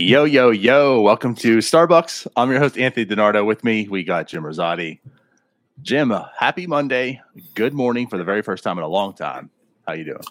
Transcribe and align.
Yo, 0.00 0.24
yo, 0.24 0.50
yo. 0.50 1.02
Welcome 1.02 1.34
to 1.34 1.58
Starbucs. 1.58 2.26
I'm 2.34 2.50
your 2.50 2.60
host, 2.60 2.78
Anthony 2.78 3.04
DiNardo. 3.04 3.44
With 3.44 3.62
me, 3.62 3.88
we 3.88 4.04
got 4.04 4.26
Jim 4.26 4.42
Rosati. 4.42 5.00
Jim, 5.82 6.14
happy 6.38 6.66
Monday. 6.66 7.20
Good 7.54 7.74
morning 7.74 8.06
for 8.06 8.16
the 8.16 8.24
very 8.24 8.40
first 8.40 8.64
time 8.64 8.78
in 8.78 8.84
a 8.84 8.88
long 8.88 9.12
time. 9.12 9.50
How 9.86 9.92
you 9.92 10.04
doing? 10.04 10.22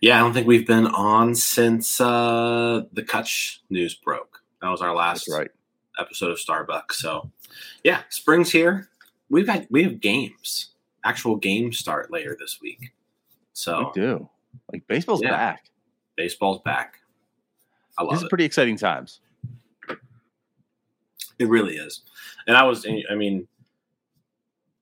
Yeah, 0.00 0.18
I 0.18 0.20
don't 0.20 0.32
think 0.32 0.46
we've 0.46 0.66
been 0.66 0.86
on 0.86 1.34
since 1.34 2.00
uh, 2.00 2.82
the 2.92 3.02
Cutch 3.02 3.60
news 3.70 3.94
broke. 3.94 4.42
That 4.62 4.68
was 4.68 4.82
our 4.82 4.94
last 4.94 5.28
right. 5.28 5.50
episode 5.98 6.30
of 6.30 6.38
Starbucs. 6.38 6.92
So, 6.92 7.30
yeah, 7.82 8.02
spring's 8.10 8.52
here. 8.52 8.88
We've 9.28 9.46
got 9.46 9.66
we 9.70 9.82
have 9.82 10.00
games, 10.00 10.70
actual 11.04 11.36
games 11.36 11.78
start 11.78 12.10
later 12.10 12.36
this 12.38 12.58
week. 12.60 12.92
So 13.52 13.90
we 13.94 14.00
do. 14.00 14.28
Like 14.72 14.86
baseball's 14.86 15.22
yeah. 15.22 15.30
back. 15.30 15.70
Baseball's 16.16 16.62
back. 16.64 16.98
I 17.98 18.02
love 18.02 18.12
this 18.12 18.20
is 18.20 18.24
it. 18.24 18.28
pretty 18.28 18.44
exciting 18.44 18.76
times. 18.76 19.20
It 21.38 21.48
really 21.48 21.76
is. 21.76 22.02
And 22.46 22.56
I 22.56 22.62
was, 22.62 22.86
I 23.10 23.14
mean, 23.14 23.46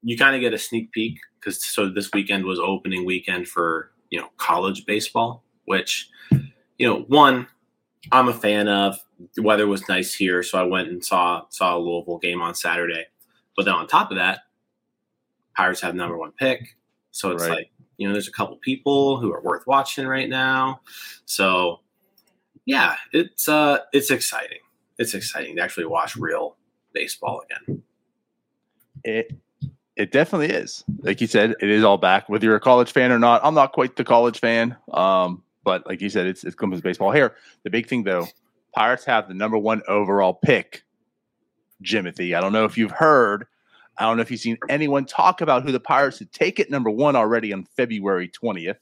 you 0.02 0.16
kind 0.16 0.36
of 0.36 0.40
get 0.40 0.52
a 0.52 0.58
sneak 0.58 0.92
peek 0.92 1.18
because 1.40 1.64
so 1.64 1.88
this 1.88 2.12
weekend 2.12 2.44
was 2.44 2.60
opening 2.60 3.04
weekend 3.04 3.48
for, 3.48 3.90
you 4.10 4.20
know, 4.20 4.28
college 4.36 4.86
baseball, 4.86 5.42
which, 5.64 6.08
you 6.78 6.86
know, 6.86 7.00
one, 7.08 7.46
I'm 8.12 8.28
a 8.28 8.34
fan 8.34 8.68
of. 8.68 8.98
The 9.36 9.42
weather 9.42 9.66
was 9.66 9.88
nice 9.88 10.12
here, 10.12 10.42
so 10.42 10.58
I 10.58 10.64
went 10.64 10.88
and 10.88 11.02
saw 11.02 11.44
saw 11.48 11.76
a 11.76 11.78
Louisville 11.78 12.18
game 12.18 12.42
on 12.42 12.54
Saturday. 12.54 13.06
But 13.56 13.64
then 13.64 13.74
on 13.74 13.86
top 13.86 14.10
of 14.10 14.16
that, 14.16 14.40
Pirates 15.56 15.80
have 15.80 15.94
number 15.94 16.16
one 16.16 16.32
pick. 16.32 16.76
So 17.10 17.30
it's 17.30 17.44
right. 17.44 17.58
like, 17.58 17.70
you 17.96 18.08
know, 18.08 18.12
there's 18.12 18.28
a 18.28 18.32
couple 18.32 18.56
people 18.56 19.18
who 19.20 19.32
are 19.32 19.40
worth 19.40 19.66
watching 19.66 20.06
right 20.06 20.28
now. 20.28 20.80
So 21.26 21.80
yeah, 22.66 22.96
it's 23.12 23.48
uh 23.48 23.78
it's 23.92 24.10
exciting. 24.10 24.58
It's 24.98 25.14
exciting 25.14 25.56
to 25.56 25.62
actually 25.62 25.86
watch 25.86 26.16
real 26.16 26.56
baseball 26.92 27.42
again. 27.42 27.82
It 29.04 29.38
it 29.96 30.10
definitely 30.10 30.48
is. 30.48 30.84
Like 31.00 31.20
you 31.20 31.26
said, 31.26 31.54
it 31.60 31.68
is 31.68 31.84
all 31.84 31.98
back. 31.98 32.28
Whether 32.28 32.46
you're 32.46 32.56
a 32.56 32.60
college 32.60 32.90
fan 32.90 33.12
or 33.12 33.18
not, 33.18 33.40
I'm 33.44 33.54
not 33.54 33.72
quite 33.72 33.96
the 33.96 34.04
college 34.04 34.40
fan. 34.40 34.76
Um, 34.92 35.42
but 35.62 35.86
like 35.86 36.00
you 36.00 36.10
said, 36.10 36.26
it's 36.26 36.44
it's 36.44 36.54
comes 36.54 36.80
baseball. 36.80 37.12
Here, 37.12 37.34
the 37.62 37.70
big 37.70 37.88
thing 37.88 38.02
though, 38.02 38.26
Pirates 38.74 39.04
have 39.04 39.28
the 39.28 39.34
number 39.34 39.58
one 39.58 39.82
overall 39.88 40.34
pick, 40.34 40.83
Jimothy. 41.84 42.36
I 42.36 42.40
don't 42.40 42.52
know 42.52 42.64
if 42.64 42.78
you've 42.78 42.90
heard. 42.90 43.46
I 43.98 44.04
don't 44.04 44.16
know 44.16 44.22
if 44.22 44.30
you've 44.30 44.40
seen 44.40 44.58
anyone 44.68 45.04
talk 45.04 45.40
about 45.40 45.62
who 45.62 45.70
the 45.70 45.80
Pirates 45.80 46.18
would 46.18 46.32
take 46.32 46.58
it 46.58 46.70
number 46.70 46.90
one 46.90 47.14
already 47.14 47.52
on 47.52 47.64
February 47.76 48.28
20th. 48.28 48.78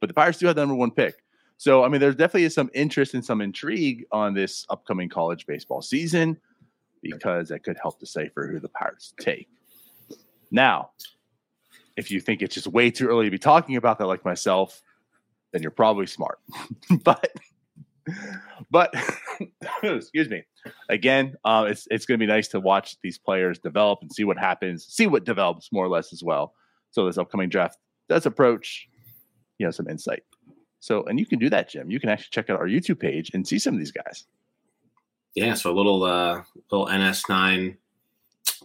But 0.00 0.08
the 0.08 0.14
Pirates 0.14 0.38
do 0.38 0.46
have 0.46 0.56
the 0.56 0.62
number 0.62 0.74
one 0.74 0.90
pick. 0.90 1.22
So, 1.56 1.84
I 1.84 1.88
mean, 1.88 2.00
there 2.00 2.12
definitely 2.12 2.48
some 2.48 2.70
interest 2.74 3.14
and 3.14 3.24
some 3.24 3.40
intrigue 3.40 4.04
on 4.10 4.34
this 4.34 4.66
upcoming 4.68 5.08
college 5.08 5.46
baseball 5.46 5.80
season 5.80 6.40
because 7.02 7.50
that 7.50 7.62
could 7.62 7.76
help 7.80 8.00
decipher 8.00 8.48
who 8.48 8.58
the 8.58 8.68
Pirates 8.68 9.14
take. 9.20 9.48
Now, 10.50 10.90
if 11.96 12.10
you 12.10 12.20
think 12.20 12.42
it's 12.42 12.54
just 12.54 12.66
way 12.66 12.90
too 12.90 13.06
early 13.06 13.26
to 13.26 13.30
be 13.30 13.38
talking 13.38 13.76
about 13.76 13.98
that, 13.98 14.06
like 14.06 14.24
myself, 14.24 14.82
then 15.52 15.62
you're 15.62 15.70
probably 15.70 16.06
smart. 16.06 16.40
but, 17.04 17.32
but, 18.70 18.94
excuse 19.82 20.28
me. 20.28 20.44
Again, 20.88 21.34
uh, 21.44 21.66
it's 21.68 21.88
it's 21.90 22.06
going 22.06 22.18
to 22.18 22.24
be 22.24 22.30
nice 22.30 22.48
to 22.48 22.60
watch 22.60 22.96
these 23.02 23.18
players 23.18 23.58
develop 23.58 24.00
and 24.02 24.12
see 24.12 24.24
what 24.24 24.38
happens, 24.38 24.86
see 24.86 25.06
what 25.06 25.24
develops 25.24 25.72
more 25.72 25.84
or 25.84 25.88
less 25.88 26.12
as 26.12 26.22
well. 26.22 26.54
So 26.92 27.06
this 27.06 27.18
upcoming 27.18 27.48
draft 27.48 27.78
does 28.08 28.26
approach, 28.26 28.88
you 29.58 29.66
know, 29.66 29.70
some 29.70 29.88
insight. 29.88 30.22
So, 30.80 31.04
and 31.04 31.18
you 31.18 31.26
can 31.26 31.38
do 31.38 31.48
that, 31.50 31.68
Jim. 31.68 31.90
You 31.90 32.00
can 32.00 32.08
actually 32.08 32.30
check 32.30 32.50
out 32.50 32.58
our 32.58 32.66
YouTube 32.66 33.00
page 33.00 33.30
and 33.34 33.46
see 33.46 33.58
some 33.58 33.74
of 33.74 33.80
these 33.80 33.92
guys. 33.92 34.24
Yeah, 35.34 35.54
so 35.54 35.70
a 35.70 35.76
little 35.76 36.02
uh 36.04 36.42
little 36.70 36.86
NS9 36.88 37.76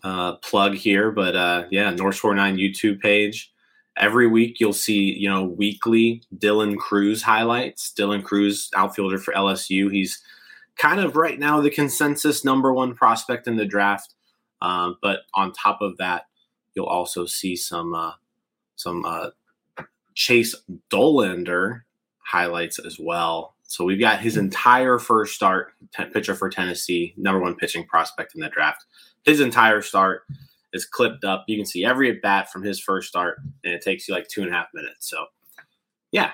uh 0.04 0.36
plug 0.38 0.76
here, 0.76 1.12
but 1.12 1.36
uh 1.36 1.66
yeah, 1.72 1.92
North 1.92 2.16
Shore 2.16 2.36
9 2.36 2.58
YouTube 2.58 3.00
page. 3.02 3.54
Every 4.00 4.28
week 4.28 4.60
you'll 4.60 4.74
see, 4.74 5.14
you 5.14 5.30
know, 5.30 5.44
weekly 5.44 6.24
Dylan 6.36 6.78
Crews 6.78 7.24
highlights. 7.24 7.94
Dylan 7.98 8.24
Crews 8.24 8.70
outfielder 8.76 9.18
for 9.18 9.34
LSU. 9.34 9.92
He's 9.92 10.22
kind 10.78 11.00
of 11.00 11.16
right 11.16 11.40
now 11.40 11.60
the 11.60 11.70
consensus 11.70 12.46
number 12.46 12.74
one 12.74 12.96
prospect 12.96 13.48
in 13.48 13.56
the 13.56 13.66
draft. 13.66 14.14
Um, 14.62 14.98
but 15.02 15.22
on 15.34 15.52
top 15.52 15.82
of 15.82 15.98
that, 15.98 16.24
you'll 16.74 16.86
also 16.86 17.26
see 17.26 17.56
some 17.56 17.94
uh, 17.94 18.14
some 18.76 19.04
uh, 19.06 19.30
Chase 20.14 20.56
Dollander 20.90 21.82
highlights 22.20 22.80
as 22.80 22.98
well. 23.00 23.56
So 23.64 23.84
we've 23.84 24.00
got 24.00 24.20
his 24.20 24.38
entire 24.38 24.98
first 24.98 25.36
start, 25.36 25.74
t- 25.96 26.06
pitcher 26.06 26.36
for 26.36 26.50
Tennessee, 26.50 27.14
number 27.18 27.40
one 27.40 27.56
pitching 27.56 27.86
prospect 27.86 28.34
in 28.34 28.42
the 28.42 28.50
draft. 28.50 28.86
His 29.24 29.40
entire 29.42 29.82
start 29.82 30.24
is 30.74 30.86
clipped 30.86 31.24
up. 31.24 31.46
You 31.48 31.58
can 31.58 31.66
see 31.66 31.86
every 31.86 32.10
at 32.10 32.22
bat 32.22 32.52
from 32.52 32.64
his 32.64 32.80
first 32.80 33.08
start, 33.08 33.40
and 33.64 33.74
it 33.74 33.82
takes 33.82 34.08
you 34.08 34.14
like 34.14 34.28
two 34.28 34.42
and 34.42 34.52
a 34.52 34.54
half 34.54 34.68
minutes. 34.74 35.10
So, 35.10 35.26
yeah, 36.12 36.32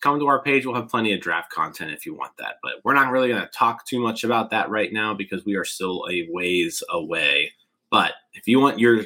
come 0.00 0.18
to 0.18 0.26
our 0.26 0.42
page. 0.42 0.66
We'll 0.66 0.74
have 0.74 0.88
plenty 0.88 1.12
of 1.12 1.20
draft 1.20 1.50
content 1.52 1.92
if 1.92 2.04
you 2.06 2.14
want 2.14 2.32
that. 2.38 2.56
But 2.62 2.74
we're 2.84 2.94
not 2.94 3.12
really 3.12 3.28
going 3.28 3.42
to 3.42 3.48
talk 3.48 3.86
too 3.86 4.00
much 4.00 4.24
about 4.24 4.50
that 4.50 4.70
right 4.70 4.92
now 4.92 5.14
because 5.14 5.44
we 5.44 5.56
are 5.56 5.64
still 5.64 6.06
a 6.10 6.26
ways 6.30 6.82
away. 6.90 7.52
But 7.90 8.12
if 8.34 8.46
you 8.46 8.60
want 8.60 8.78
your 8.78 9.04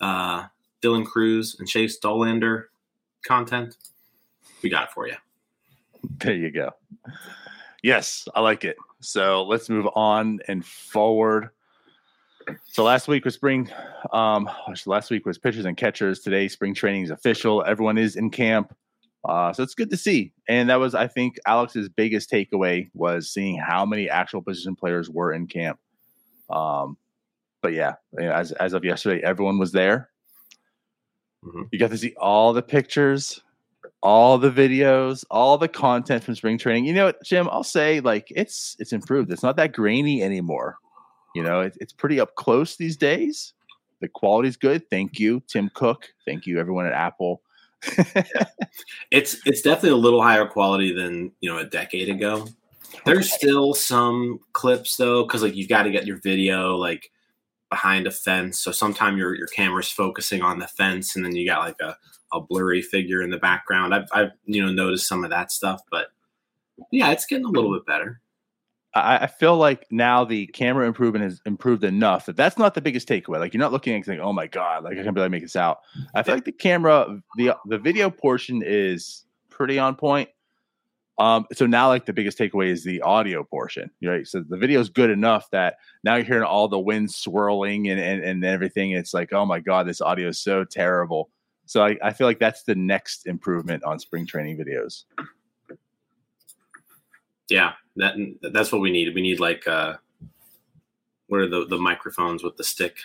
uh, 0.00 0.46
Dylan 0.82 1.06
Crews 1.06 1.56
and 1.58 1.68
Chase 1.68 1.98
Dollander 1.98 2.64
content, 3.24 3.76
we 4.62 4.70
got 4.70 4.84
it 4.84 4.92
for 4.92 5.06
you. 5.06 5.16
There 6.18 6.34
you 6.34 6.50
go. 6.50 6.70
Yes, 7.82 8.28
I 8.34 8.40
like 8.40 8.64
it. 8.64 8.76
So 9.00 9.44
let's 9.44 9.68
move 9.68 9.88
on 9.94 10.40
and 10.48 10.64
forward. 10.64 11.50
So 12.66 12.84
last 12.84 13.08
week 13.08 13.24
was 13.24 13.34
spring. 13.34 13.70
Um, 14.12 14.48
last 14.86 15.10
week 15.10 15.26
was 15.26 15.38
pitchers 15.38 15.64
and 15.64 15.76
catchers. 15.76 16.20
Today, 16.20 16.48
spring 16.48 16.74
training 16.74 17.04
is 17.04 17.10
official. 17.10 17.64
Everyone 17.64 17.98
is 17.98 18.16
in 18.16 18.30
camp. 18.30 18.74
Uh, 19.24 19.52
so 19.52 19.62
it's 19.62 19.74
good 19.74 19.90
to 19.90 19.96
see. 19.96 20.32
And 20.48 20.68
that 20.68 20.76
was, 20.76 20.94
I 20.94 21.06
think, 21.06 21.38
Alex's 21.46 21.88
biggest 21.88 22.30
takeaway 22.30 22.90
was 22.92 23.30
seeing 23.30 23.58
how 23.58 23.86
many 23.86 24.10
actual 24.10 24.42
position 24.42 24.76
players 24.76 25.08
were 25.08 25.32
in 25.32 25.46
camp. 25.46 25.78
Um, 26.50 26.98
but 27.62 27.72
yeah, 27.72 27.94
as 28.18 28.52
as 28.52 28.74
of 28.74 28.84
yesterday, 28.84 29.24
everyone 29.24 29.58
was 29.58 29.72
there. 29.72 30.10
Mm-hmm. 31.42 31.62
You 31.72 31.78
got 31.78 31.90
to 31.90 31.98
see 31.98 32.14
all 32.18 32.52
the 32.52 32.62
pictures 32.62 33.40
all 34.04 34.36
the 34.36 34.50
videos, 34.50 35.24
all 35.30 35.56
the 35.56 35.66
content 35.66 36.22
from 36.22 36.34
spring 36.34 36.58
training. 36.58 36.84
You 36.84 36.92
know 36.92 37.06
what, 37.06 37.24
Jim? 37.24 37.48
I'll 37.50 37.64
say 37.64 38.00
like 38.00 38.30
it's 38.30 38.76
it's 38.78 38.92
improved. 38.92 39.32
It's 39.32 39.42
not 39.42 39.56
that 39.56 39.72
grainy 39.72 40.22
anymore. 40.22 40.76
You 41.34 41.42
know, 41.42 41.60
it, 41.60 41.76
it's 41.80 41.92
pretty 41.92 42.20
up 42.20 42.34
close 42.36 42.76
these 42.76 42.96
days. 42.96 43.54
The 44.00 44.08
quality's 44.08 44.56
good. 44.56 44.88
Thank 44.90 45.18
you, 45.18 45.42
Tim 45.46 45.70
Cook. 45.74 46.12
Thank 46.26 46.46
you, 46.46 46.58
everyone 46.58 46.86
at 46.86 46.92
Apple. 46.92 47.42
it's 49.10 49.36
it's 49.46 49.60
definitely 49.60 49.90
a 49.90 49.96
little 49.96 50.22
higher 50.22 50.46
quality 50.46 50.92
than 50.92 51.32
you 51.40 51.50
know 51.50 51.58
a 51.58 51.64
decade 51.64 52.08
ago. 52.08 52.46
There's 53.04 53.32
still 53.32 53.74
some 53.74 54.40
clips 54.52 54.96
though, 54.96 55.24
because 55.24 55.42
like 55.42 55.56
you've 55.56 55.68
got 55.68 55.82
to 55.82 55.90
get 55.90 56.06
your 56.06 56.18
video 56.18 56.76
like 56.76 57.10
behind 57.70 58.06
a 58.06 58.10
fence. 58.10 58.60
So 58.60 58.72
sometimes 58.72 59.18
your 59.18 59.34
your 59.34 59.48
camera's 59.48 59.90
focusing 59.90 60.42
on 60.42 60.58
the 60.58 60.66
fence, 60.66 61.16
and 61.16 61.24
then 61.24 61.34
you 61.34 61.46
got 61.46 61.66
like 61.66 61.80
a 61.80 61.96
a 62.32 62.40
blurry 62.40 62.82
figure 62.82 63.22
in 63.22 63.30
the 63.30 63.38
background. 63.38 63.94
I've, 63.94 64.08
I've 64.12 64.32
you 64.44 64.64
know 64.64 64.72
noticed 64.72 65.08
some 65.08 65.24
of 65.24 65.30
that 65.30 65.52
stuff, 65.52 65.80
but 65.90 66.08
yeah, 66.90 67.10
it's 67.10 67.26
getting 67.26 67.44
a 67.44 67.50
little 67.50 67.70
hmm. 67.70 67.76
bit 67.76 67.86
better. 67.86 68.20
I, 68.94 69.18
I 69.18 69.26
feel 69.26 69.56
like 69.56 69.86
now 69.90 70.24
the 70.24 70.46
camera 70.48 70.86
improvement 70.86 71.24
has 71.24 71.40
improved 71.46 71.84
enough 71.84 72.26
that 72.26 72.36
that's 72.36 72.58
not 72.58 72.74
the 72.74 72.80
biggest 72.80 73.08
takeaway. 73.08 73.38
Like 73.38 73.52
you're 73.52 73.60
not 73.60 73.72
looking 73.72 73.94
at 73.94 74.20
oh 74.20 74.32
my 74.32 74.46
god, 74.46 74.84
like 74.84 74.98
I 74.98 75.02
can 75.02 75.14
barely 75.14 75.30
make 75.30 75.42
this 75.42 75.56
out. 75.56 75.80
I 76.14 76.22
feel 76.22 76.34
like 76.34 76.44
the 76.44 76.52
camera, 76.52 77.20
the 77.36 77.56
the 77.66 77.78
video 77.78 78.10
portion 78.10 78.62
is 78.64 79.24
pretty 79.50 79.78
on 79.78 79.96
point. 79.96 80.28
Um, 81.16 81.46
so 81.52 81.66
now 81.66 81.88
like 81.88 82.06
the 82.06 82.12
biggest 82.12 82.38
takeaway 82.38 82.68
is 82.68 82.82
the 82.82 83.00
audio 83.02 83.44
portion, 83.44 83.90
right? 84.02 84.26
So 84.26 84.40
the 84.40 84.56
video 84.56 84.80
is 84.80 84.88
good 84.88 85.10
enough 85.10 85.48
that 85.50 85.76
now 86.02 86.16
you're 86.16 86.24
hearing 86.24 86.42
all 86.42 86.66
the 86.66 86.78
wind 86.78 87.12
swirling 87.12 87.88
and, 87.88 88.00
and, 88.00 88.22
and 88.24 88.44
everything. 88.44 88.90
It's 88.90 89.14
like, 89.14 89.32
oh 89.32 89.46
my 89.46 89.60
God, 89.60 89.86
this 89.86 90.00
audio 90.00 90.28
is 90.28 90.40
so 90.40 90.64
terrible. 90.64 91.30
So 91.66 91.84
I, 91.84 91.96
I 92.02 92.12
feel 92.12 92.26
like 92.26 92.40
that's 92.40 92.64
the 92.64 92.74
next 92.74 93.26
improvement 93.26 93.84
on 93.84 94.00
spring 94.00 94.26
training 94.26 94.58
videos. 94.58 95.04
Yeah, 97.54 97.74
that 97.94 98.16
that's 98.52 98.72
what 98.72 98.80
we 98.80 98.90
need. 98.90 99.14
We 99.14 99.22
need 99.22 99.38
like 99.38 99.68
uh 99.68 99.94
what 101.28 101.40
are 101.42 101.48
the, 101.48 101.66
the 101.66 101.78
microphones 101.78 102.42
with 102.42 102.56
the 102.56 102.64
stick? 102.64 102.96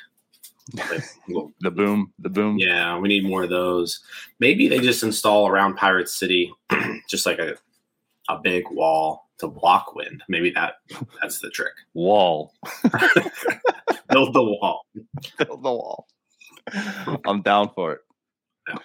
Like, 0.76 1.04
the 1.60 1.70
boom, 1.70 2.14
the 2.18 2.30
boom. 2.30 2.58
Yeah, 2.58 2.98
we 2.98 3.10
need 3.10 3.26
more 3.26 3.44
of 3.44 3.52
those. 3.52 4.00
Maybe 4.40 4.68
they 4.68 4.80
just 4.80 5.04
install 5.04 5.48
around 5.48 5.76
Pirate 5.76 6.10
City 6.10 6.52
just 7.08 7.28
like 7.28 7.38
a 7.38 7.58
a 8.28 8.40
big 8.40 8.64
wall 8.72 9.30
to 9.38 9.48
block 9.48 9.94
wind. 9.94 10.24
Maybe 10.28 10.50
that 10.56 10.78
that's 11.22 11.38
the 11.38 11.52
trick. 11.52 11.74
Wall. 11.94 12.52
Build 14.10 14.34
the 14.34 14.44
wall. 14.44 14.82
Build 15.38 15.62
the 15.62 15.74
wall. 15.74 16.08
I'm 17.24 17.44
down 17.44 17.70
for 17.76 17.94
it. 17.94 18.02
Yeah. 18.68 18.78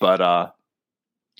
But 0.00 0.22
uh 0.22 0.50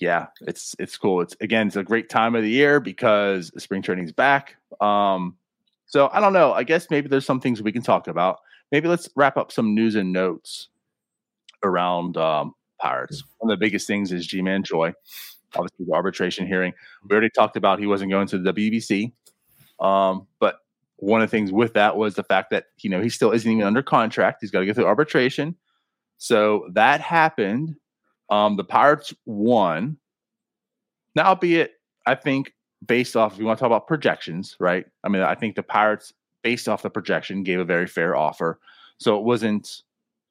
yeah, 0.01 0.27
it's 0.41 0.75
it's 0.79 0.97
cool. 0.97 1.21
It's 1.21 1.35
again, 1.41 1.67
it's 1.67 1.75
a 1.77 1.83
great 1.83 2.09
time 2.09 2.35
of 2.35 2.43
the 2.43 2.49
year 2.49 2.79
because 2.79 3.51
spring 3.61 3.81
training's 3.81 4.11
back. 4.11 4.55
Um 4.81 5.37
so 5.85 6.09
I 6.13 6.19
don't 6.21 6.33
know. 6.33 6.53
I 6.53 6.63
guess 6.63 6.87
maybe 6.89 7.09
there's 7.09 7.25
some 7.25 7.39
things 7.41 7.61
we 7.61 7.71
can 7.71 7.81
talk 7.81 8.07
about. 8.07 8.39
Maybe 8.71 8.87
let's 8.87 9.09
wrap 9.15 9.37
up 9.37 9.51
some 9.51 9.75
news 9.75 9.95
and 9.95 10.13
notes 10.13 10.69
around 11.63 12.15
um, 12.15 12.53
Pirates. 12.79 13.23
One 13.39 13.51
of 13.51 13.59
the 13.59 13.63
biggest 13.65 13.87
things 13.87 14.13
is 14.13 14.25
Ji-Man 14.25 14.63
Choi 14.63 14.93
obviously 15.55 15.85
the 15.85 15.93
arbitration 15.93 16.47
hearing. 16.47 16.73
We 17.03 17.11
already 17.13 17.29
talked 17.29 17.57
about 17.57 17.79
he 17.79 17.87
wasn't 17.87 18.11
going 18.11 18.27
to 18.27 18.37
the 18.37 18.53
WBC, 18.53 19.11
um, 19.79 20.27
but 20.39 20.57
one 20.97 21.21
of 21.21 21.29
the 21.29 21.35
things 21.35 21.51
with 21.51 21.73
that 21.73 21.97
was 21.97 22.15
the 22.15 22.23
fact 22.23 22.51
that 22.51 22.65
you 22.79 22.89
know 22.89 23.01
he 23.01 23.09
still 23.09 23.31
isn't 23.31 23.49
even 23.49 23.63
under 23.63 23.83
contract. 23.83 24.39
He's 24.41 24.51
got 24.51 24.59
to 24.61 24.65
go 24.65 24.73
through 24.73 24.85
arbitration. 24.85 25.55
So 26.17 26.69
that 26.73 27.01
happened. 27.01 27.75
Um, 28.31 28.55
the 28.55 28.63
Pirates 28.63 29.13
won. 29.25 29.97
Now, 31.15 31.25
albeit 31.25 31.73
I 32.07 32.15
think 32.15 32.53
based 32.85 33.15
off, 33.15 33.33
if 33.33 33.39
you 33.39 33.45
want 33.45 33.59
to 33.59 33.61
talk 33.61 33.67
about 33.67 33.87
projections, 33.87 34.55
right? 34.59 34.85
I 35.03 35.09
mean, 35.09 35.21
I 35.21 35.35
think 35.35 35.55
the 35.55 35.63
Pirates, 35.63 36.13
based 36.41 36.67
off 36.67 36.81
the 36.81 36.89
projection, 36.89 37.43
gave 37.43 37.59
a 37.59 37.65
very 37.65 37.85
fair 37.85 38.15
offer. 38.15 38.59
So 38.97 39.17
it 39.17 39.23
wasn't 39.23 39.83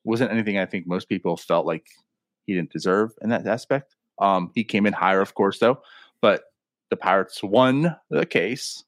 wasn't 0.04 0.32
anything 0.32 0.58
I 0.58 0.64
think 0.64 0.86
most 0.86 1.08
people 1.08 1.36
felt 1.36 1.66
like 1.66 1.86
he 2.46 2.54
didn't 2.54 2.72
deserve 2.72 3.12
in 3.20 3.28
that 3.28 3.46
aspect. 3.46 3.96
Um, 4.18 4.50
he 4.54 4.64
came 4.64 4.86
in 4.86 4.94
higher, 4.94 5.20
of 5.20 5.34
course, 5.34 5.58
though, 5.58 5.82
but 6.22 6.44
the 6.88 6.96
Pirates 6.96 7.42
won 7.42 7.96
the 8.08 8.24
case. 8.24 8.84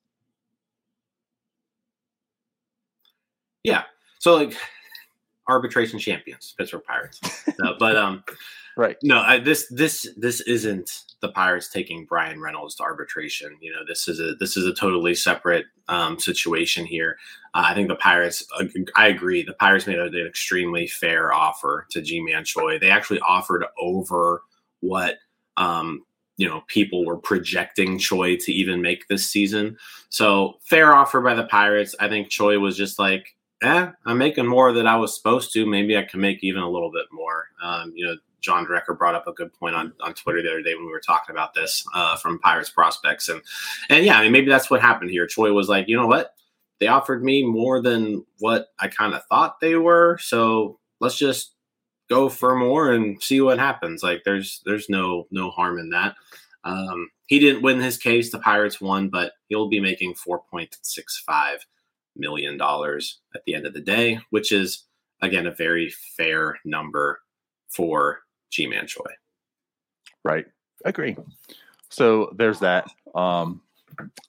Yeah. 3.63 3.83
So 4.19 4.37
like 4.37 4.57
arbitration 5.49 5.99
champions, 5.99 6.55
Pittsburgh 6.57 6.85
Pirates. 6.85 7.21
but 7.79 7.97
um 7.97 8.25
right. 8.77 8.97
No, 9.03 9.21
I, 9.21 9.39
this 9.39 9.67
this 9.71 10.07
this 10.17 10.41
isn't 10.43 10.91
the 11.21 11.29
Pirates 11.29 11.69
taking 11.69 12.05
Bryan 12.05 12.41
Reynolds 12.41 12.75
to 12.77 12.83
arbitration. 12.83 13.57
You 13.61 13.73
know, 13.73 13.85
this 13.87 14.09
is 14.09 14.21
a 14.21 14.35
this 14.35 14.57
is 14.57 14.67
a 14.67 14.75
totally 14.75 15.15
separate 15.15 15.67
um, 15.89 16.19
situation 16.19 16.85
here. 16.85 17.17
Uh, 17.55 17.65
I 17.67 17.75
think 17.75 17.89
the 17.89 17.97
Pirates. 17.97 18.45
Uh, 18.59 18.65
I 18.97 19.09
agree. 19.09 19.43
The 19.43 19.55
Pirates 19.55 19.87
made 19.87 19.99
an 19.99 20.27
extremely 20.27 20.87
fair 20.87 21.33
offer 21.33 21.87
to 21.91 22.03
Ji-Man 22.03 22.45
Choi. 22.45 22.79
They 22.79 22.91
actually 22.91 23.21
offered 23.21 23.65
over 23.81 24.43
what 24.81 25.19
um, 25.57 26.05
you 26.37 26.49
know 26.49 26.63
people 26.67 27.07
were 27.07 27.19
projecting 27.19 27.99
Choi 27.99 28.37
to 28.37 28.53
even 28.53 28.83
make 28.83 29.09
this 29.09 29.27
season. 29.27 29.79
So 30.09 30.55
fair 30.65 30.95
offer 30.95 31.21
by 31.21 31.35
the 31.35 31.45
Pirates. 31.45 31.95
I 32.01 32.09
think 32.09 32.31
Choi 32.31 32.59
was 32.59 32.77
just 32.77 32.99
like, 32.99 33.37
eh, 33.63 33.91
I'm 34.05 34.19
making 34.19 34.47
more 34.47 34.73
than 34.73 34.87
I 34.87 34.97
was 34.97 35.17
supposed 35.17 35.53
to. 35.53 35.67
Maybe 35.67 35.97
I 35.97 36.03
can 36.03 36.21
make 36.21 36.43
even 36.43 36.63
a 36.63 36.71
little 36.71 36.91
bit 36.91 37.07
more. 37.13 37.47
Um, 37.63 37.93
you 37.95 38.07
know, 38.07 38.17
John 38.43 38.67
Dreker 38.67 38.97
brought 38.97 39.15
up 39.15 39.27
a 39.27 39.33
good 39.33 39.53
point 39.53 39.75
on, 39.75 39.93
on 40.01 40.15
Twitter 40.15 40.43
the 40.43 40.51
other 40.51 40.63
day 40.63 40.75
when 40.75 40.85
we 40.85 40.91
were 40.93 41.01
talking 41.01 41.35
about 41.35 41.55
this 41.55 41.87
uh, 41.95 42.17
from 42.17 42.39
Pirates 42.39 42.71
prospects, 42.71 43.29
and 43.29 43.41
and 43.89 44.05
yeah, 44.05 44.19
I 44.19 44.25
mean 44.25 44.33
maybe 44.33 44.51
that's 44.51 44.71
what 44.71 44.81
happened 44.81 45.11
here. 45.11 45.27
Choi 45.27 45.53
was 45.53 45.69
like, 45.69 45.89
you 45.89 45.97
know 45.97 46.07
what, 46.07 46.35
they 46.81 46.89
offered 46.89 47.25
me 47.25 47.45
more 47.45 47.81
than 47.81 48.25
what 48.41 48.69
I 48.79 48.89
kind 48.89 49.15
of 49.15 49.25
thought 49.27 49.61
they 49.61 49.77
were, 49.77 50.19
so 50.19 50.79
let's 51.01 51.17
just 51.17 51.55
go 52.11 52.29
for 52.29 52.55
more 52.55 52.93
and 52.93 53.23
see 53.23 53.41
what 53.41 53.59
happens. 53.59 54.03
Like 54.03 54.23
there's 54.25 54.61
there's 54.67 54.89
no 54.91 55.27
no 55.31 55.51
harm 55.51 55.79
in 55.79 55.91
that. 55.91 56.17
Um, 56.65 57.09
he 57.27 57.39
didn't 57.39 57.63
win 57.63 57.81
his 57.81 57.97
case. 57.97 58.31
The 58.31 58.39
Pirates 58.39 58.81
won, 58.81 59.09
but 59.09 59.33
he'll 59.49 59.69
be 59.69 59.81
making 59.81 60.15
four 60.15 60.43
point 60.51 60.77
six 60.83 61.19
five 61.25 61.65
million 62.17 62.59
dollars 62.59 63.21
at 63.35 63.45
the 63.47 63.55
end 63.55 63.67
of 63.67 63.73
the 63.73 63.81
day, 63.81 64.21
which 64.31 64.53
is 64.53 64.85
again 65.23 65.47
a 65.47 65.51
very 65.51 65.91
fair 66.17 66.59
number 66.65 67.21
for 67.69 68.21
Ji-Man 68.53 68.87
Choi. 68.87 69.03
Right, 70.25 70.47
agree. 70.85 71.17
So 71.89 72.33
there's 72.37 72.61
that. 72.61 72.89
Um, 73.15 73.63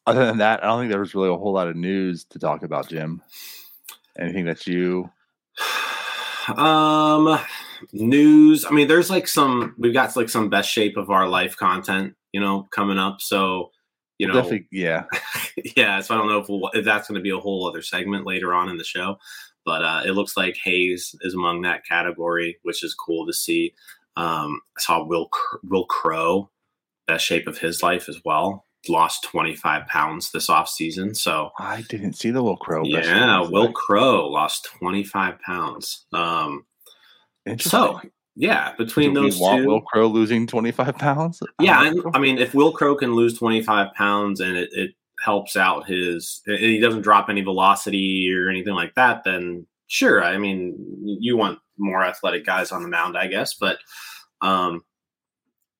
other 0.06 0.25
than 0.25 0.40
that, 0.40 0.64
I 0.64 0.68
don't 0.68 0.81
think 0.81 0.92
there 0.92 1.00
was 1.00 1.16
really 1.16 1.30
a 1.30 1.38
whole 1.38 1.54
lot 1.54 1.68
of 1.68 1.75
news 1.75 2.25
to 2.25 2.40
talk 2.40 2.64
about, 2.64 2.90
Jim. 2.90 3.22
Anything 4.18 4.46
that 4.46 4.68
you 4.68 5.10
um, 6.58 7.40
news. 7.92 8.66
I 8.66 8.72
mean, 8.72 8.88
there's 8.88 9.10
like 9.10 9.28
some. 9.28 9.75
We've 9.78 9.94
got 9.94 10.16
like 10.16 10.30
some 10.30 10.50
best 10.50 10.70
shape 10.70 10.98
of 10.98 11.10
our 11.10 11.28
life 11.28 11.56
content, 11.58 12.16
you 12.31 12.40
know, 12.40 12.68
coming 12.72 12.98
up. 12.98 13.22
So, 13.22 13.72
you 14.18 14.28
know, 14.28 14.34
Definitely, 14.34 14.68
yeah, 14.72 15.04
yeah. 15.75 16.02
So 16.02 16.14
I 16.14 16.18
don't 16.18 16.28
know 16.28 16.40
if, 16.40 16.50
we'll, 16.50 16.70
if 16.74 16.86
that's 16.86 17.08
going 17.08 17.20
to 17.20 17.24
be 17.24 17.31
a 17.31 17.40
whole 17.40 17.68
other 17.68 17.81
segment 17.81 18.25
later 18.25 18.54
on 18.54 18.70
in 18.70 18.78
the 18.78 18.84
show, 18.84 19.18
but 19.66 19.84
uh, 19.84 20.02
it 20.06 20.12
looks 20.12 20.38
like 20.38 20.58
Hayes 20.64 21.16
is 21.22 21.34
among 21.34 21.62
that 21.62 21.86
category, 21.86 22.58
which 22.64 22.84
is 22.84 22.94
cool 22.94 23.25
to 23.25 23.34
see. 23.34 23.74
Um, 24.15 24.62
I 24.77 24.81
saw 24.81 25.04
Will 25.04 25.30
Wil 25.63 25.86
Crowe, 25.86 26.50
best 27.07 27.25
shape 27.25 27.48
of 27.48 27.57
his 27.57 27.83
life 27.83 28.10
as 28.10 28.19
well 28.24 28.65
lost 28.89 29.24
25 29.24 29.88
pounds 29.88 30.31
this 30.31 30.50
off 30.50 30.69
season. 30.69 31.15
So 31.15 31.51
I 31.60 31.83
didn't 31.89 32.13
see 32.13 32.31
the 32.31 32.44
Wil 32.44 32.57
Crowe. 32.57 32.83
Yeah, 32.86 33.48
Wil 33.48 33.71
Crowe 33.71 34.27
lost 34.27 34.68
25 34.80 35.39
pounds. 35.39 36.06
Um, 36.13 36.65
so 37.60 38.01
yeah, 38.36 38.74
between 38.77 39.13
those 39.13 39.38
two, 39.38 39.68
Wil 39.68 39.81
Crowe 39.81 40.07
losing 40.07 40.48
25 40.48 40.95
pounds. 40.95 41.42
Yeah, 41.60 41.80
I, 41.80 41.94
I, 42.13 42.19
mean, 42.19 42.38
if 42.38 42.54
Wil 42.54 42.71
Crowe 42.71 42.95
can 42.95 43.15
lose 43.15 43.38
25 43.38 43.94
pounds 43.94 44.39
and 44.39 44.57
it, 44.57 44.69
it 44.74 44.92
helps 45.24 45.56
out 45.56 45.88
his, 45.88 46.42
he 46.45 46.80
doesn't 46.80 47.01
drop 47.01 47.30
any 47.30 47.42
velocity 47.42 48.33
or 48.33 48.50
anything 48.50 48.74
like 48.74 48.95
that, 48.95 49.24
then 49.24 49.65
sure. 49.88 50.24
I 50.24 50.38
mean, 50.38 50.75
you 51.03 51.38
want 51.38 51.59
more 51.77 52.03
athletic 52.03 52.45
guys 52.45 52.71
on 52.71 52.83
the 52.83 52.89
mound, 52.89 53.17
I 53.17 53.27
guess, 53.27 53.53
but 53.53 53.79
um, 54.41 54.84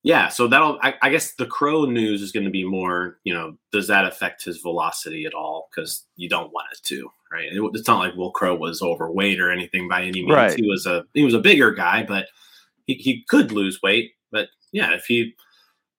yeah, 0.04 0.28
so 0.28 0.48
that'll. 0.48 0.80
I, 0.82 0.96
I, 1.01 1.10
guess 1.10 1.36
the 1.36 1.46
Crowe 1.46 1.86
news 1.86 2.22
is 2.22 2.34
going 2.34 2.44
to 2.44 2.51
be 2.51 2.66
more. 2.66 3.20
You 3.24 3.34
know, 3.34 3.58
does 3.72 3.88
that 3.88 4.06
affect 4.06 4.44
his 4.44 4.58
velocity 4.58 5.25
at 5.25 5.34
all? 5.34 5.70
Because 5.70 6.06
you 6.18 6.28
don't 6.28 6.51
want 6.51 6.68
it 6.74 6.80
to, 6.88 7.10
right? 7.32 7.46
It, 7.46 7.62
it's 7.74 7.88
not 7.88 8.00
like 8.00 8.16
Wil 8.16 8.32
Crowe 8.32 8.56
was 8.56 8.82
overweight 8.82 9.39
or 9.39 9.50
anything 9.50 9.88
by 9.88 10.01
any 10.01 10.22
means. 10.22 10.34
Right. 10.34 10.60
He 10.60 10.68
was 10.68 10.86
a 10.86 11.06
he 11.13 11.24
was 11.24 11.34
a 11.34 11.39
bigger 11.39 11.72
guy, 11.72 12.04
but 12.04 12.28
he, 12.86 12.96
he 12.96 13.24
could 13.30 13.54
lose 13.54 13.82
weight. 13.82 14.12
But 14.30 14.50
yeah, 14.74 14.94
if 14.94 15.06
he 15.06 15.36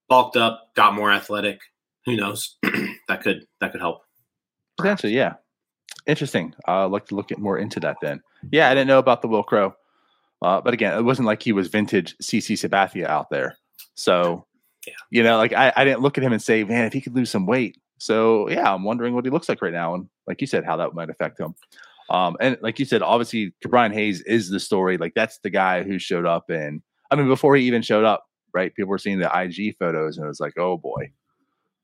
bulked 0.09 0.37
up, 0.37 0.75
got 0.75 0.95
more 0.95 1.11
athletic, 1.11 1.61
who 2.05 2.15
knows? 2.15 2.57
that 3.09 3.23
could 3.23 3.47
that 3.61 3.73
could 3.73 3.81
help. 3.81 4.03
Potentially, 4.77 5.15
yeah. 5.15 5.35
Interesting. 6.07 6.55
Uh, 6.69 6.85
I'd 6.85 6.91
like 6.91 7.07
to 7.07 7.15
look 7.15 7.33
at 7.33 7.39
more 7.39 7.59
into 7.59 7.81
that 7.81 7.97
then. 8.03 8.23
Yeah, 8.51 8.69
I 8.69 8.75
didn't 8.75 8.89
know 8.89 8.99
about 8.99 9.23
the 9.23 9.29
Wil 9.29 9.43
Crowe. 9.43 9.75
Uh, 10.43 10.61
but 10.61 10.75
again, 10.75 10.97
it 10.97 11.03
wasn't 11.03 11.27
like 11.27 11.43
he 11.43 11.53
was 11.53 11.69
vintage 11.69 12.17
CC 12.19 12.53
Sabathia 12.53 13.07
out 13.07 13.31
there. 13.31 13.57
So, 13.95 14.47
yeah. 14.87 14.93
you 15.11 15.23
know, 15.23 15.39
like 15.39 15.55
I, 15.55 15.73
I 15.77 15.85
didn't 15.85 16.01
look 16.01 16.19
at 16.19 16.25
him 16.25 16.33
and 16.33 16.43
say, 16.43 16.65
man, 16.65 16.85
if 16.85 16.93
he 16.93 17.01
could 17.01 17.15
lose 17.15 17.31
some 17.31 17.47
weight. 17.47 17.79
So, 17.99 18.51
yeah, 18.51 18.75
I'm 18.75 18.85
wondering 18.85 19.15
what 19.15 19.25
he 19.25 19.31
looks 19.31 19.49
like 19.49 19.63
right 19.63 19.73
now. 19.73 19.95
And 19.95 20.09
like 20.27 20.41
you 20.41 20.47
said, 20.47 20.65
how 20.65 20.77
that 20.77 20.93
might 20.95 21.09
affect 21.09 21.41
him. 21.41 21.55
Um, 22.11 22.37
and 22.41 22.59
like 22.61 22.79
you 22.79 22.85
said, 22.85 23.01
obviously, 23.01 23.55
Brian 23.63 23.93
Hayes 23.93 24.21
is 24.23 24.51
the 24.51 24.61
story. 24.61 24.99
Like, 24.99 25.15
that's 25.15 25.39
the 25.39 25.49
guy 25.49 25.83
who 25.83 25.99
showed 25.99 26.27
up. 26.27 26.51
And 26.51 26.83
I 27.11 27.17
mean, 27.17 27.29
before 27.29 27.57
he 27.57 27.65
even 27.65 27.81
showed 27.81 28.05
up, 28.05 28.27
right? 28.53 28.75
People 28.75 28.91
were 28.91 28.99
seeing 28.99 29.19
the 29.19 29.31
IG 29.35 29.77
photos 29.79 30.17
and 30.17 30.25
it 30.25 30.29
was 30.29 30.41
like, 30.41 30.59
oh 30.59 30.77
boy, 30.77 31.11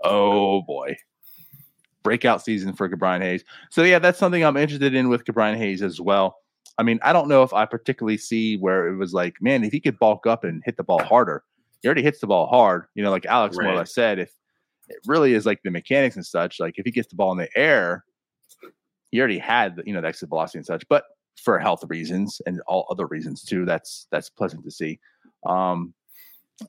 oh 0.05 0.63
boy. 0.63 0.97
Breakout 2.03 2.43
season 2.45 2.73
for 2.73 2.89
Ke'Bryan 2.89 3.21
Hayes. 3.23 3.45
So, 3.71 3.83
yeah, 3.83 3.99
that's 3.99 4.19
something 4.19 4.45
I'm 4.45 4.57
interested 4.57 4.95
in 4.95 5.09
with 5.09 5.25
Ke'Bryan 5.25 5.57
Hayes 5.57 5.83
as 5.83 6.01
well. 6.01 6.37
I 6.79 6.83
mean, 6.83 6.99
I 7.03 7.13
don't 7.13 7.29
know 7.29 7.43
if 7.43 7.53
I 7.53 7.67
particularly 7.67 8.17
see 8.17 8.57
where 8.57 8.89
it 8.89 8.97
was 8.97 9.13
like, 9.13 9.37
man, 9.41 9.65
if 9.65 9.73
he 9.73 9.81
could 9.81 9.99
bulk 9.99 10.27
up 10.27 10.45
and 10.45 10.63
hit 10.65 10.77
the 10.77 10.85
ball 10.85 11.03
harder, 11.03 11.45
he 11.83 11.89
already 11.89 12.03
hits 12.03 12.21
the 12.21 12.27
ball 12.27 12.47
hard. 12.47 12.87
You 12.95 13.03
know, 13.03 13.11
like 13.11 13.27
Alex 13.27 13.57
right. 13.57 13.65
more 13.65 13.75
or 13.75 13.77
less 13.77 13.95
said, 13.95 14.19
if 14.19 14.33
it 14.89 14.99
really 15.07 15.35
is 15.35 15.47
like 15.47 15.63
the 15.63 15.71
mechanics 15.71 16.17
and 16.17 16.25
such, 16.25 16.59
like 16.59 16.79
if 16.79 16.85
he 16.85 16.91
gets 16.91 17.09
the 17.09 17.17
ball 17.17 17.33
in 17.33 17.39
the 17.39 17.49
air, 17.57 18.05
he 19.11 19.19
already 19.19 19.39
had 19.39 19.77
the, 19.77 19.83
you 19.87 19.93
know 19.93 20.01
the 20.01 20.09
exit 20.09 20.29
velocity 20.29 20.59
and 20.59 20.67
such. 20.67 20.85
But 20.89 21.05
for 21.43 21.59
health 21.59 21.85
reasons 21.89 22.41
and 22.47 22.61
all 22.67 22.87
other 22.91 23.07
reasons 23.07 23.43
too, 23.43 23.65
that's 23.65 24.07
that's 24.11 24.31
pleasant 24.31 24.65
to 24.65 24.71
see. 24.71 24.99
Um, 25.47 25.95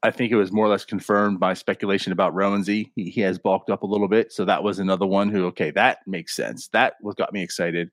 I 0.03 0.12
think 0.12 0.31
it 0.31 0.38
was 0.38 0.51
more 0.51 0.65
or 0.65 0.69
less 0.69 0.86
confirmed 0.86 1.39
by 1.39 1.53
speculation 1.53 2.12
about 2.12 2.33
Roansy. 2.33 2.91
He, 2.95 3.10
he 3.10 3.21
has 3.21 3.38
bulked 3.38 3.69
up 3.69 3.83
a 3.83 3.88
little 3.88 4.07
bit, 4.07 4.31
so 4.31 4.45
that 4.45 4.63
was 4.63 4.79
another 4.79 5.05
one 5.05 5.29
who 5.29 5.45
okay, 5.48 5.71
that 5.71 6.00
makes 6.07 6.36
sense. 6.36 6.67
That 6.69 6.93
was 7.01 7.15
got 7.15 7.33
me 7.33 7.43
excited 7.43 7.91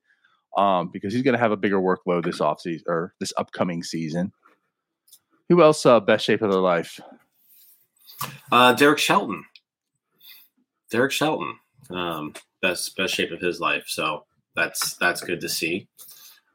um, 0.57 0.91
because 0.93 1.13
he's 1.13 1.23
going 1.23 1.35
to 1.35 1.41
have 1.41 1.53
a 1.53 1.57
bigger 1.57 1.81
workload 1.81 2.25
this 2.25 2.39
offseason 2.39 2.83
or 2.87 3.15
this 3.21 3.33
upcoming 3.37 3.83
season. 3.83 4.33
Who 5.49 5.63
else? 5.63 5.85
Uh, 5.85 6.01
best 6.01 6.25
shape 6.25 6.43
of 6.43 6.51
their 6.51 6.61
life. 6.61 7.01
Uh, 8.53 8.75
Derek 8.75 8.99
Shelton. 8.99 9.45
Derek 10.91 11.13
Shelton, 11.13 11.59
um, 11.91 12.35
best 12.63 12.97
best 12.97 13.15
shape 13.15 13.31
of 13.31 13.41
his 13.41 13.61
life. 13.61 13.85
So 13.87 14.25
that's 14.55 14.97
that's 14.97 15.21
good 15.21 15.41
to 15.43 15.49
see. 15.49 15.89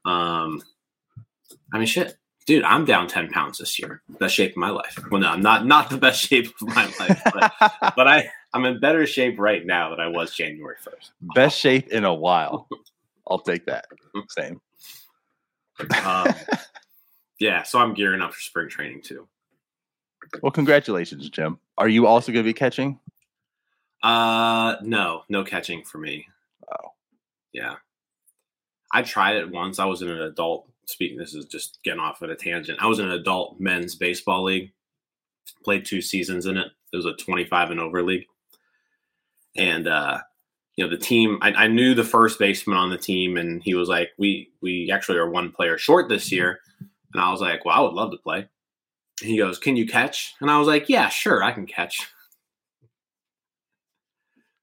Um, 0.05 0.61
I 1.71 1.77
mean, 1.77 1.87
shit, 1.87 2.17
dude, 2.45 2.63
I'm 2.63 2.85
down 2.85 3.07
ten 3.07 3.29
pounds 3.29 3.57
this 3.57 3.77
year. 3.79 4.01
Best 4.19 4.35
shape 4.35 4.51
of 4.51 4.57
my 4.57 4.69
life. 4.69 4.97
Well, 5.11 5.21
no, 5.21 5.29
I'm 5.29 5.41
not 5.41 5.65
not 5.65 5.89
the 5.89 5.97
best 5.97 6.21
shape 6.29 6.53
of 6.61 6.67
my 6.69 6.85
life, 6.99 7.21
but, 7.25 7.53
but 7.95 8.07
I 8.07 8.29
I'm 8.53 8.65
in 8.65 8.79
better 8.79 9.05
shape 9.07 9.39
right 9.39 9.65
now 9.65 9.89
than 9.89 9.99
I 9.99 10.07
was 10.07 10.35
January 10.35 10.75
first. 10.79 11.11
Best 11.35 11.57
shape 11.59 11.87
in 11.89 12.05
a 12.05 12.13
while. 12.13 12.67
I'll 13.27 13.39
take 13.39 13.65
that. 13.65 13.85
Same. 14.29 14.61
Um, 16.05 16.27
yeah, 17.39 17.63
so 17.63 17.79
I'm 17.79 17.93
gearing 17.93 18.21
up 18.21 18.33
for 18.33 18.39
spring 18.39 18.69
training 18.69 19.01
too. 19.01 19.27
Well, 20.41 20.51
congratulations, 20.51 21.29
Jim. 21.29 21.59
Are 21.77 21.89
you 21.89 22.05
also 22.07 22.31
going 22.31 22.43
to 22.43 22.47
be 22.49 22.53
catching? 22.53 22.99
Uh, 24.01 24.75
no, 24.81 25.23
no 25.29 25.43
catching 25.43 25.83
for 25.83 25.97
me. 25.97 26.27
Oh, 26.71 26.89
Yeah, 27.53 27.75
I 28.91 29.01
tried 29.01 29.37
it 29.37 29.49
once. 29.49 29.79
I 29.79 29.85
was 29.85 30.01
in 30.01 30.09
an 30.09 30.21
adult. 30.21 30.67
Speaking, 30.85 31.17
this 31.17 31.33
is 31.33 31.45
just 31.45 31.79
getting 31.83 31.99
off 31.99 32.21
at 32.21 32.29
a 32.29 32.35
tangent. 32.35 32.79
I 32.81 32.87
was 32.87 32.99
in 32.99 33.05
an 33.05 33.11
adult 33.11 33.59
men's 33.59 33.95
baseball 33.95 34.43
league. 34.43 34.71
Played 35.63 35.85
two 35.85 36.01
seasons 36.01 36.45
in 36.45 36.57
it. 36.57 36.67
It 36.91 36.97
was 36.97 37.05
a 37.05 37.13
25 37.13 37.71
and 37.71 37.79
over 37.79 38.03
league, 38.03 38.25
and 39.55 39.87
uh, 39.87 40.19
you 40.75 40.83
know 40.83 40.89
the 40.89 40.97
team. 40.97 41.39
I, 41.41 41.51
I 41.53 41.67
knew 41.67 41.93
the 41.95 42.03
first 42.03 42.37
baseman 42.37 42.77
on 42.77 42.89
the 42.89 42.97
team, 42.97 43.37
and 43.37 43.61
he 43.63 43.73
was 43.73 43.87
like, 43.89 44.09
"We 44.17 44.51
we 44.61 44.91
actually 44.91 45.17
are 45.17 45.29
one 45.29 45.51
player 45.51 45.77
short 45.77 46.09
this 46.09 46.31
year," 46.31 46.59
and 47.13 47.21
I 47.21 47.31
was 47.31 47.41
like, 47.41 47.63
"Well, 47.65 47.75
I 47.75 47.81
would 47.81 47.93
love 47.93 48.11
to 48.11 48.17
play." 48.17 48.47
He 49.21 49.37
goes, 49.37 49.57
"Can 49.57 49.75
you 49.75 49.87
catch?" 49.87 50.33
And 50.41 50.51
I 50.51 50.57
was 50.59 50.67
like, 50.67 50.89
"Yeah, 50.89 51.09
sure, 51.09 51.43
I 51.43 51.51
can 51.51 51.65
catch." 51.65 52.07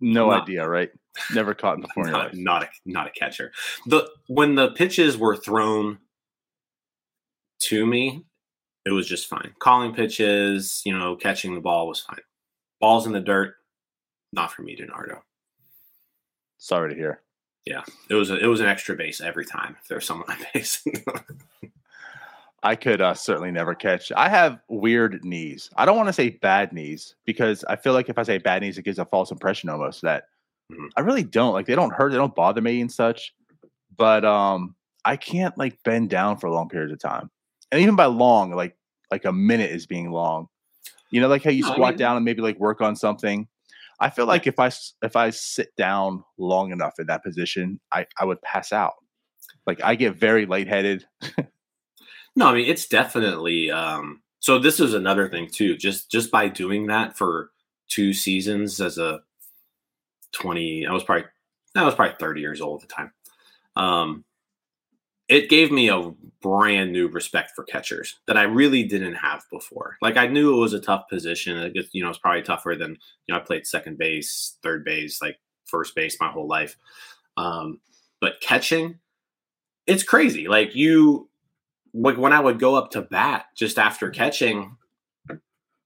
no 0.00 0.30
Not- 0.30 0.42
idea, 0.42 0.68
right? 0.68 0.90
Never 1.34 1.54
caught 1.54 1.76
in 1.76 1.82
before 1.82 2.06
in 2.06 2.14
your 2.14 2.22
not, 2.22 2.34
not 2.34 2.62
a 2.62 2.68
not 2.86 3.06
a 3.06 3.10
catcher. 3.10 3.52
The 3.86 4.08
when 4.28 4.54
the 4.54 4.70
pitches 4.70 5.16
were 5.18 5.36
thrown 5.36 5.98
to 7.60 7.86
me, 7.86 8.24
it 8.84 8.90
was 8.90 9.06
just 9.06 9.28
fine. 9.28 9.54
Calling 9.58 9.94
pitches, 9.94 10.82
you 10.84 10.96
know, 10.96 11.16
catching 11.16 11.54
the 11.54 11.60
ball 11.60 11.86
was 11.88 12.00
fine. 12.00 12.20
Balls 12.80 13.06
in 13.06 13.12
the 13.12 13.20
dirt, 13.20 13.56
not 14.32 14.52
for 14.52 14.62
me, 14.62 14.76
Donardo. 14.76 15.20
Sorry 16.58 16.90
to 16.90 16.96
hear. 16.98 17.22
Yeah, 17.66 17.82
it 18.08 18.14
was 18.14 18.30
a, 18.30 18.38
it 18.38 18.46
was 18.46 18.60
an 18.60 18.66
extra 18.66 18.96
base 18.96 19.20
every 19.20 19.44
time 19.44 19.76
if 19.80 19.88
there 19.88 19.98
was 19.98 20.06
someone 20.06 20.28
on 20.30 20.38
base. 20.54 20.82
I 22.62 22.74
could 22.74 23.00
uh, 23.00 23.14
certainly 23.14 23.50
never 23.50 23.74
catch. 23.74 24.12
I 24.16 24.28
have 24.28 24.60
weird 24.68 25.24
knees. 25.24 25.70
I 25.76 25.84
don't 25.86 25.96
want 25.96 26.08
to 26.08 26.12
say 26.12 26.30
bad 26.30 26.72
knees 26.72 27.14
because 27.24 27.64
I 27.64 27.76
feel 27.76 27.92
like 27.94 28.08
if 28.08 28.18
I 28.18 28.22
say 28.22 28.38
bad 28.38 28.62
knees, 28.62 28.76
it 28.78 28.82
gives 28.82 28.98
a 28.98 29.04
false 29.04 29.30
impression 29.30 29.68
almost 29.68 30.02
that 30.02 30.24
Mhm. 30.70 30.88
I 30.96 31.00
really 31.00 31.24
don't. 31.24 31.52
Like 31.52 31.66
they 31.66 31.74
don't 31.74 31.92
hurt, 31.92 32.12
they 32.12 32.18
don't 32.18 32.34
bother 32.34 32.60
me 32.60 32.80
and 32.80 32.92
such. 32.92 33.34
But 33.96 34.24
um, 34.24 34.76
I 35.04 35.16
can't 35.16 35.56
like 35.58 35.82
bend 35.82 36.10
down 36.10 36.36
for 36.38 36.48
long 36.48 36.68
periods 36.68 36.92
of 36.92 37.00
time, 37.00 37.28
and 37.72 37.80
even 37.80 37.96
by 37.96 38.06
long, 38.06 38.50
like 38.52 38.76
like 39.10 39.24
a 39.24 39.32
minute 39.32 39.70
is 39.70 39.86
being 39.86 40.10
long. 40.10 40.48
You 41.10 41.20
know, 41.20 41.28
like 41.28 41.42
how 41.42 41.50
you 41.50 41.62
No, 41.62 41.70
I 41.70 41.72
squat 41.72 41.90
mean- 41.90 41.98
down 41.98 42.16
and 42.16 42.24
maybe 42.24 42.42
like 42.42 42.58
work 42.58 42.80
on 42.80 42.96
something. 42.96 43.48
I 43.98 44.08
feel 44.10 44.26
like 44.26 44.46
if 44.46 44.58
I 44.58 44.70
if 45.02 45.14
I 45.16 45.30
sit 45.30 45.74
down 45.76 46.24
long 46.38 46.72
enough 46.72 46.94
in 46.98 47.06
that 47.08 47.22
position, 47.22 47.80
I 47.92 48.06
I 48.18 48.24
would 48.24 48.40
pass 48.42 48.72
out. 48.72 48.94
Like 49.66 49.82
I 49.82 49.94
get 49.94 50.16
very 50.16 50.46
lightheaded. 50.46 51.04
no, 52.36 52.46
I 52.46 52.54
mean 52.54 52.66
it's 52.66 52.86
definitely. 52.86 53.70
Um, 53.70 54.22
so 54.38 54.58
this 54.58 54.80
is 54.80 54.94
another 54.94 55.28
thing 55.28 55.48
too. 55.52 55.76
Just 55.76 56.10
just 56.10 56.30
by 56.30 56.48
doing 56.48 56.86
that 56.86 57.18
for 57.18 57.50
two 57.88 58.12
seasons 58.14 58.80
as 58.80 58.96
a 58.96 59.20
twenty, 60.32 60.86
I 60.86 60.92
was 60.92 61.04
probably 61.04 61.24
I 61.76 61.84
was 61.84 61.94
probably 61.94 62.16
thirty 62.18 62.40
years 62.40 62.60
old 62.62 62.82
at 62.82 62.88
the 62.88 62.94
time. 62.94 63.12
Um, 63.76 64.24
it 65.30 65.48
gave 65.48 65.70
me 65.70 65.88
a 65.88 66.10
brand 66.42 66.92
new 66.92 67.06
respect 67.06 67.52
for 67.54 67.62
catchers 67.64 68.18
that 68.26 68.36
I 68.36 68.42
really 68.42 68.82
didn't 68.82 69.14
have 69.14 69.44
before. 69.50 69.96
Like 70.02 70.16
I 70.16 70.26
knew 70.26 70.52
it 70.52 70.60
was 70.60 70.72
a 70.72 70.80
tough 70.80 71.04
position. 71.08 71.56
It 71.56 71.72
gets, 71.72 71.88
you 71.94 72.02
know, 72.02 72.10
it's 72.10 72.18
probably 72.18 72.42
tougher 72.42 72.74
than 72.76 72.90
you 73.26 73.32
know. 73.32 73.36
I 73.36 73.40
played 73.40 73.64
second 73.64 73.96
base, 73.96 74.58
third 74.62 74.84
base, 74.84 75.22
like 75.22 75.38
first 75.66 75.94
base 75.94 76.16
my 76.20 76.28
whole 76.28 76.48
life. 76.48 76.76
Um, 77.36 77.80
but 78.20 78.40
catching, 78.42 78.98
it's 79.86 80.02
crazy. 80.02 80.48
Like 80.48 80.74
you, 80.74 81.30
like 81.94 82.18
when 82.18 82.32
I 82.32 82.40
would 82.40 82.58
go 82.58 82.74
up 82.74 82.90
to 82.90 83.02
bat 83.02 83.46
just 83.56 83.78
after 83.78 84.10
catching, 84.10 84.76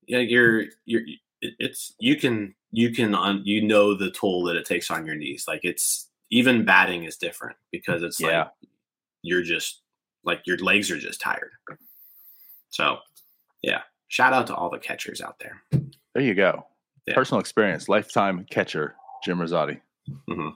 you 0.07 0.17
know, 0.17 0.21
you're 0.21 0.65
you're 0.87 1.03
it's 1.43 1.95
you 1.99 2.17
can 2.17 2.55
you 2.73 2.93
can 2.95 3.15
un, 3.15 3.43
you 3.45 3.61
know 3.63 3.95
the 3.95 4.11
toll 4.11 4.45
that 4.45 4.57
it 4.57 4.65
takes 4.65 4.91
on 4.91 5.05
your 5.05 5.17
knees. 5.17 5.45
Like 5.47 5.61
it's 5.65 6.09
even 6.31 6.65
batting 6.65 7.05
is 7.05 7.19
different 7.19 7.57
because 7.71 8.03
it's 8.03 8.19
Yeah. 8.19 8.39
like 8.45 8.49
you're 9.25 9.43
just 9.43 9.81
like 10.25 10.43
your 10.47 10.57
legs 10.59 10.91
are 10.91 10.99
just 10.99 11.21
tired. 11.21 11.51
So, 12.71 12.99
yeah, 13.63 13.81
shout 14.09 14.33
out 14.33 14.47
to 14.49 14.55
all 14.55 14.71
the 14.71 14.79
catchers 14.79 15.21
out 15.21 15.39
there. 15.41 15.63
There 16.15 16.23
you 16.23 16.35
go. 16.35 16.67
Yeah. 17.07 17.15
Personal 17.15 17.41
experience, 17.41 17.89
lifetime 17.89 18.47
catcher, 18.51 18.95
Jim 19.25 19.39
Rosati. 19.39 19.81
Mhm. 20.29 20.55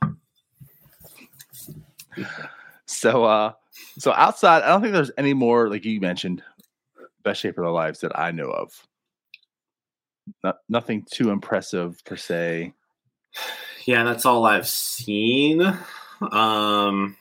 So 2.87 3.25
uh 3.25 3.53
so 3.99 4.13
outside, 4.13 4.63
I 4.63 4.69
don't 4.69 4.81
think 4.83 4.93
there's 4.95 5.11
any 5.19 5.35
more 5.35 5.69
like 5.69 5.85
you 5.85 6.01
mentioned, 6.01 6.43
best 7.23 7.41
shape 7.41 7.59
of 7.59 7.65
their 7.65 7.71
lives 7.73 8.01
that 8.01 8.19
I 8.19 8.31
know 8.31 8.51
of. 8.51 8.73
Not, 10.45 10.59
nothing 10.69 11.07
too 11.11 11.31
impressive 11.31 12.03
per 12.05 12.17
se. 12.17 12.73
Yeah, 13.87 14.05
that's 14.05 14.27
all 14.27 14.45
I've 14.45 14.69
seen. 14.69 15.63
Um 16.31 17.17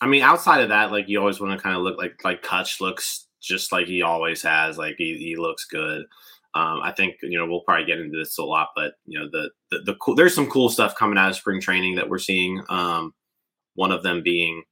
I 0.00 0.06
mean, 0.06 0.22
outside 0.22 0.60
of 0.60 0.68
that, 0.68 0.92
like 0.92 1.08
you 1.08 1.18
always 1.18 1.40
want 1.40 1.58
to 1.58 1.62
kind 1.62 1.76
of 1.76 1.82
look 1.82 1.98
like 1.98 2.22
like 2.24 2.42
Cutch 2.42 2.80
looks 2.80 3.26
just 3.40 3.72
like 3.72 3.86
he 3.86 4.02
always 4.02 4.42
has. 4.42 4.76
Like 4.76 4.96
he, 4.98 5.16
he 5.16 5.36
looks 5.36 5.64
good. 5.64 6.04
Um, 6.54 6.80
I 6.82 6.92
think 6.92 7.16
you 7.22 7.38
know 7.38 7.46
we'll 7.46 7.60
probably 7.60 7.86
get 7.86 8.00
into 8.00 8.16
this 8.16 8.38
a 8.38 8.44
lot, 8.44 8.68
but 8.74 8.94
you 9.06 9.18
know 9.18 9.28
the 9.30 9.50
the, 9.70 9.82
the 9.84 9.94
cool, 9.96 10.14
there's 10.14 10.34
some 10.34 10.48
cool 10.50 10.68
stuff 10.68 10.96
coming 10.96 11.18
out 11.18 11.30
of 11.30 11.36
spring 11.36 11.60
training 11.60 11.96
that 11.96 12.08
we're 12.08 12.18
seeing. 12.18 12.62
Um, 12.68 13.14
one 13.74 13.92
of 13.92 14.02
them 14.02 14.22
being, 14.22 14.64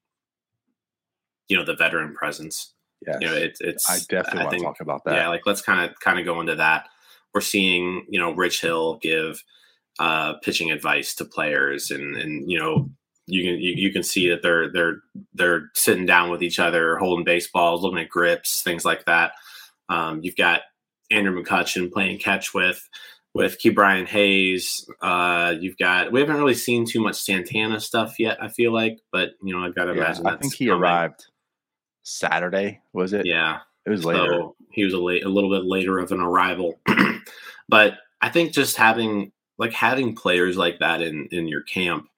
you 1.48 1.56
know, 1.56 1.64
the 1.64 1.76
veteran 1.76 2.14
presence. 2.14 2.72
Yeah, 3.06 3.18
You 3.20 3.26
know, 3.26 3.34
it's 3.34 3.60
it's. 3.60 3.90
I 3.90 3.98
definitely 4.08 4.44
want 4.44 4.58
to 4.58 4.64
talk 4.64 4.80
about 4.80 5.04
that. 5.04 5.14
Yeah, 5.14 5.28
like 5.28 5.42
let's 5.46 5.60
kind 5.60 5.88
of 5.88 5.98
kind 6.00 6.18
of 6.18 6.24
go 6.24 6.40
into 6.40 6.54
that. 6.54 6.88
We're 7.34 7.42
seeing, 7.42 8.06
you 8.08 8.18
know, 8.18 8.32
Rich 8.32 8.62
Hill 8.62 8.98
give 9.02 9.42
uh, 9.98 10.34
pitching 10.42 10.70
advice 10.70 11.14
to 11.16 11.26
players, 11.26 11.90
and 11.90 12.16
and 12.16 12.50
you 12.50 12.58
know, 12.58 12.90
you 13.26 13.42
can 13.44 13.60
you, 13.60 13.74
you 13.76 13.92
can 13.92 14.02
see 14.02 14.28
that 14.30 14.42
they're 14.42 14.70
they're 14.70 14.96
they're 15.34 15.70
sitting 15.74 16.06
down 16.06 16.30
with 16.30 16.42
each 16.42 16.58
other, 16.58 16.96
holding 16.98 17.24
baseballs, 17.24 17.82
looking 17.82 17.98
at 18.00 18.08
grips, 18.08 18.62
things 18.62 18.84
like 18.84 19.04
that. 19.06 19.32
Um, 19.88 20.20
you've 20.22 20.36
got 20.36 20.62
Andrew 21.10 21.42
McCutchen 21.42 21.92
playing 21.92 22.18
catch 22.18 22.52
with 22.54 22.88
with 23.34 23.58
Ke'Bryan 23.58 24.06
Hayes. 24.06 24.88
Uh, 25.00 25.54
you've 25.58 25.76
got 25.78 26.12
we 26.12 26.20
haven't 26.20 26.36
really 26.36 26.54
seen 26.54 26.86
too 26.86 27.00
much 27.02 27.16
Santana 27.20 27.80
stuff 27.80 28.18
yet. 28.18 28.42
I 28.42 28.48
feel 28.48 28.72
like, 28.72 29.00
but 29.10 29.30
you 29.42 29.54
know, 29.54 29.64
I've 29.64 29.74
got 29.74 29.84
to 29.86 29.92
Yeah, 29.94 30.04
imagine. 30.04 30.26
I 30.26 30.36
think 30.36 30.54
he 30.54 30.66
coming. 30.66 30.80
arrived 30.82 31.26
Saturday, 32.02 32.80
was 32.92 33.12
it? 33.12 33.26
Yeah, 33.26 33.60
It 33.86 33.90
was 33.90 34.04
later. 34.04 34.28
so 34.28 34.56
he 34.70 34.84
was 34.84 34.92
a 34.94 34.98
late, 34.98 35.24
a 35.24 35.28
little 35.28 35.50
bit 35.50 35.64
later 35.64 35.98
of 35.98 36.12
an 36.12 36.20
arrival, 36.20 36.78
but 37.68 37.94
I 38.20 38.28
think 38.28 38.52
just 38.52 38.76
having 38.76 39.32
like 39.58 39.72
having 39.72 40.14
players 40.14 40.56
like 40.56 40.80
that 40.80 41.00
in 41.00 41.28
in 41.30 41.48
your 41.48 41.62
camp 41.62 42.08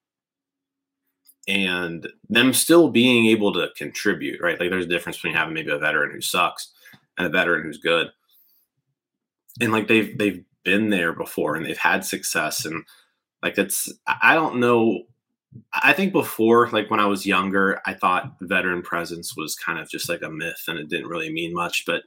and 1.49 2.09
them 2.29 2.53
still 2.53 2.91
being 2.91 3.27
able 3.27 3.53
to 3.53 3.69
contribute, 3.77 4.41
right? 4.41 4.59
Like 4.59 4.71
there's 4.71 4.87
a 4.87 4.89
difference 4.89 5.17
between 5.19 5.35
having 5.35 5.55
maybe 5.55 5.71
a 5.71 5.79
veteran 5.79 6.13
who 6.13 6.21
sucks 6.21 6.73
and 7.17 7.27
a 7.27 7.31
veteran 7.31 7.63
who's 7.63 7.79
good, 7.79 8.09
and 9.61 9.73
like 9.73 9.89
they've 9.89 10.17
they've 10.19 10.45
been 10.65 10.91
there 10.91 11.13
before 11.13 11.55
and 11.55 11.65
they've 11.65 11.79
had 11.79 12.05
success 12.05 12.65
and 12.65 12.85
like 13.43 13.57
it's 13.59 13.93
I 14.07 14.17
I 14.23 14.35
don't 14.35 14.59
know. 14.59 15.03
I 15.73 15.95
think 15.95 16.13
before, 16.13 16.69
like 16.71 16.91
when 16.91 17.01
I 17.01 17.07
was 17.07 17.25
younger, 17.25 17.81
I 17.87 17.95
thought 17.95 18.35
veteran 18.43 18.83
presence 18.83 19.35
was 19.37 19.55
kind 19.55 19.79
of 19.79 19.89
just 19.89 20.09
like 20.09 20.21
a 20.23 20.29
myth 20.29 20.63
and 20.69 20.79
it 20.79 20.89
didn't 20.89 21.09
really 21.09 21.33
mean 21.33 21.55
much. 21.55 21.85
But 21.87 22.03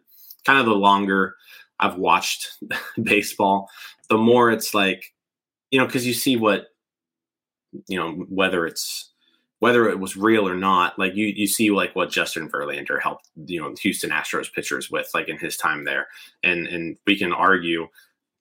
kind 0.46 0.60
of 0.60 0.66
the 0.66 0.76
longer 0.76 1.36
I've 1.80 1.96
watched 1.96 2.58
baseball, 3.02 3.70
the 4.10 4.18
more 4.18 4.52
it's 4.52 4.74
like, 4.74 5.14
you 5.72 5.80
know, 5.80 5.86
because 5.86 6.06
you 6.06 6.14
see 6.14 6.36
what, 6.36 6.68
you 7.88 7.98
know, 7.98 8.26
whether 8.30 8.68
it's 8.68 9.09
whether 9.60 9.90
it 9.90 10.00
was 10.00 10.16
real 10.16 10.48
or 10.48 10.56
not, 10.56 10.98
like 10.98 11.16
you 11.16 11.28
you 11.28 11.48
see 11.48 11.70
like 11.72 11.96
what 11.96 12.10
Justin 12.10 12.50
Verlander 12.50 13.02
helped 13.02 13.30
you 13.46 13.62
know 13.62 13.74
Houston 13.82 14.10
Astros 14.10 14.52
pitchers 14.52 14.90
with 14.90 15.10
like 15.14 15.30
in 15.30 15.38
his 15.38 15.58
time 15.58 15.86
there, 15.86 16.08
and 16.44 16.68
and 16.68 16.98
we 17.06 17.18
can 17.18 17.34
argue 17.34 17.88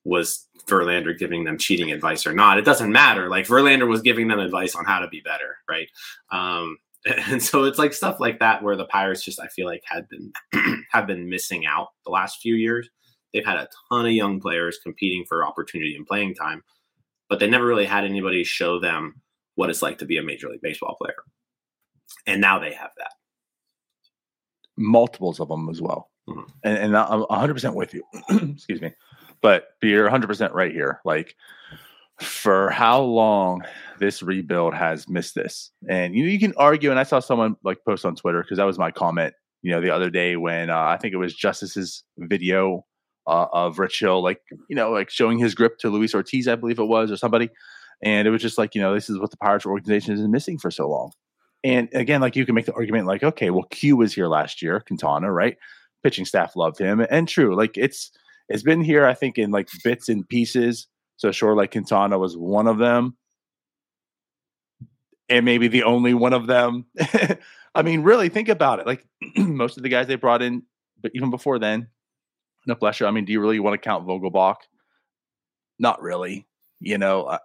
was 0.05 0.47
Verlander 0.65 1.17
giving 1.17 1.43
them 1.43 1.57
cheating 1.57 1.91
advice 1.91 2.25
or 2.25 2.33
not. 2.33 2.57
It 2.57 2.65
doesn't 2.65 2.91
matter. 2.91 3.29
Like 3.29 3.45
Verlander 3.45 3.87
was 3.87 4.01
giving 4.01 4.27
them 4.27 4.39
advice 4.39 4.75
on 4.75 4.85
how 4.85 4.99
to 4.99 5.07
be 5.07 5.21
better, 5.21 5.57
right? 5.69 5.89
Um, 6.31 6.77
and 7.05 7.41
so 7.41 7.63
it's 7.63 7.79
like 7.79 7.93
stuff 7.93 8.19
like 8.19 8.39
that 8.39 8.63
where 8.63 8.75
the 8.75 8.85
Pirates 8.85 9.23
just 9.23 9.39
I 9.39 9.47
feel 9.47 9.65
like 9.65 9.83
had 9.85 10.07
been 10.09 10.83
have 10.91 11.07
been 11.07 11.29
missing 11.29 11.65
out 11.65 11.89
the 12.05 12.11
last 12.11 12.39
few 12.41 12.55
years. 12.55 12.89
They've 13.33 13.45
had 13.45 13.57
a 13.57 13.69
ton 13.89 14.05
of 14.05 14.11
young 14.11 14.39
players 14.39 14.79
competing 14.81 15.25
for 15.27 15.45
opportunity 15.45 15.95
and 15.95 16.07
playing 16.07 16.33
time, 16.33 16.63
but 17.29 17.39
they 17.39 17.47
never 17.47 17.65
really 17.65 17.85
had 17.85 18.03
anybody 18.03 18.43
show 18.43 18.79
them 18.79 19.21
what 19.59 19.69
it's 19.69 19.81
like 19.81 19.97
to 19.97 20.05
be 20.05 20.17
a 20.17 20.23
major 20.23 20.47
league 20.47 20.61
baseball 20.61 20.95
player. 20.95 21.17
And 22.25 22.39
now 22.39 22.59
they 22.59 22.71
have 22.71 22.91
that. 22.97 23.11
Multiples 24.77 25.41
of 25.41 25.49
them 25.49 25.67
as 25.69 25.81
well. 25.81 26.09
Mm-hmm. 26.29 26.43
And, 26.63 26.77
and 26.77 26.97
I'm 26.97 27.23
100% 27.23 27.75
with 27.75 27.93
you. 27.93 28.03
Excuse 28.53 28.79
me. 28.79 28.93
But 29.41 29.65
you're 29.83 30.09
100% 30.09 30.53
right 30.53 30.71
here. 30.71 31.01
Like, 31.03 31.35
for 32.21 32.69
how 32.69 33.01
long 33.01 33.61
this 33.99 34.23
rebuild 34.23 34.73
has 34.73 35.09
missed 35.09 35.35
this. 35.35 35.71
And 35.89 36.15
you 36.15 36.23
know, 36.23 36.29
you 36.29 36.39
can 36.39 36.53
argue, 36.55 36.89
and 36.89 36.99
I 36.99 37.03
saw 37.03 37.19
someone 37.19 37.55
like 37.63 37.79
post 37.85 38.05
on 38.05 38.15
Twitter 38.15 38.41
because 38.41 38.57
that 38.57 38.65
was 38.65 38.79
my 38.79 38.91
comment, 38.91 39.33
you 39.61 39.71
know, 39.71 39.81
the 39.81 39.89
other 39.89 40.09
day 40.09 40.37
when 40.37 40.69
uh, 40.69 40.77
I 40.77 40.97
think 40.97 41.13
it 41.13 41.17
was 41.17 41.35
Justice's 41.35 42.03
video 42.17 42.85
uh, 43.27 43.47
of 43.51 43.79
Rich 43.79 43.99
Hill, 43.99 44.23
like, 44.23 44.41
you 44.69 44.75
know, 44.75 44.91
like 44.91 45.09
showing 45.09 45.37
his 45.37 45.53
grip 45.53 45.77
to 45.79 45.89
Luis 45.89 46.15
Ortiz, 46.15 46.47
I 46.47 46.55
believe 46.55 46.79
it 46.79 46.85
was, 46.85 47.11
or 47.11 47.17
somebody. 47.17 47.49
And 48.01 48.27
it 48.27 48.31
was 48.31 48.41
just 48.41 48.57
like, 48.57 48.75
you 48.75 48.81
know, 48.81 48.93
this 48.93 49.09
is 49.09 49.19
what 49.19 49.31
the 49.31 49.37
Pirates 49.37 49.65
organization 49.65 50.13
has 50.13 50.21
been 50.21 50.31
missing 50.31 50.57
for 50.57 50.71
so 50.71 50.89
long. 50.89 51.11
And 51.63 51.89
again, 51.93 52.21
like 52.21 52.35
you 52.35 52.45
can 52.45 52.55
make 52.55 52.65
the 52.65 52.73
argument 52.73 53.07
like, 53.07 53.23
okay, 53.23 53.49
well, 53.49 53.65
Q 53.69 53.97
was 53.97 54.13
here 54.13 54.27
last 54.27 54.61
year, 54.61 54.79
Quintana, 54.79 55.31
right? 55.31 55.57
Pitching 56.03 56.25
staff 56.25 56.55
loved 56.55 56.79
him. 56.79 57.05
And 57.09 57.27
true, 57.27 57.55
like 57.55 57.77
it's 57.77 58.11
it's 58.47 58.63
been 58.63 58.81
here, 58.81 59.05
I 59.05 59.13
think, 59.13 59.37
in 59.37 59.51
like 59.51 59.67
bits 59.83 60.07
and 60.07 60.27
pieces. 60.27 60.87
So 61.17 61.31
sure, 61.31 61.55
like 61.55 61.71
Quintana 61.71 62.17
was 62.17 62.37
one 62.37 62.67
of 62.67 62.77
them. 62.77 63.17
And 65.27 65.45
maybe 65.45 65.67
the 65.67 65.83
only 65.83 66.13
one 66.13 66.33
of 66.33 66.47
them. 66.47 66.85
I 67.75 67.83
mean, 67.83 68.01
really 68.01 68.29
think 68.29 68.49
about 68.49 68.79
it. 68.79 68.87
Like 68.87 69.05
most 69.37 69.77
of 69.77 69.83
the 69.83 69.89
guys 69.89 70.07
they 70.07 70.15
brought 70.15 70.41
in, 70.41 70.63
but 71.01 71.11
even 71.13 71.29
before 71.29 71.59
then, 71.59 71.89
no 72.65 72.75
pressure. 72.75 73.05
I 73.05 73.11
mean, 73.11 73.25
do 73.25 73.33
you 73.33 73.41
really 73.41 73.59
want 73.59 73.73
to 73.73 73.85
count 73.85 74.07
Vogelbach? 74.07 74.55
Not 75.77 76.01
really. 76.01 76.47
You 76.79 76.97
know, 76.97 77.37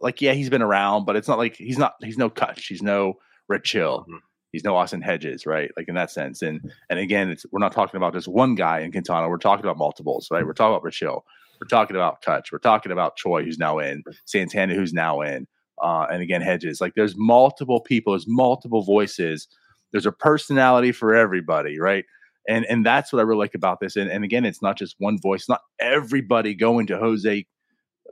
like 0.00 0.20
yeah, 0.20 0.32
he's 0.32 0.50
been 0.50 0.62
around, 0.62 1.04
but 1.04 1.16
it's 1.16 1.28
not 1.28 1.38
like 1.38 1.56
he's 1.56 1.78
not 1.78 1.94
he's 2.02 2.18
no 2.18 2.30
Cutch, 2.30 2.66
he's 2.66 2.82
no 2.82 3.14
Rich 3.48 3.72
Hill, 3.72 4.00
mm-hmm. 4.08 4.16
he's 4.52 4.64
no 4.64 4.76
Austin 4.76 5.02
Hedges, 5.02 5.46
right? 5.46 5.70
Like 5.76 5.88
in 5.88 5.94
that 5.94 6.10
sense. 6.10 6.42
And 6.42 6.72
and 6.88 6.98
again, 6.98 7.30
it's 7.30 7.46
we're 7.50 7.60
not 7.60 7.72
talking 7.72 7.96
about 7.96 8.12
just 8.12 8.28
one 8.28 8.54
guy 8.54 8.80
in 8.80 8.92
Quintana, 8.92 9.28
we're 9.28 9.38
talking 9.38 9.64
about 9.64 9.78
multiples, 9.78 10.28
right? 10.30 10.44
We're 10.44 10.52
talking 10.52 10.74
about 10.74 10.84
Rich 10.84 11.00
Hill, 11.00 11.24
we're 11.60 11.68
talking 11.68 11.96
about 11.96 12.22
Cutch, 12.22 12.52
we're 12.52 12.58
talking 12.58 12.92
about 12.92 13.16
Choi, 13.16 13.44
who's 13.44 13.58
now 13.58 13.78
in, 13.78 14.02
Santana, 14.24 14.74
who's 14.74 14.92
now 14.92 15.20
in, 15.20 15.46
uh, 15.82 16.06
and 16.10 16.22
again 16.22 16.42
Hedges. 16.42 16.80
Like 16.80 16.94
there's 16.94 17.16
multiple 17.16 17.80
people, 17.80 18.12
there's 18.12 18.28
multiple 18.28 18.82
voices, 18.82 19.48
there's 19.92 20.06
a 20.06 20.12
personality 20.12 20.92
for 20.92 21.14
everybody, 21.14 21.78
right? 21.78 22.04
And 22.48 22.64
and 22.66 22.84
that's 22.84 23.12
what 23.12 23.20
I 23.20 23.22
really 23.22 23.40
like 23.40 23.54
about 23.54 23.80
this. 23.80 23.96
And 23.96 24.10
and 24.10 24.24
again, 24.24 24.44
it's 24.44 24.62
not 24.62 24.78
just 24.78 24.96
one 24.98 25.20
voice, 25.20 25.48
not 25.48 25.60
everybody 25.78 26.54
going 26.54 26.86
to 26.88 26.98
Jose 26.98 27.46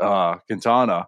uh, 0.01 0.37
Quintana 0.47 1.07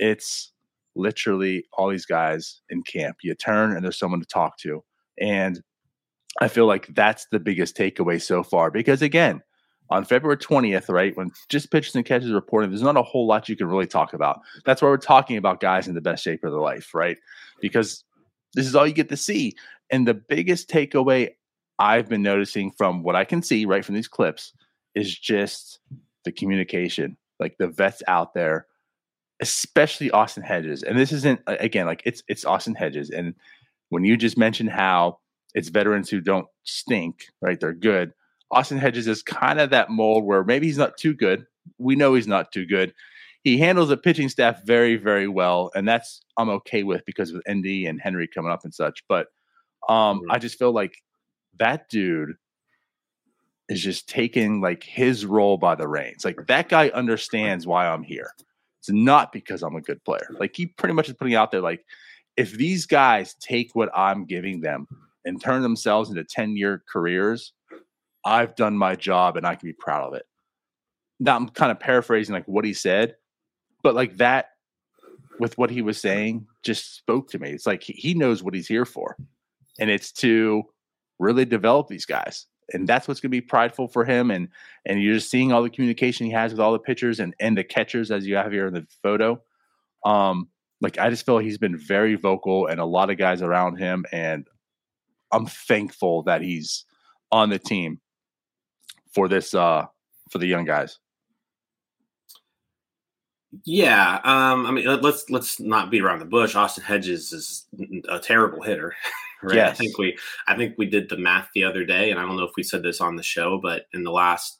it's 0.00 0.52
literally 0.96 1.64
all 1.74 1.88
these 1.88 2.06
guys 2.06 2.62
in 2.70 2.82
camp. 2.82 3.18
You 3.22 3.34
turn 3.34 3.76
and 3.76 3.84
there's 3.84 3.98
someone 3.98 4.20
to 4.20 4.26
talk 4.26 4.58
to. 4.58 4.82
And 5.20 5.62
I 6.40 6.48
feel 6.48 6.66
like 6.66 6.88
that's 6.88 7.26
the 7.30 7.38
biggest 7.38 7.76
takeaway 7.76 8.20
so 8.20 8.42
far 8.42 8.70
because 8.70 9.02
again, 9.02 9.42
on 9.90 10.04
February 10.04 10.36
20th, 10.36 10.88
right, 10.88 11.16
when 11.16 11.30
just 11.48 11.70
pitches 11.70 11.96
and 11.96 12.04
catches 12.04 12.30
reporting, 12.30 12.70
there's 12.70 12.82
not 12.82 12.96
a 12.96 13.02
whole 13.02 13.26
lot 13.26 13.48
you 13.48 13.56
can 13.56 13.66
really 13.66 13.88
talk 13.88 14.14
about. 14.14 14.40
That's 14.64 14.80
why 14.80 14.88
we're 14.88 14.96
talking 14.96 15.36
about 15.36 15.60
guys 15.60 15.88
in 15.88 15.94
the 15.94 16.00
best 16.00 16.22
shape 16.22 16.44
of 16.44 16.52
their 16.52 16.60
life, 16.60 16.94
right? 16.94 17.18
Because 17.60 18.04
this 18.54 18.66
is 18.66 18.76
all 18.76 18.86
you 18.86 18.92
get 18.92 19.08
to 19.08 19.16
see. 19.16 19.54
And 19.90 20.06
the 20.06 20.14
biggest 20.14 20.70
takeaway 20.70 21.30
I've 21.80 22.08
been 22.08 22.22
noticing 22.22 22.70
from 22.70 23.02
what 23.02 23.16
I 23.16 23.24
can 23.24 23.42
see, 23.42 23.64
right, 23.64 23.84
from 23.84 23.96
these 23.96 24.08
clips 24.08 24.52
is 24.94 25.18
just 25.18 25.80
the 26.24 26.30
communication. 26.30 27.16
Like 27.40 27.56
the 27.58 27.68
vets 27.68 28.02
out 28.06 28.32
there 28.32 28.66
especially 29.40 30.10
Austin 30.10 30.42
Hedges. 30.42 30.82
And 30.82 30.98
this 30.98 31.12
isn't 31.12 31.40
again 31.46 31.86
like 31.86 32.02
it's 32.04 32.22
it's 32.28 32.44
Austin 32.44 32.74
Hedges. 32.74 33.10
And 33.10 33.34
when 33.88 34.04
you 34.04 34.16
just 34.16 34.38
mentioned 34.38 34.70
how 34.70 35.18
it's 35.54 35.68
veterans 35.68 36.08
who 36.08 36.20
don't 36.20 36.46
stink, 36.64 37.24
right? 37.40 37.58
They're 37.58 37.72
good. 37.72 38.12
Austin 38.50 38.78
Hedges 38.78 39.06
is 39.06 39.22
kind 39.22 39.60
of 39.60 39.70
that 39.70 39.90
mold 39.90 40.24
where 40.24 40.44
maybe 40.44 40.66
he's 40.66 40.78
not 40.78 40.96
too 40.96 41.14
good. 41.14 41.46
We 41.78 41.96
know 41.96 42.14
he's 42.14 42.26
not 42.26 42.52
too 42.52 42.66
good. 42.66 42.92
He 43.42 43.58
handles 43.58 43.88
the 43.88 43.96
pitching 43.96 44.28
staff 44.28 44.62
very, 44.64 44.96
very 44.96 45.26
well, 45.26 45.70
and 45.74 45.88
that's 45.88 46.20
I'm 46.36 46.50
okay 46.50 46.82
with 46.82 47.04
because 47.06 47.30
of 47.30 47.42
Endy 47.46 47.86
and 47.86 48.00
Henry 48.00 48.28
coming 48.28 48.52
up 48.52 48.64
and 48.64 48.74
such. 48.74 49.02
But 49.08 49.28
um, 49.88 50.20
mm-hmm. 50.20 50.30
I 50.30 50.38
just 50.38 50.58
feel 50.58 50.72
like 50.72 50.96
that 51.58 51.88
dude 51.88 52.34
is 53.70 53.80
just 53.80 54.08
taking 54.08 54.60
like 54.60 54.82
his 54.82 55.24
role 55.24 55.56
by 55.56 55.74
the 55.74 55.88
reins. 55.88 56.24
Like 56.24 56.46
that 56.48 56.68
guy 56.68 56.90
understands 56.90 57.66
why 57.66 57.86
I'm 57.86 58.02
here. 58.02 58.32
It's 58.80 58.90
not 58.90 59.32
because 59.32 59.62
I'm 59.62 59.76
a 59.76 59.80
good 59.80 60.02
player. 60.04 60.34
Like 60.38 60.56
he 60.56 60.66
pretty 60.66 60.94
much 60.94 61.08
is 61.08 61.14
putting 61.14 61.34
out 61.34 61.50
there 61.50 61.60
like 61.60 61.84
if 62.36 62.52
these 62.52 62.86
guys 62.86 63.34
take 63.34 63.74
what 63.74 63.90
I'm 63.94 64.24
giving 64.24 64.60
them 64.60 64.86
and 65.24 65.40
turn 65.40 65.62
themselves 65.62 66.08
into 66.08 66.24
10 66.24 66.56
year 66.56 66.82
careers, 66.90 67.52
I've 68.24 68.56
done 68.56 68.76
my 68.76 68.96
job 68.96 69.36
and 69.36 69.46
I 69.46 69.54
can 69.54 69.68
be 69.68 69.74
proud 69.74 70.08
of 70.08 70.14
it. 70.14 70.24
Now 71.18 71.36
I'm 71.36 71.48
kind 71.50 71.70
of 71.70 71.78
paraphrasing 71.78 72.34
like 72.34 72.48
what 72.48 72.64
he 72.64 72.72
said, 72.72 73.16
but 73.82 73.94
like 73.94 74.16
that 74.16 74.50
with 75.38 75.58
what 75.58 75.70
he 75.70 75.82
was 75.82 76.00
saying 76.00 76.46
just 76.62 76.96
spoke 76.96 77.30
to 77.30 77.38
me. 77.38 77.50
It's 77.50 77.66
like 77.66 77.82
he 77.82 78.14
knows 78.14 78.42
what 78.42 78.54
he's 78.54 78.68
here 78.68 78.86
for, 78.86 79.16
and 79.78 79.90
it's 79.90 80.12
to 80.12 80.62
really 81.18 81.44
develop 81.44 81.88
these 81.88 82.06
guys 82.06 82.46
and 82.72 82.88
that's 82.88 83.06
what's 83.06 83.20
going 83.20 83.30
to 83.30 83.36
be 83.36 83.40
prideful 83.40 83.88
for 83.88 84.04
him. 84.04 84.30
And 84.30 84.48
and 84.86 85.02
you're 85.02 85.14
just 85.14 85.30
seeing 85.30 85.52
all 85.52 85.62
the 85.62 85.70
communication 85.70 86.26
he 86.26 86.32
has 86.32 86.52
with 86.52 86.60
all 86.60 86.72
the 86.72 86.78
pitchers 86.78 87.20
and 87.20 87.34
and 87.40 87.56
the 87.56 87.64
catchers 87.64 88.10
as 88.10 88.26
you 88.26 88.36
have 88.36 88.52
here 88.52 88.66
in 88.66 88.74
the 88.74 88.86
photo. 89.02 89.40
Um, 90.04 90.48
like 90.80 90.98
I 90.98 91.10
just 91.10 91.26
feel 91.26 91.38
he's 91.38 91.58
been 91.58 91.76
very 91.76 92.14
vocal 92.14 92.66
and 92.66 92.80
a 92.80 92.84
lot 92.84 93.10
of 93.10 93.18
guys 93.18 93.42
around 93.42 93.76
him, 93.76 94.06
and 94.12 94.46
I'm 95.30 95.46
thankful 95.46 96.22
that 96.24 96.42
he's 96.42 96.84
on 97.30 97.50
the 97.50 97.58
team 97.58 98.00
for 99.14 99.28
this 99.28 99.54
uh 99.54 99.86
for 100.30 100.38
the 100.38 100.46
young 100.46 100.64
guys. 100.64 100.98
Yeah, 103.64 104.20
um, 104.22 104.64
I 104.64 104.70
mean, 104.70 104.86
let's 105.00 105.28
let's 105.28 105.58
not 105.58 105.90
beat 105.90 106.02
around 106.02 106.20
the 106.20 106.24
bush. 106.24 106.54
Austin 106.54 106.84
Hedges 106.84 107.32
is 107.32 107.66
a 108.08 108.20
terrible 108.20 108.62
hitter. 108.62 108.94
right? 109.42 109.56
Yes. 109.56 109.72
I 109.72 109.74
think 109.74 109.98
we 109.98 110.18
I 110.46 110.56
think 110.56 110.74
we 110.78 110.86
did 110.86 111.08
the 111.08 111.16
math 111.16 111.48
the 111.54 111.64
other 111.64 111.84
day, 111.84 112.10
and 112.10 112.18
I 112.18 112.24
don't 112.24 112.36
know 112.36 112.44
if 112.44 112.56
we 112.56 112.62
said 112.62 112.82
this 112.82 113.00
on 113.00 113.16
the 113.16 113.22
show, 113.22 113.58
but 113.62 113.86
in 113.92 114.04
the 114.04 114.10
last 114.10 114.58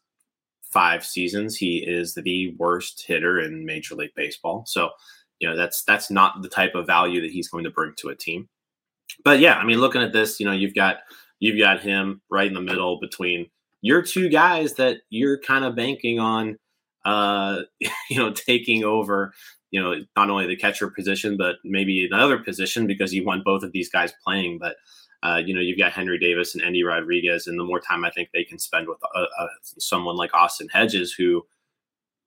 five 0.63 1.05
seasons, 1.05 1.57
he 1.57 1.79
is 1.79 2.15
the 2.15 2.55
worst 2.57 3.05
hitter 3.07 3.41
in 3.41 3.65
Major 3.65 3.95
League 3.95 4.15
Baseball. 4.15 4.65
So, 4.67 4.91
you 5.39 5.49
know, 5.49 5.57
that's 5.57 5.83
that's 5.85 6.11
not 6.11 6.43
the 6.43 6.49
type 6.49 6.75
of 6.75 6.87
value 6.87 7.21
that 7.21 7.31
he's 7.31 7.49
going 7.49 7.65
to 7.65 7.71
bring 7.71 7.93
to 7.99 8.09
a 8.09 8.15
team. 8.15 8.49
But 9.25 9.41
yeah, 9.41 9.57
I 9.57 9.65
mean, 9.65 9.81
looking 9.81 10.03
at 10.03 10.13
this, 10.13 10.39
you 10.39 10.47
know, 10.47 10.53
you've 10.53 10.75
got 10.75 10.99
you've 11.41 11.59
got 11.59 11.81
him 11.81 12.21
right 12.31 12.47
in 12.47 12.55
the 12.55 12.61
middle 12.61 13.01
between 13.01 13.47
your 13.83 14.03
two 14.03 14.29
guys 14.29 14.75
that 14.75 14.99
you're 15.09 15.39
kind 15.39 15.65
of 15.65 15.75
banking 15.75 16.19
on 16.19 16.57
uh 17.07 17.63
you 18.11 18.19
know 18.19 18.31
taking 18.31 18.85
over 18.85 19.33
you 19.71 19.81
know, 19.81 19.95
not 20.17 20.31
only 20.31 20.47
the 20.47 20.57
catcher 20.57 20.89
position, 20.91 21.37
but 21.37 21.57
maybe 21.65 22.05
another 22.05 22.39
position 22.39 22.87
because 22.87 23.15
you 23.15 23.25
want 23.25 23.45
both 23.45 23.63
of 23.63 23.73
these 23.73 23.89
guys 23.89 24.13
playing. 24.25 24.59
But, 24.59 24.77
uh, 25.23 25.41
you 25.45 25.55
know, 25.55 25.61
you've 25.61 25.79
got 25.79 25.93
Henry 25.93 26.19
Davis 26.19 26.55
and 26.55 26.65
Endy 26.65 26.83
Rodriguez, 26.83 27.47
and 27.47 27.59
the 27.59 27.65
more 27.65 27.81
time 27.81 28.05
I 28.05 28.11
think 28.11 28.31
they 28.33 28.45
can 28.45 28.59
spend 28.59 28.89
with 28.89 28.99
a, 29.03 29.19
uh, 29.19 29.23
a, 29.23 29.43
uh, 29.45 29.49
someone 29.79 30.17
like 30.17 30.35
Austin 30.35 30.69
Hedges, 30.69 31.13
who 31.13 31.47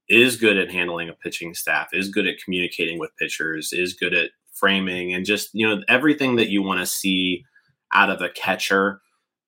is 0.09 0.37
good 0.37 0.57
at 0.57 0.71
handling 0.71 1.09
a 1.09 1.13
pitching 1.13 1.53
staff, 1.53 1.89
is 1.93 2.09
good 2.09 2.27
at 2.27 2.41
communicating 2.43 2.99
with 2.99 3.15
pitchers, 3.17 3.73
is 3.73 3.93
good 3.93 4.13
at 4.13 4.31
framing, 4.53 5.13
and 5.13 5.25
just, 5.25 5.49
you 5.53 5.67
know, 5.67 5.81
everything 5.87 6.35
that 6.37 6.49
you 6.49 6.61
want 6.61 6.79
to 6.79 6.85
see 6.85 7.43
out 7.93 8.09
of 8.09 8.21
a 8.21 8.29
catcher, 8.29 9.01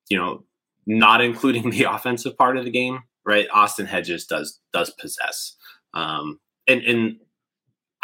you 0.10 0.18
know, 0.18 0.44
not 0.86 1.22
including 1.22 1.70
the 1.72 1.84
offensive 1.84 2.38
part 2.38 2.58
of 2.58 2.66
the 2.66 2.72
game, 2.72 3.04
right? 3.26 3.48
Austin 3.54 3.86
Hedges 3.86 4.26
does 4.26 4.60
does 4.74 4.90
possess. 4.92 5.56
Um, 5.94 6.40
and, 6.68 6.82
and 6.82 7.18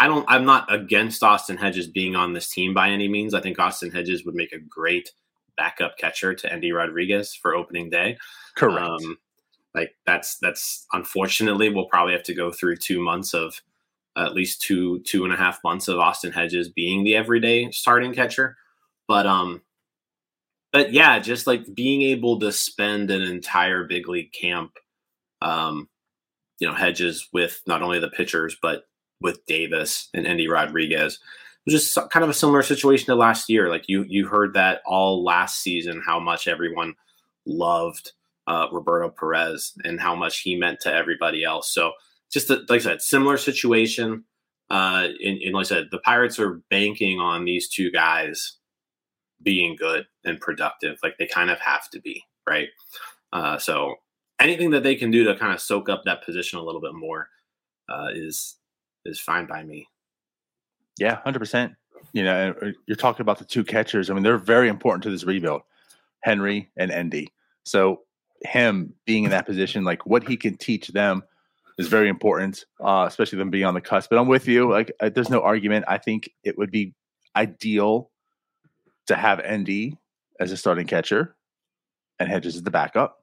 I 0.01 0.07
don't. 0.07 0.25
I'm 0.27 0.45
not 0.45 0.73
against 0.73 1.21
Austin 1.21 1.57
Hedges 1.57 1.87
being 1.87 2.15
on 2.15 2.33
this 2.33 2.49
team 2.49 2.73
by 2.73 2.89
any 2.89 3.07
means. 3.07 3.35
I 3.35 3.39
think 3.39 3.59
Austin 3.59 3.91
Hedges 3.91 4.25
would 4.25 4.33
make 4.33 4.51
a 4.51 4.57
great 4.57 5.11
backup 5.55 5.95
catcher 5.99 6.33
to 6.33 6.51
Endy 6.51 6.71
Rodriguez 6.71 7.35
for 7.35 7.53
opening 7.53 7.91
day. 7.91 8.17
Correct. 8.55 8.81
Um, 8.81 9.19
like 9.75 9.93
that's 10.07 10.39
that's 10.39 10.87
unfortunately 10.91 11.69
we'll 11.69 11.85
probably 11.85 12.13
have 12.13 12.23
to 12.23 12.33
go 12.33 12.51
through 12.51 12.77
two 12.77 12.99
months 12.99 13.35
of 13.35 13.61
uh, 14.15 14.25
at 14.25 14.33
least 14.33 14.63
two 14.63 15.01
two 15.01 15.23
and 15.23 15.31
a 15.31 15.37
half 15.37 15.63
months 15.63 15.87
of 15.87 15.99
Austin 15.99 16.31
Hedges 16.31 16.67
being 16.67 17.03
the 17.03 17.15
everyday 17.15 17.69
starting 17.69 18.11
catcher. 18.11 18.57
But 19.07 19.27
um, 19.27 19.61
but 20.71 20.93
yeah, 20.93 21.19
just 21.19 21.45
like 21.45 21.75
being 21.75 22.01
able 22.01 22.39
to 22.39 22.51
spend 22.51 23.11
an 23.11 23.21
entire 23.21 23.83
big 23.83 24.09
league 24.09 24.33
camp, 24.33 24.71
um, 25.43 25.89
you 26.57 26.67
know, 26.67 26.73
hedges 26.73 27.29
with 27.31 27.61
not 27.67 27.83
only 27.83 27.99
the 27.99 28.09
pitchers 28.09 28.57
but 28.59 28.85
with 29.21 29.45
Davis 29.45 30.09
and 30.13 30.27
Endy 30.27 30.47
Rodriguez, 30.47 31.19
was 31.65 31.73
just 31.73 32.09
kind 32.09 32.23
of 32.23 32.29
a 32.29 32.33
similar 32.33 32.63
situation 32.63 33.05
to 33.07 33.15
last 33.15 33.49
year. 33.49 33.69
Like 33.69 33.85
you, 33.87 34.05
you 34.07 34.27
heard 34.27 34.53
that 34.55 34.81
all 34.85 35.23
last 35.23 35.61
season, 35.61 36.01
how 36.05 36.19
much 36.19 36.47
everyone 36.47 36.95
loved 37.45 38.13
uh, 38.47 38.67
Roberto 38.71 39.09
Perez 39.09 39.73
and 39.83 39.99
how 39.99 40.15
much 40.15 40.41
he 40.41 40.55
meant 40.55 40.79
to 40.81 40.93
everybody 40.93 41.43
else. 41.43 41.71
So 41.71 41.93
just 42.31 42.49
like 42.49 42.71
I 42.71 42.77
said, 42.79 43.01
similar 43.01 43.37
situation. 43.37 44.23
Uh, 44.69 45.09
and, 45.23 45.41
and 45.41 45.53
like 45.53 45.65
I 45.65 45.69
said, 45.69 45.87
the 45.91 45.99
Pirates 45.99 46.39
are 46.39 46.61
banking 46.69 47.19
on 47.19 47.45
these 47.45 47.69
two 47.69 47.91
guys 47.91 48.57
being 49.43 49.75
good 49.75 50.05
and 50.23 50.39
productive. 50.39 50.97
Like 51.03 51.17
they 51.17 51.27
kind 51.27 51.49
of 51.49 51.59
have 51.59 51.89
to 51.91 51.99
be, 51.99 52.23
right? 52.47 52.69
Uh, 53.33 53.57
so 53.57 53.95
anything 54.39 54.71
that 54.71 54.83
they 54.83 54.95
can 54.95 55.11
do 55.11 55.23
to 55.25 55.35
kind 55.35 55.53
of 55.53 55.61
soak 55.61 55.89
up 55.89 56.03
that 56.05 56.23
position 56.23 56.57
a 56.57 56.63
little 56.63 56.81
bit 56.81 56.93
more 56.93 57.27
uh, 57.89 58.07
is 58.13 58.55
is 59.05 59.19
fine 59.19 59.45
by 59.45 59.63
me. 59.63 59.87
Yeah, 60.99 61.15
hundred 61.23 61.39
percent. 61.39 61.73
You 62.13 62.23
know, 62.23 62.53
uh, 62.61 62.71
you're 62.87 62.97
talking 62.97 63.21
about 63.21 63.39
the 63.39 63.45
two 63.45 63.63
catchers. 63.63 64.09
I 64.09 64.13
mean, 64.13 64.23
they're 64.23 64.37
very 64.37 64.67
important 64.67 65.03
to 65.03 65.09
this 65.09 65.23
rebuild, 65.23 65.61
Henry 66.21 66.69
and 66.77 66.91
Endy. 66.91 67.31
So 67.63 68.01
him 68.43 68.93
being 69.05 69.23
in 69.23 69.31
that 69.31 69.45
position, 69.45 69.83
like 69.83 70.05
what 70.05 70.27
he 70.27 70.35
can 70.35 70.57
teach 70.57 70.87
them, 70.89 71.23
is 71.77 71.87
very 71.87 72.09
important, 72.09 72.65
uh, 72.79 73.05
especially 73.07 73.37
them 73.37 73.49
being 73.49 73.65
on 73.65 73.73
the 73.73 73.81
cusp. 73.81 74.09
But 74.09 74.19
I'm 74.19 74.27
with 74.27 74.47
you. 74.47 74.69
Like, 74.69 74.91
there's 75.13 75.29
no 75.29 75.41
argument. 75.41 75.85
I 75.87 75.97
think 75.97 76.29
it 76.43 76.57
would 76.57 76.71
be 76.71 76.93
ideal 77.35 78.09
to 79.07 79.15
have 79.15 79.39
Endy 79.39 79.97
as 80.39 80.51
a 80.51 80.57
starting 80.57 80.87
catcher 80.87 81.35
and 82.19 82.29
Hedges 82.29 82.55
as 82.55 82.63
the 82.63 82.71
backup 82.71 83.20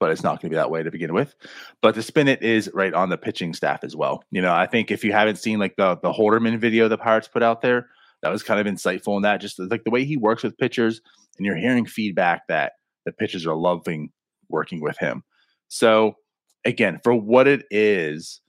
but 0.00 0.10
it's 0.10 0.24
not 0.24 0.40
going 0.40 0.50
to 0.50 0.54
be 0.54 0.56
that 0.56 0.70
way 0.70 0.82
to 0.82 0.90
begin 0.90 1.12
with. 1.12 1.34
But 1.82 1.94
the 1.94 2.02
spin 2.02 2.26
it 2.26 2.42
is 2.42 2.70
right 2.74 2.92
on 2.92 3.10
the 3.10 3.18
pitching 3.18 3.54
staff 3.54 3.84
as 3.84 3.94
well. 3.94 4.24
You 4.32 4.42
know, 4.42 4.52
I 4.52 4.66
think 4.66 4.90
if 4.90 5.04
you 5.04 5.12
haven't 5.12 5.36
seen 5.36 5.60
like 5.60 5.76
the 5.76 5.96
the 6.02 6.12
Holderman 6.12 6.58
video 6.58 6.88
the 6.88 6.98
Pirates 6.98 7.28
put 7.28 7.42
out 7.42 7.60
there, 7.60 7.88
that 8.22 8.32
was 8.32 8.42
kind 8.42 8.58
of 8.58 8.72
insightful 8.72 9.16
in 9.16 9.22
that 9.22 9.40
just 9.40 9.58
like 9.58 9.84
the 9.84 9.90
way 9.90 10.04
he 10.04 10.16
works 10.16 10.42
with 10.42 10.58
pitchers, 10.58 11.00
and 11.36 11.46
you're 11.46 11.56
hearing 11.56 11.86
feedback 11.86 12.48
that 12.48 12.72
the 13.04 13.12
pitchers 13.12 13.46
are 13.46 13.54
loving 13.54 14.10
working 14.48 14.80
with 14.80 14.98
him. 14.98 15.22
So 15.68 16.16
again, 16.64 16.98
for 17.04 17.14
what 17.14 17.46
it 17.46 17.64
is, 17.70 18.40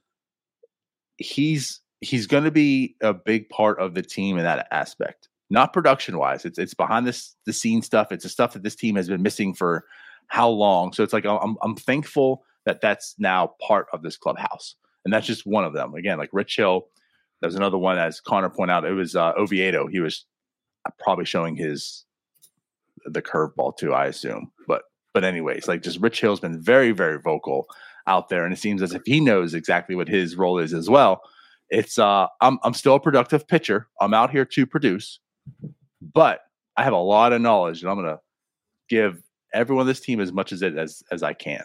he's 1.18 1.80
he's 2.00 2.26
going 2.26 2.44
to 2.44 2.50
be 2.50 2.96
a 3.00 3.14
big 3.14 3.48
part 3.50 3.78
of 3.78 3.94
the 3.94 4.02
team 4.02 4.38
in 4.38 4.44
that 4.44 4.66
aspect. 4.72 5.28
Not 5.50 5.74
production 5.74 6.16
wise, 6.16 6.46
it's 6.46 6.58
it's 6.58 6.74
behind 6.74 7.06
this 7.06 7.36
the 7.44 7.52
scene 7.52 7.82
stuff. 7.82 8.10
It's 8.10 8.24
the 8.24 8.30
stuff 8.30 8.54
that 8.54 8.62
this 8.62 8.74
team 8.74 8.96
has 8.96 9.08
been 9.08 9.22
missing 9.22 9.52
for 9.52 9.84
how 10.32 10.48
long. 10.48 10.94
So 10.94 11.02
it's 11.02 11.12
like 11.12 11.26
I'm 11.26 11.56
I'm 11.62 11.76
thankful 11.76 12.42
that 12.64 12.80
that's 12.80 13.14
now 13.18 13.52
part 13.60 13.86
of 13.92 14.02
this 14.02 14.16
clubhouse, 14.16 14.76
and 15.04 15.12
that's 15.12 15.26
just 15.26 15.44
one 15.44 15.62
of 15.62 15.74
them. 15.74 15.94
Again, 15.94 16.16
like 16.16 16.30
Rich 16.32 16.56
Hill, 16.56 16.86
there's 17.42 17.54
another 17.54 17.76
one 17.76 17.98
as 17.98 18.18
Connor 18.18 18.48
pointed 18.48 18.72
out. 18.72 18.86
It 18.86 18.94
was 18.94 19.14
uh, 19.14 19.34
Oviedo. 19.36 19.88
He 19.88 20.00
was 20.00 20.24
uh, 20.86 20.90
probably 20.98 21.26
showing 21.26 21.54
his 21.54 22.06
the 23.04 23.20
curveball 23.20 23.76
too, 23.76 23.92
I 23.92 24.06
assume. 24.06 24.50
But 24.66 24.84
but 25.12 25.22
anyways, 25.22 25.68
like 25.68 25.82
just 25.82 26.00
Rich 26.00 26.22
Hill's 26.22 26.40
been 26.40 26.58
very 26.58 26.92
very 26.92 27.20
vocal 27.20 27.66
out 28.06 28.30
there, 28.30 28.44
and 28.46 28.54
it 28.54 28.58
seems 28.58 28.80
as 28.80 28.94
if 28.94 29.02
he 29.04 29.20
knows 29.20 29.52
exactly 29.52 29.94
what 29.94 30.08
his 30.08 30.34
role 30.34 30.58
is 30.58 30.72
as 30.72 30.88
well. 30.88 31.20
It's 31.68 31.98
uh 31.98 32.26
I'm 32.40 32.58
I'm 32.62 32.72
still 32.72 32.94
a 32.94 33.00
productive 33.00 33.46
pitcher. 33.46 33.86
I'm 34.00 34.14
out 34.14 34.30
here 34.30 34.46
to 34.46 34.66
produce, 34.66 35.20
but 36.00 36.40
I 36.78 36.84
have 36.84 36.94
a 36.94 36.96
lot 36.96 37.34
of 37.34 37.42
knowledge, 37.42 37.82
and 37.82 37.90
I'm 37.90 37.96
gonna 37.98 38.20
give 38.88 39.22
everyone 39.52 39.82
on 39.82 39.86
this 39.86 40.00
team 40.00 40.20
as 40.20 40.32
much 40.32 40.52
as 40.52 40.62
it 40.62 40.76
as 40.76 41.02
as 41.10 41.22
I 41.22 41.32
can. 41.32 41.64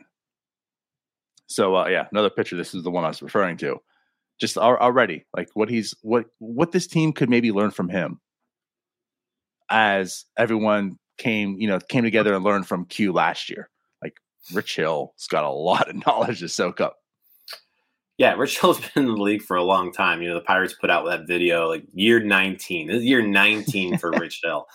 So 1.47 1.75
uh, 1.75 1.87
yeah, 1.87 2.07
another 2.11 2.29
picture. 2.29 2.55
This 2.55 2.73
is 2.73 2.83
the 2.83 2.91
one 2.91 3.03
I 3.03 3.09
was 3.09 3.21
referring 3.21 3.57
to. 3.57 3.77
Just 4.39 4.57
already, 4.57 5.25
like 5.35 5.49
what 5.53 5.69
he's 5.69 5.95
what 6.01 6.25
what 6.39 6.71
this 6.71 6.87
team 6.87 7.13
could 7.13 7.29
maybe 7.29 7.51
learn 7.51 7.71
from 7.71 7.89
him, 7.89 8.19
as 9.69 10.25
everyone 10.37 10.97
came 11.17 11.57
you 11.59 11.67
know 11.67 11.79
came 11.79 12.03
together 12.03 12.35
and 12.35 12.43
learned 12.43 12.67
from 12.67 12.85
Q 12.85 13.13
last 13.13 13.49
year. 13.49 13.69
Like 14.03 14.17
Rich 14.53 14.75
Hill's 14.75 15.27
got 15.29 15.43
a 15.43 15.49
lot 15.49 15.89
of 15.89 15.95
knowledge 16.05 16.39
to 16.39 16.49
soak 16.49 16.81
up. 16.81 16.97
Yeah, 18.17 18.33
Rich 18.33 18.59
Hill's 18.59 18.79
been 18.93 19.03
in 19.03 19.15
the 19.15 19.21
league 19.21 19.43
for 19.43 19.57
a 19.57 19.63
long 19.63 19.91
time. 19.91 20.21
You 20.21 20.29
know, 20.29 20.35
the 20.35 20.41
Pirates 20.41 20.73
put 20.73 20.89
out 20.89 21.05
that 21.05 21.27
video 21.27 21.67
like 21.67 21.83
year 21.93 22.19
19. 22.19 22.87
This 22.87 22.97
is 22.97 23.03
year 23.03 23.25
19 23.25 23.97
for 23.97 24.11
Rich 24.19 24.41
Hill. 24.43 24.65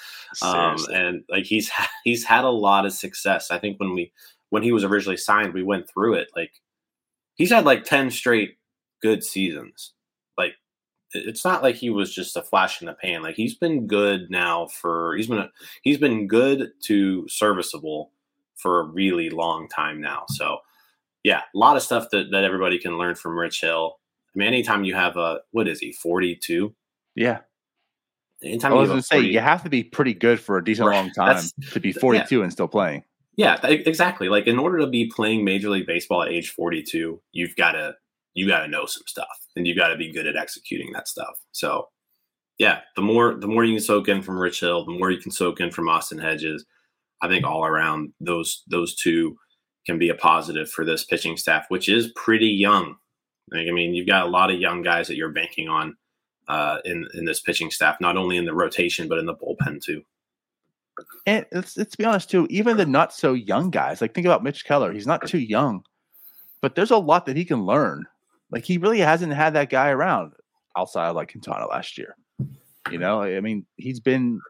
Um, 0.42 0.76
and 0.92 1.24
like 1.28 1.44
he's 1.44 1.70
he's 2.04 2.24
had 2.24 2.44
a 2.44 2.50
lot 2.50 2.86
of 2.86 2.92
success. 2.92 3.50
I 3.50 3.58
think 3.58 3.78
when 3.80 3.94
we 3.94 4.12
when 4.50 4.62
he 4.62 4.72
was 4.72 4.84
originally 4.84 5.16
signed, 5.16 5.54
we 5.54 5.62
went 5.62 5.90
through 5.90 6.14
it. 6.14 6.28
Like 6.36 6.52
he's 7.34 7.50
had 7.50 7.64
like 7.64 7.84
10 7.84 8.10
straight 8.10 8.58
good 9.00 9.24
seasons. 9.24 9.94
Like 10.38 10.54
it's 11.12 11.44
not 11.44 11.62
like 11.62 11.74
he 11.74 11.90
was 11.90 12.14
just 12.14 12.36
a 12.36 12.42
flash 12.42 12.80
in 12.80 12.86
the 12.86 12.94
pan. 12.94 13.22
Like 13.22 13.34
he's 13.34 13.54
been 13.54 13.86
good 13.86 14.30
now 14.30 14.66
for 14.66 15.16
he's 15.16 15.26
been 15.26 15.38
a, 15.38 15.50
he's 15.82 15.98
been 15.98 16.28
good 16.28 16.70
to 16.84 17.26
serviceable 17.28 18.12
for 18.56 18.80
a 18.80 18.84
really 18.84 19.30
long 19.30 19.68
time 19.68 20.00
now. 20.00 20.24
So 20.28 20.58
yeah, 21.24 21.42
a 21.54 21.58
lot 21.58 21.76
of 21.76 21.82
stuff 21.82 22.06
that, 22.12 22.30
that 22.32 22.44
everybody 22.44 22.78
can 22.78 22.98
learn 22.98 23.14
from 23.14 23.38
Rich 23.38 23.60
Hill. 23.60 23.96
I 24.34 24.38
mean, 24.38 24.48
anytime 24.48 24.84
you 24.84 24.94
have 24.94 25.16
a 25.16 25.40
what 25.50 25.68
is 25.68 25.80
he, 25.80 25.92
forty 25.92 26.36
two? 26.36 26.74
Yeah. 27.14 27.40
Anytime 28.42 28.72
I 28.72 28.76
was 28.76 28.88
going 28.88 29.00
to 29.00 29.06
say 29.06 29.20
you 29.20 29.38
have 29.38 29.62
to 29.62 29.70
be 29.70 29.84
pretty 29.84 30.14
good 30.14 30.40
for 30.40 30.58
a 30.58 30.64
decent 30.64 30.88
right. 30.88 30.96
long 30.96 31.10
time 31.10 31.42
to 31.72 31.80
be 31.80 31.92
forty 31.92 32.22
two 32.26 32.38
yeah. 32.38 32.44
and 32.44 32.52
still 32.52 32.68
playing. 32.68 33.04
Yeah, 33.36 33.64
exactly. 33.64 34.28
Like 34.28 34.46
in 34.46 34.58
order 34.58 34.78
to 34.78 34.86
be 34.86 35.10
playing 35.14 35.44
Major 35.44 35.70
League 35.70 35.86
Baseball 35.86 36.22
at 36.22 36.28
age 36.28 36.50
forty 36.50 36.82
two, 36.82 37.20
you've 37.32 37.54
got 37.56 37.72
to 37.72 37.94
you 38.34 38.48
got 38.48 38.60
to 38.60 38.68
know 38.68 38.86
some 38.86 39.04
stuff 39.06 39.26
and 39.56 39.66
you 39.66 39.76
got 39.76 39.88
to 39.88 39.96
be 39.96 40.12
good 40.12 40.26
at 40.26 40.36
executing 40.36 40.92
that 40.92 41.08
stuff. 41.08 41.38
So, 41.52 41.88
yeah, 42.58 42.80
the 42.96 43.02
more 43.02 43.34
the 43.34 43.46
more 43.46 43.64
you 43.64 43.76
can 43.76 43.84
soak 43.84 44.08
in 44.08 44.22
from 44.22 44.38
Rich 44.38 44.60
Hill, 44.60 44.84
the 44.84 44.98
more 44.98 45.10
you 45.10 45.20
can 45.20 45.30
soak 45.32 45.60
in 45.60 45.70
from 45.70 45.88
Austin 45.88 46.18
Hedges. 46.18 46.64
I 47.20 47.28
think 47.28 47.46
all 47.46 47.64
around 47.64 48.12
those 48.20 48.62
those 48.66 48.94
two 48.96 49.36
can 49.86 49.98
be 49.98 50.08
a 50.08 50.14
positive 50.14 50.70
for 50.70 50.84
this 50.84 51.04
pitching 51.04 51.36
staff, 51.36 51.66
which 51.68 51.88
is 51.88 52.12
pretty 52.14 52.48
young. 52.48 52.96
Like, 53.50 53.68
I 53.68 53.72
mean, 53.72 53.94
you've 53.94 54.06
got 54.06 54.26
a 54.26 54.30
lot 54.30 54.50
of 54.50 54.60
young 54.60 54.82
guys 54.82 55.08
that 55.08 55.16
you're 55.16 55.30
banking 55.30 55.68
on 55.68 55.96
uh, 56.48 56.78
in 56.84 57.06
in 57.14 57.24
this 57.24 57.40
pitching 57.40 57.70
staff, 57.70 58.00
not 58.00 58.16
only 58.16 58.36
in 58.36 58.44
the 58.44 58.54
rotation 58.54 59.08
but 59.08 59.18
in 59.18 59.26
the 59.26 59.34
bullpen 59.34 59.82
too. 59.82 60.02
And 61.26 61.46
let's, 61.52 61.76
let's 61.76 61.96
be 61.96 62.04
honest 62.04 62.30
too, 62.30 62.46
even 62.50 62.76
the 62.76 62.86
not 62.86 63.12
so 63.12 63.32
young 63.32 63.70
guys, 63.70 64.00
like 64.00 64.14
think 64.14 64.26
about 64.26 64.44
Mitch 64.44 64.64
Keller, 64.64 64.92
he's 64.92 65.06
not 65.06 65.26
too 65.26 65.38
young, 65.38 65.84
but 66.60 66.74
there's 66.74 66.90
a 66.90 66.96
lot 66.96 67.26
that 67.26 67.36
he 67.36 67.44
can 67.44 67.64
learn. 67.64 68.04
Like 68.50 68.64
he 68.64 68.76
really 68.76 68.98
hasn't 68.98 69.32
had 69.32 69.54
that 69.54 69.70
guy 69.70 69.88
around 69.88 70.32
outside 70.76 71.08
of 71.08 71.16
like 71.16 71.30
Quintana 71.32 71.66
last 71.66 71.96
year. 71.96 72.16
You 72.90 72.98
know, 72.98 73.22
I 73.22 73.40
mean, 73.40 73.64
he's 73.76 74.00
been 74.00 74.40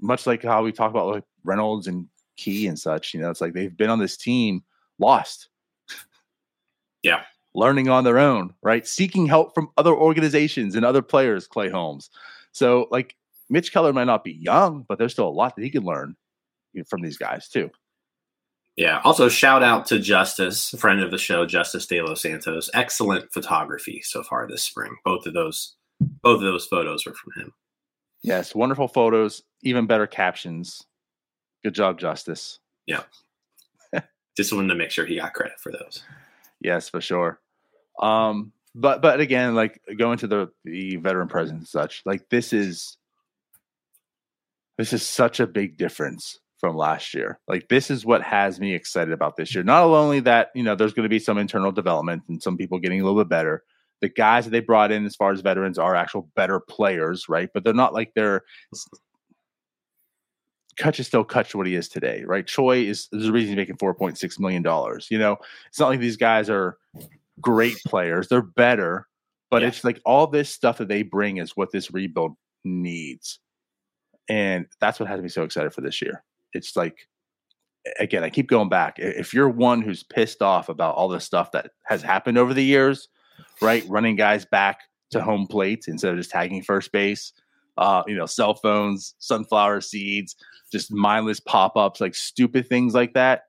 much 0.00 0.26
like 0.26 0.42
how 0.42 0.62
we 0.62 0.72
talk 0.72 0.90
about 0.90 1.08
like 1.08 1.24
Reynolds 1.44 1.86
and 1.86 2.06
Key 2.36 2.66
and 2.66 2.78
such. 2.78 3.12
You 3.12 3.20
know, 3.20 3.30
it's 3.30 3.40
like 3.40 3.52
they've 3.52 3.76
been 3.76 3.90
on 3.90 3.98
this 3.98 4.16
team 4.16 4.62
lost. 5.02 5.48
Yeah. 7.02 7.24
Learning 7.54 7.90
on 7.90 8.04
their 8.04 8.18
own, 8.18 8.54
right? 8.62 8.86
Seeking 8.86 9.26
help 9.26 9.54
from 9.54 9.68
other 9.76 9.92
organizations 9.92 10.74
and 10.74 10.86
other 10.86 11.02
players, 11.02 11.46
Clay 11.46 11.68
Holmes. 11.68 12.08
So, 12.52 12.86
like, 12.90 13.14
Mitch 13.50 13.72
Keller 13.72 13.92
might 13.92 14.04
not 14.04 14.24
be 14.24 14.32
young, 14.32 14.86
but 14.88 14.98
there's 14.98 15.12
still 15.12 15.28
a 15.28 15.30
lot 15.30 15.56
that 15.56 15.62
he 15.62 15.68
can 15.68 15.84
learn 15.84 16.16
from 16.88 17.02
these 17.02 17.18
guys, 17.18 17.48
too. 17.48 17.70
Yeah. 18.76 19.02
Also, 19.04 19.28
shout 19.28 19.62
out 19.62 19.84
to 19.86 19.98
Justice, 19.98 20.70
friend 20.78 21.02
of 21.02 21.10
the 21.10 21.18
show, 21.18 21.44
Justice 21.44 21.86
De 21.86 22.00
Los 22.00 22.22
Santos. 22.22 22.70
Excellent 22.72 23.30
photography 23.30 24.00
so 24.02 24.22
far 24.22 24.48
this 24.48 24.62
spring. 24.62 24.96
Both 25.04 25.26
of 25.26 25.34
those, 25.34 25.74
both 26.00 26.36
of 26.36 26.44
those 26.44 26.64
photos 26.64 27.04
were 27.04 27.12
from 27.12 27.42
him. 27.42 27.52
Yes, 28.22 28.54
wonderful 28.54 28.88
photos, 28.88 29.42
even 29.62 29.86
better 29.86 30.06
captions. 30.06 30.86
Good 31.62 31.74
job, 31.74 31.98
Justice. 31.98 32.60
Yeah. 32.86 33.02
Just 34.36 34.52
wanted 34.52 34.68
to 34.68 34.74
make 34.74 34.90
sure 34.90 35.04
he 35.04 35.16
got 35.16 35.34
credit 35.34 35.58
for 35.58 35.72
those. 35.72 36.02
Yes, 36.60 36.88
for 36.88 37.00
sure. 37.00 37.40
Um, 38.00 38.52
but 38.74 39.02
but 39.02 39.20
again, 39.20 39.54
like 39.54 39.80
going 39.98 40.18
to 40.18 40.26
the 40.26 40.50
the 40.64 40.96
veteran 40.96 41.28
presence 41.28 41.58
and 41.58 41.68
such, 41.68 42.02
like 42.06 42.28
this 42.30 42.52
is 42.52 42.96
this 44.78 44.92
is 44.92 45.02
such 45.02 45.40
a 45.40 45.46
big 45.46 45.76
difference 45.76 46.38
from 46.58 46.76
last 46.76 47.12
year. 47.12 47.40
Like 47.48 47.68
this 47.68 47.90
is 47.90 48.06
what 48.06 48.22
has 48.22 48.60
me 48.60 48.72
excited 48.74 49.12
about 49.12 49.36
this 49.36 49.54
year. 49.54 49.64
Not 49.64 49.84
only 49.84 50.20
that, 50.20 50.50
you 50.54 50.62
know, 50.62 50.76
there's 50.76 50.94
going 50.94 51.02
to 51.02 51.08
be 51.08 51.18
some 51.18 51.36
internal 51.36 51.72
development 51.72 52.22
and 52.28 52.42
some 52.42 52.56
people 52.56 52.78
getting 52.78 53.00
a 53.00 53.04
little 53.04 53.20
bit 53.20 53.28
better. 53.28 53.64
The 54.00 54.08
guys 54.08 54.44
that 54.44 54.50
they 54.50 54.60
brought 54.60 54.92
in 54.92 55.04
as 55.04 55.16
far 55.16 55.32
as 55.32 55.40
veterans 55.40 55.76
are 55.76 55.94
actual 55.94 56.28
better 56.36 56.60
players, 56.60 57.28
right? 57.28 57.48
But 57.52 57.64
they're 57.64 57.74
not 57.74 57.94
like 57.94 58.12
they're 58.14 58.42
Cutch 60.76 61.00
is 61.00 61.06
still 61.06 61.24
Cutch 61.24 61.54
what 61.54 61.66
he 61.66 61.74
is 61.74 61.88
today, 61.88 62.24
right? 62.24 62.46
Choi 62.46 62.78
is 62.78 63.08
there's 63.12 63.28
a 63.28 63.32
reason 63.32 63.50
he's 63.50 63.56
making 63.56 63.76
four 63.76 63.94
point 63.94 64.18
six 64.18 64.38
million 64.38 64.62
dollars. 64.62 65.08
You 65.10 65.18
know, 65.18 65.36
it's 65.68 65.78
not 65.78 65.88
like 65.88 66.00
these 66.00 66.16
guys 66.16 66.48
are 66.48 66.78
great 67.40 67.76
players; 67.86 68.28
they're 68.28 68.42
better, 68.42 69.08
but 69.50 69.62
yeah. 69.62 69.68
it's 69.68 69.84
like 69.84 70.00
all 70.04 70.26
this 70.26 70.50
stuff 70.50 70.78
that 70.78 70.88
they 70.88 71.02
bring 71.02 71.36
is 71.36 71.56
what 71.56 71.72
this 71.72 71.92
rebuild 71.92 72.36
needs. 72.64 73.38
And 74.28 74.66
that's 74.80 74.98
what 75.00 75.08
has 75.08 75.20
me 75.20 75.28
so 75.28 75.42
excited 75.42 75.74
for 75.74 75.80
this 75.80 76.00
year. 76.00 76.24
It's 76.52 76.76
like, 76.76 77.08
again, 77.98 78.22
I 78.24 78.30
keep 78.30 78.48
going 78.48 78.68
back. 78.68 78.98
If 78.98 79.34
you're 79.34 79.48
one 79.48 79.82
who's 79.82 80.02
pissed 80.02 80.42
off 80.42 80.68
about 80.68 80.94
all 80.94 81.08
the 81.08 81.20
stuff 81.20 81.52
that 81.52 81.72
has 81.84 82.02
happened 82.02 82.38
over 82.38 82.54
the 82.54 82.64
years, 82.64 83.08
right? 83.60 83.84
Running 83.88 84.16
guys 84.16 84.44
back 84.44 84.80
to 85.10 85.22
home 85.22 85.46
plate 85.46 85.86
instead 85.88 86.12
of 86.12 86.18
just 86.18 86.30
tagging 86.30 86.62
first 86.62 86.92
base, 86.92 87.32
uh, 87.78 88.02
you 88.06 88.16
know, 88.16 88.26
cell 88.26 88.54
phones, 88.54 89.14
sunflower 89.18 89.80
seeds, 89.80 90.36
just 90.70 90.92
mindless 90.92 91.40
pop 91.40 91.76
ups, 91.76 92.00
like 92.00 92.14
stupid 92.14 92.68
things 92.68 92.94
like 92.94 93.14
that. 93.14 93.44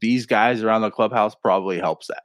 These 0.00 0.26
guys 0.26 0.62
around 0.62 0.82
the 0.82 0.90
clubhouse 0.90 1.34
probably 1.34 1.78
helps 1.78 2.08
that. 2.08 2.22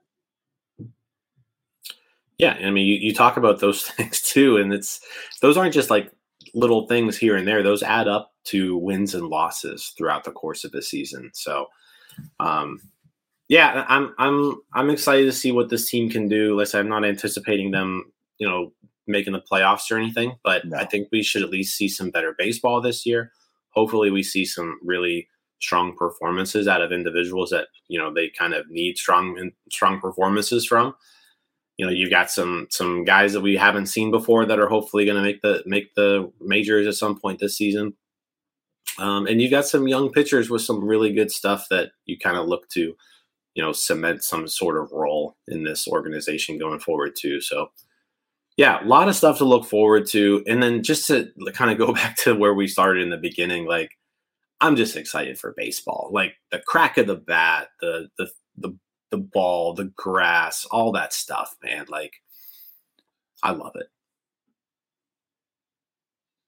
Yeah, 2.37 2.53
I 2.53 2.71
mean, 2.71 2.87
you, 2.87 2.95
you 2.95 3.13
talk 3.13 3.37
about 3.37 3.59
those 3.59 3.83
things 3.85 4.21
too, 4.21 4.57
and 4.57 4.73
it's 4.73 5.01
those 5.41 5.57
aren't 5.57 5.73
just 5.73 5.89
like 5.89 6.11
little 6.53 6.87
things 6.87 7.17
here 7.17 7.35
and 7.35 7.47
there; 7.47 7.61
those 7.61 7.83
add 7.83 8.07
up 8.07 8.33
to 8.45 8.77
wins 8.77 9.13
and 9.13 9.27
losses 9.27 9.93
throughout 9.97 10.23
the 10.23 10.31
course 10.31 10.63
of 10.63 10.71
the 10.71 10.81
season. 10.81 11.29
So, 11.33 11.67
um, 12.39 12.79
yeah, 13.49 13.85
I'm 13.87 14.15
I'm 14.17 14.55
I'm 14.73 14.89
excited 14.89 15.25
to 15.25 15.33
see 15.33 15.51
what 15.51 15.69
this 15.69 15.89
team 15.89 16.09
can 16.09 16.27
do. 16.27 16.55
Listen, 16.55 16.79
I'm 16.79 16.89
not 16.89 17.05
anticipating 17.05 17.71
them, 17.71 18.11
you 18.37 18.47
know, 18.47 18.71
making 19.09 19.33
the 19.33 19.41
playoffs 19.41 19.91
or 19.91 19.97
anything, 19.97 20.35
but 20.43 20.65
no. 20.65 20.77
I 20.77 20.85
think 20.85 21.09
we 21.11 21.23
should 21.23 21.41
at 21.43 21.49
least 21.49 21.75
see 21.75 21.89
some 21.89 22.11
better 22.11 22.35
baseball 22.37 22.81
this 22.81 23.05
year. 23.05 23.31
Hopefully, 23.71 24.11
we 24.11 24.23
see 24.23 24.45
some 24.45 24.79
really 24.83 25.27
strong 25.61 25.95
performances 25.95 26.67
out 26.67 26.81
of 26.81 26.91
individuals 26.91 27.49
that 27.49 27.67
you 27.89 27.99
know 27.99 28.13
they 28.13 28.29
kind 28.29 28.53
of 28.53 28.69
need 28.69 28.97
strong 28.97 29.51
strong 29.69 29.99
performances 29.99 30.65
from 30.65 30.95
you 31.77 31.85
know 31.85 31.91
you've 31.91 32.09
got 32.09 32.31
some 32.31 32.67
some 32.69 33.03
guys 33.03 33.33
that 33.33 33.41
we 33.41 33.55
haven't 33.55 33.87
seen 33.87 34.11
before 34.11 34.45
that 34.45 34.59
are 34.59 34.69
hopefully 34.69 35.05
going 35.05 35.17
to 35.17 35.23
make 35.23 35.41
the 35.41 35.63
make 35.65 35.93
the 35.95 36.31
majors 36.39 36.87
at 36.87 36.93
some 36.93 37.19
point 37.19 37.39
this 37.39 37.57
season 37.57 37.93
um, 38.99 39.27
and 39.27 39.41
you 39.41 39.49
got 39.49 39.65
some 39.65 39.87
young 39.87 40.11
pitchers 40.11 40.49
with 40.49 40.61
some 40.61 40.83
really 40.83 41.13
good 41.13 41.31
stuff 41.31 41.67
that 41.69 41.91
you 42.05 42.17
kind 42.17 42.37
of 42.37 42.47
look 42.47 42.69
to 42.69 42.95
you 43.55 43.63
know 43.63 43.71
cement 43.71 44.23
some 44.23 44.47
sort 44.47 44.77
of 44.77 44.91
role 44.91 45.35
in 45.47 45.63
this 45.63 45.87
organization 45.87 46.57
going 46.57 46.79
forward 46.79 47.15
too 47.17 47.41
so 47.41 47.71
yeah 48.59 48.83
a 48.83 48.85
lot 48.85 49.07
of 49.07 49.15
stuff 49.15 49.39
to 49.39 49.45
look 49.45 49.65
forward 49.65 50.05
to 50.05 50.43
and 50.45 50.61
then 50.61 50.83
just 50.83 51.07
to 51.07 51.31
kind 51.53 51.71
of 51.71 51.77
go 51.77 51.93
back 51.99 52.15
to 52.17 52.35
where 52.35 52.53
we 52.53 52.67
started 52.67 53.01
in 53.01 53.09
the 53.09 53.17
beginning 53.17 53.65
like 53.65 53.97
i'm 54.61 54.75
just 54.75 54.95
excited 54.95 55.39
for 55.39 55.55
baseball 55.57 56.09
like 56.13 56.35
the 56.51 56.59
crack 56.67 56.97
of 56.97 57.07
the 57.07 57.15
bat 57.15 57.69
the 57.81 58.09
the 58.17 58.29
the 58.57 58.77
the 59.09 59.17
ball, 59.17 59.73
the 59.73 59.91
grass, 59.95 60.65
all 60.65 60.91
that 60.93 61.13
stuff, 61.13 61.55
man. 61.63 61.85
Like, 61.89 62.13
I 63.43 63.51
love 63.51 63.73
it. 63.75 63.87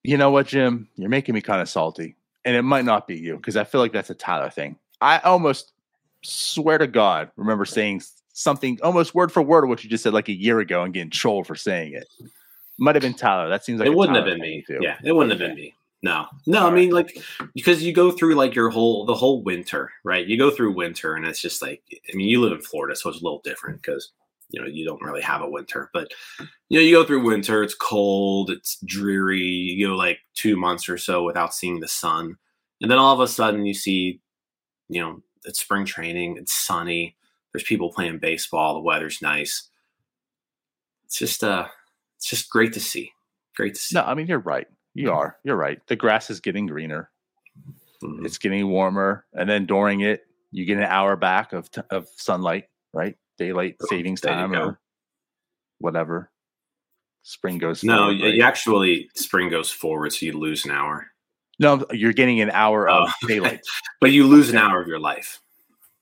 You 0.02 0.16
know 0.16 0.30
what, 0.30 0.48
Jim? 0.48 0.88
You're 0.96 1.08
making 1.08 1.34
me 1.34 1.40
kind 1.40 1.60
of 1.60 1.68
salty. 1.68 2.16
And 2.44 2.56
it 2.56 2.62
might 2.62 2.84
not 2.84 3.06
be 3.06 3.16
you 3.16 3.36
because 3.36 3.56
I 3.56 3.64
feel 3.64 3.80
like 3.80 3.92
that's 3.92 4.10
a 4.10 4.14
Tyler 4.14 4.50
thing. 4.50 4.76
I 5.00 5.18
almost 5.18 5.72
swear 6.22 6.78
to 6.78 6.88
God 6.88 7.30
remember 7.36 7.64
saying 7.64 8.02
something 8.32 8.78
almost 8.82 9.14
word 9.14 9.30
for 9.30 9.42
word 9.42 9.68
what 9.68 9.84
you 9.84 9.90
just 9.90 10.02
said 10.02 10.12
like 10.12 10.28
a 10.28 10.32
year 10.32 10.60
ago 10.60 10.82
and 10.82 10.94
getting 10.94 11.10
trolled 11.10 11.46
for 11.46 11.54
saying 11.54 11.94
it. 11.94 12.08
Might 12.78 12.96
have 12.96 13.02
been 13.02 13.14
Tyler. 13.14 13.48
That 13.48 13.64
seems 13.64 13.80
like 13.80 13.86
it 13.86 13.94
wouldn't 13.94 14.16
Tyler 14.16 14.30
have 14.30 14.38
been 14.38 14.42
me. 14.42 14.64
Too. 14.66 14.78
Yeah, 14.80 14.98
it 15.04 15.12
wouldn't 15.12 15.30
have 15.30 15.38
been 15.38 15.56
me. 15.56 15.74
No, 16.02 16.26
no. 16.46 16.66
I 16.66 16.70
mean, 16.70 16.90
like 16.90 17.16
because 17.54 17.82
you 17.82 17.92
go 17.92 18.10
through 18.10 18.34
like 18.34 18.54
your 18.54 18.70
whole 18.70 19.04
the 19.04 19.14
whole 19.14 19.42
winter, 19.42 19.92
right? 20.02 20.26
You 20.26 20.36
go 20.36 20.50
through 20.50 20.72
winter, 20.72 21.14
and 21.14 21.24
it's 21.24 21.40
just 21.40 21.62
like 21.62 21.82
I 21.92 22.16
mean, 22.16 22.26
you 22.26 22.40
live 22.40 22.52
in 22.52 22.60
Florida, 22.60 22.96
so 22.96 23.08
it's 23.08 23.20
a 23.20 23.24
little 23.24 23.40
different 23.44 23.80
because 23.82 24.10
you 24.50 24.60
know 24.60 24.66
you 24.66 24.84
don't 24.84 25.02
really 25.02 25.22
have 25.22 25.42
a 25.42 25.48
winter. 25.48 25.90
But 25.92 26.10
you 26.68 26.78
know, 26.78 26.84
you 26.84 26.96
go 26.96 27.04
through 27.04 27.24
winter. 27.24 27.62
It's 27.62 27.74
cold. 27.74 28.50
It's 28.50 28.78
dreary. 28.84 29.42
You 29.42 29.88
go 29.88 29.94
like 29.94 30.18
two 30.34 30.56
months 30.56 30.88
or 30.88 30.98
so 30.98 31.22
without 31.22 31.54
seeing 31.54 31.78
the 31.78 31.88
sun, 31.88 32.36
and 32.80 32.90
then 32.90 32.98
all 32.98 33.14
of 33.14 33.20
a 33.20 33.28
sudden 33.28 33.64
you 33.64 33.74
see, 33.74 34.20
you 34.88 35.00
know, 35.00 35.22
it's 35.44 35.60
spring 35.60 35.84
training. 35.84 36.36
It's 36.36 36.52
sunny. 36.52 37.14
There's 37.52 37.64
people 37.64 37.92
playing 37.92 38.18
baseball. 38.18 38.74
The 38.74 38.80
weather's 38.80 39.20
nice. 39.20 39.68
It's 41.04 41.18
just 41.18 41.44
uh, 41.44 41.66
it's 42.16 42.28
just 42.28 42.50
great 42.50 42.72
to 42.74 42.80
see. 42.80 43.12
Great 43.56 43.74
to 43.74 43.80
see. 43.80 43.94
No, 43.96 44.02
I 44.02 44.14
mean 44.14 44.26
you're 44.26 44.38
right. 44.38 44.66
You 44.94 45.08
mm-hmm. 45.08 45.16
are. 45.16 45.36
You're 45.44 45.56
right. 45.56 45.80
The 45.86 45.96
grass 45.96 46.30
is 46.30 46.40
getting 46.40 46.66
greener. 46.66 47.10
Mm-hmm. 48.02 48.24
It's 48.26 48.38
getting 48.38 48.68
warmer, 48.68 49.26
and 49.34 49.48
then 49.48 49.66
during 49.66 50.00
it, 50.00 50.22
you 50.50 50.64
get 50.64 50.78
an 50.78 50.84
hour 50.84 51.16
back 51.16 51.52
of 51.52 51.70
t- 51.70 51.82
of 51.90 52.08
sunlight, 52.16 52.64
right? 52.92 53.16
Daylight 53.38 53.76
oh, 53.82 53.86
savings 53.88 54.20
time 54.20 54.54
or 54.54 54.78
whatever. 55.78 56.30
Spring 57.22 57.58
goes. 57.58 57.84
No, 57.84 57.96
forward, 57.96 58.22
right? 58.22 58.34
you 58.34 58.42
actually 58.42 59.08
spring 59.14 59.48
goes 59.50 59.70
forward, 59.70 60.12
so 60.12 60.26
you 60.26 60.38
lose 60.38 60.64
an 60.64 60.72
hour. 60.72 61.06
No, 61.58 61.86
you're 61.92 62.12
getting 62.12 62.40
an 62.40 62.50
hour 62.50 62.88
oh. 62.88 63.04
of 63.22 63.28
daylight, 63.28 63.60
but 64.00 64.10
you 64.10 64.26
lose 64.26 64.50
an 64.50 64.56
hour 64.56 64.80
of 64.80 64.88
your 64.88 64.98
life. 64.98 65.40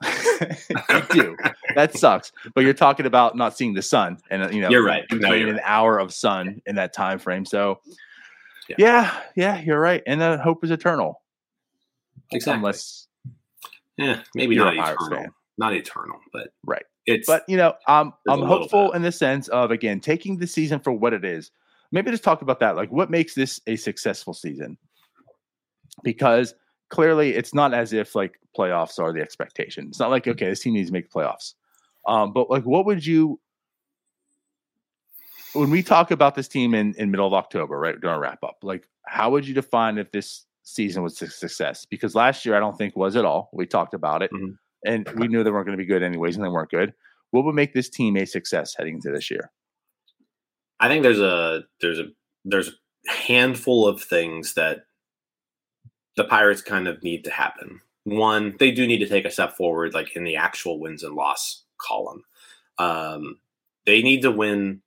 you 0.90 1.02
do. 1.10 1.36
That 1.74 1.96
sucks. 1.96 2.32
But 2.54 2.64
you're 2.64 2.74
talking 2.74 3.06
about 3.06 3.36
not 3.36 3.56
seeing 3.56 3.74
the 3.74 3.82
sun, 3.82 4.18
and 4.30 4.42
uh, 4.42 4.48
you 4.48 4.60
know 4.60 4.70
you're 4.70 4.84
right. 4.84 5.04
You 5.10 5.18
no, 5.18 5.32
an 5.32 5.54
right. 5.54 5.62
hour 5.64 5.98
of 5.98 6.12
sun 6.12 6.62
in 6.66 6.76
that 6.76 6.92
time 6.92 7.18
frame. 7.18 7.44
So 7.44 7.80
yeah. 8.68 8.76
yeah, 8.78 9.20
yeah, 9.36 9.60
you're 9.60 9.80
right. 9.80 10.02
And 10.06 10.20
the 10.20 10.38
hope 10.38 10.64
is 10.64 10.70
eternal. 10.70 11.22
Exactly. 12.32 12.58
Unless, 12.58 13.08
yeah, 13.96 14.22
maybe 14.34 14.56
not 14.56 14.74
eternal. 14.74 15.26
Not 15.58 15.74
eternal, 15.74 16.18
but 16.32 16.48
right. 16.64 16.84
It's 17.06 17.26
but 17.26 17.44
you 17.48 17.56
know, 17.56 17.74
I'm 17.86 18.12
I'm 18.28 18.42
hopeful 18.42 18.92
in 18.92 19.02
the 19.02 19.12
sense 19.12 19.48
of 19.48 19.70
again 19.70 20.00
taking 20.00 20.38
the 20.38 20.46
season 20.46 20.80
for 20.80 20.92
what 20.92 21.12
it 21.12 21.24
is. 21.24 21.50
Maybe 21.92 22.10
just 22.10 22.22
talk 22.22 22.40
about 22.40 22.60
that. 22.60 22.76
Like, 22.76 22.92
what 22.92 23.10
makes 23.10 23.34
this 23.34 23.60
a 23.66 23.76
successful 23.76 24.32
season? 24.32 24.78
Because 26.04 26.54
clearly, 26.90 27.34
it's 27.34 27.54
not 27.54 27.72
as 27.72 27.92
if 27.92 28.14
like 28.14 28.38
playoffs 28.56 28.98
are 28.98 29.12
the 29.12 29.20
expectation. 29.20 29.86
It's 29.88 29.98
not 29.98 30.10
like 30.10 30.26
okay, 30.28 30.48
this 30.48 30.60
team 30.60 30.74
needs 30.74 30.90
to 30.90 30.92
make 30.92 31.10
playoffs. 31.10 31.54
Um, 32.06 32.32
but 32.32 32.50
like, 32.50 32.64
what 32.64 32.86
would 32.86 33.04
you 33.04 33.40
when 35.52 35.70
we 35.70 35.82
talk 35.82 36.10
about 36.10 36.34
this 36.34 36.48
team 36.48 36.74
in, 36.74 36.94
in 36.96 37.10
middle 37.10 37.26
of 37.26 37.34
October, 37.34 37.78
right 37.78 38.00
during 38.00 38.20
wrap 38.20 38.42
up, 38.44 38.58
like 38.62 38.88
how 39.06 39.30
would 39.30 39.46
you 39.46 39.54
define 39.54 39.98
if 39.98 40.10
this 40.12 40.44
season 40.62 41.02
was 41.02 41.20
a 41.22 41.28
success? 41.28 41.84
Because 41.84 42.14
last 42.14 42.44
year 42.44 42.56
I 42.56 42.60
don't 42.60 42.76
think 42.76 42.96
was 42.96 43.16
at 43.16 43.24
all. 43.24 43.50
We 43.52 43.66
talked 43.66 43.94
about 43.94 44.22
it, 44.22 44.30
mm-hmm. 44.32 44.52
and 44.84 45.08
we 45.18 45.28
knew 45.28 45.42
they 45.42 45.50
weren't 45.50 45.66
going 45.66 45.76
to 45.76 45.82
be 45.82 45.88
good 45.88 46.02
anyways, 46.02 46.36
and 46.36 46.44
they 46.44 46.48
weren't 46.48 46.70
good. 46.70 46.92
What 47.30 47.44
would 47.44 47.54
make 47.54 47.74
this 47.74 47.88
team 47.88 48.16
a 48.16 48.26
success 48.26 48.74
heading 48.76 48.94
into 48.94 49.10
this 49.10 49.30
year? 49.30 49.50
I 50.80 50.88
think 50.88 51.02
there's 51.02 51.20
a 51.20 51.64
there's 51.80 51.98
a 51.98 52.06
there's 52.44 52.68
a 52.68 53.10
handful 53.10 53.86
of 53.86 54.02
things 54.02 54.54
that 54.54 54.84
the 56.16 56.24
Pirates 56.24 56.62
kind 56.62 56.88
of 56.88 57.02
need 57.02 57.24
to 57.24 57.30
happen. 57.30 57.80
One, 58.04 58.56
they 58.58 58.70
do 58.70 58.86
need 58.86 58.98
to 58.98 59.08
take 59.08 59.24
a 59.24 59.30
step 59.30 59.56
forward, 59.56 59.94
like 59.94 60.16
in 60.16 60.24
the 60.24 60.36
actual 60.36 60.80
wins 60.80 61.02
and 61.02 61.14
loss 61.14 61.64
column. 61.80 62.24
Um, 62.78 63.38
they 63.86 64.02
need 64.02 64.22
to 64.22 64.30
win 64.30 64.82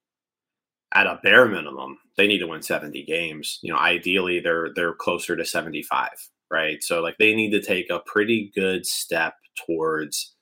at 0.93 1.07
a 1.07 1.19
bare 1.23 1.47
minimum, 1.47 1.97
they 2.17 2.27
need 2.27 2.39
to 2.39 2.47
win 2.47 2.61
70 2.61 3.03
games. 3.05 3.59
You 3.61 3.73
know, 3.73 3.79
ideally 3.79 4.39
they're 4.39 4.69
they're 4.75 4.93
closer 4.93 5.35
to 5.35 5.45
75, 5.45 6.09
right? 6.51 6.83
So 6.83 7.01
like 7.01 7.17
they 7.17 7.33
need 7.33 7.51
to 7.51 7.61
take 7.61 7.89
a 7.89 7.99
pretty 7.99 8.51
good 8.53 8.85
step 8.85 9.33
towards 9.65 10.33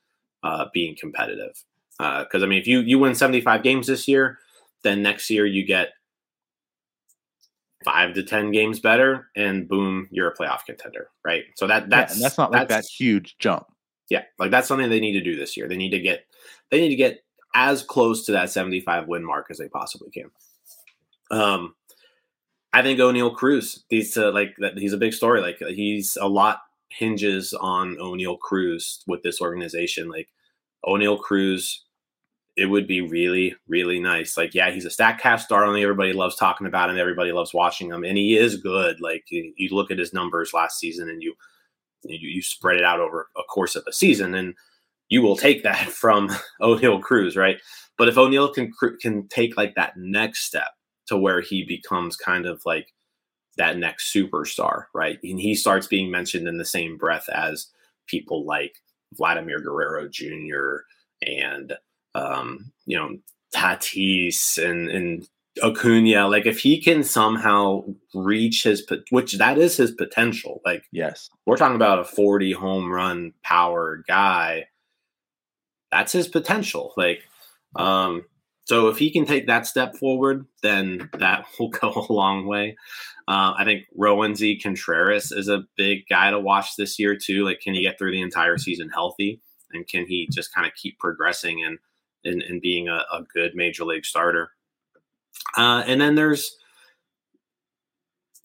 uh, 0.44 0.65
being 0.74 0.96
competitive. 1.00 1.63
Because 1.98 2.41
uh, 2.41 2.46
I 2.46 2.48
mean, 2.48 2.60
if 2.60 2.67
you 2.67 2.80
you 2.80 3.00
win 3.00 3.15
75 3.15 3.63
games 3.63 3.88
this 3.88 4.08
year, 4.08 4.39
then 4.84 5.02
next 5.02 5.30
year 5.30 5.46
you 5.46 5.65
get 5.65 5.89
five 7.84 8.13
to 8.13 8.24
10 8.24 8.52
games 8.52 8.80
better, 8.80 9.30
and 9.36 9.67
boom, 9.67 10.08
you're 10.12 10.30
a 10.30 10.36
playoff 10.36 10.65
contender, 10.65 11.10
right? 11.26 11.44
So 11.56 11.67
that 11.67 11.89
that's 11.89 12.17
yeah, 12.17 12.24
that's 12.24 12.38
not 12.38 12.52
like 12.52 12.70
that 12.70 12.86
huge 12.86 13.38
jump. 13.39 13.65
Yeah, 14.10 14.24
like 14.39 14.52
that's 14.52 14.67
something 14.67 14.89
they 14.89 15.00
need 15.00 15.13
to 15.13 15.24
do 15.24 15.36
this 15.36 15.56
year. 15.56 15.67
They 15.67 15.78
need 15.78 15.91
to 15.91 16.00
get 16.00 16.26
they 16.70 16.80
need 16.80 16.89
to 16.89 16.96
get 16.96 17.24
as 17.54 17.84
close 17.84 18.26
to 18.26 18.32
that 18.34 18.50
75 18.50 19.08
win 19.08 19.24
mark 19.24 19.48
as 19.50 19.58
they 19.58 19.67
possibly 19.67 20.10
can. 20.10 20.32
Um, 21.32 21.76
I 22.74 22.82
think 22.82 23.00
Oneil 23.00 23.36
Cruz. 23.36 23.84
He's 23.89 24.17
uh, 24.17 24.32
like 24.32 24.56
he's 24.78 24.94
a 24.94 24.98
big 24.98 25.13
story. 25.13 25.41
Like 25.41 25.60
he's 25.60 26.17
a 26.20 26.28
lot 26.28 26.60
hinges 26.89 27.54
on 27.54 27.96
Oneil 27.98 28.39
Cruz 28.39 29.04
with 29.08 29.24
this 29.24 29.41
organization. 29.41 30.10
Like 30.10 30.30
Oneil 30.86 31.20
Cruz, 31.20 31.86
it 32.58 32.66
would 32.66 32.88
be 32.88 33.02
really 33.02 33.56
really 33.68 34.00
nice. 34.00 34.38
Like 34.38 34.54
yeah, 34.54 34.72
he's 34.72 34.86
a 34.86 34.90
Statcast 34.90 35.42
star. 35.42 35.66
Only 35.66 35.84
everybody 35.84 36.14
loves 36.14 36.36
talking 36.36 36.68
about 36.68 36.90
him. 36.90 36.98
Everybody 36.98 37.32
loves 37.32 37.54
watching 37.54 37.90
him, 37.90 38.04
and 38.04 38.18
he 38.18 38.38
is 38.38 38.58
good. 38.58 39.00
Like 39.00 39.26
you, 39.30 39.54
you 39.58 39.70
look 39.72 39.92
at 39.92 40.00
his 40.00 40.14
numbers 40.14 40.54
last 40.54 40.80
season, 40.80 41.10
and 41.10 41.22
you, 41.22 41.34
you 42.04 42.30
you 42.30 42.42
spread 42.42 42.78
it 42.78 42.84
out 42.84 43.00
over 43.00 43.30
a 43.38 43.44
course 43.44 43.76
of 43.76 43.84
a 43.88 43.94
season, 43.94 44.36
and 44.36 44.54
you 45.10 45.22
will 45.22 45.38
take 45.38 45.64
that 45.64 45.90
from 45.90 46.30
Oneil 46.62 47.02
Cruz, 47.02 47.36
right? 47.36 47.58
But 47.98 48.10
if 48.10 48.16
Oneil 48.16 48.54
can 48.54 48.72
can 49.02 49.28
take 49.28 49.58
like 49.58 49.76
that 49.76 49.94
next 49.98 50.44
step 50.46 50.72
to 51.08 51.18
where 51.18 51.42
he 51.42 51.64
becomes 51.64 52.16
kind 52.16 52.46
of 52.46 52.62
like 52.66 52.88
that 53.58 53.78
next 53.78 54.14
superstar, 54.14 54.86
right? 54.94 55.20
And 55.24 55.40
he 55.40 55.56
starts 55.56 55.88
being 55.88 56.10
mentioned 56.10 56.48
in 56.48 56.58
the 56.58 56.66
same 56.66 56.98
breath 56.98 57.28
as 57.30 57.68
people 58.08 58.46
like 58.46 58.74
Vladimir 59.14 59.60
Guerrero 59.60 60.08
Jr. 60.08 60.84
and 61.22 61.74
um, 62.15 62.71
you 62.86 62.97
know 62.97 63.17
Tatis 63.54 64.58
and 64.58 64.89
and 64.89 65.28
Acuna, 65.62 66.28
like 66.28 66.45
if 66.45 66.60
he 66.60 66.82
can 66.82 67.04
somehow 67.04 67.84
reach 68.13 68.63
his, 68.63 68.86
which 69.10 69.38
that 69.38 69.58
is 69.58 69.78
his 69.78 69.91
potential. 69.91 70.62
Like, 70.65 70.84
yes, 70.91 71.30
we're 71.45 71.58
talking 71.58 71.76
about 71.76 72.00
a 72.00 72.06
40 72.06 72.54
home 72.54 72.91
run 72.91 73.34
power 73.43 74.04
guy. 74.08 74.67
That's 75.91 76.13
his 76.13 76.30
potential. 76.30 76.93
Like, 76.95 77.24
um, 77.76 78.24
so 78.63 78.88
if 78.88 78.97
he 78.97 79.12
can 79.12 79.26
take 79.26 79.47
that 79.47 79.67
step 79.67 79.95
forward, 79.97 80.45
then 80.63 81.10
that 81.19 81.45
will 81.60 81.69
go 81.69 82.08
a 82.10 82.13
long 82.13 82.45
way. 82.45 82.78
Uh, 83.28 83.54
I 83.58 83.65
think 83.65 83.84
Roansy 84.00 84.62
Contreras 84.62 85.32
is 85.32 85.50
a 85.50 85.65
big 85.76 86.08
guy 86.10 86.32
to 86.32 86.39
watch 86.39 86.78
this 86.78 86.97
year 86.97 87.17
too. 87.17 87.43
Like, 87.43 87.60
can 87.60 87.74
he 87.74 87.82
get 87.82 87.97
through 87.97 88.12
the 88.12 88.21
entire 88.21 88.58
season 88.58 88.89
healthy, 88.89 89.41
and 89.74 89.86
can 89.88 90.06
he 90.06 90.30
just 90.32 90.54
kind 90.54 90.65
of 90.65 90.74
keep 90.76 90.97
progressing 90.97 91.63
and 91.63 91.78
and, 92.24 92.62
being 92.62 92.88
a, 92.88 93.04
a 93.12 93.24
good 93.34 93.56
major 93.56 93.84
league 93.86 94.06
starter? 94.06 94.52
Uh, 95.58 95.84
and 95.86 96.00
then 96.00 96.16
there's 96.16 96.56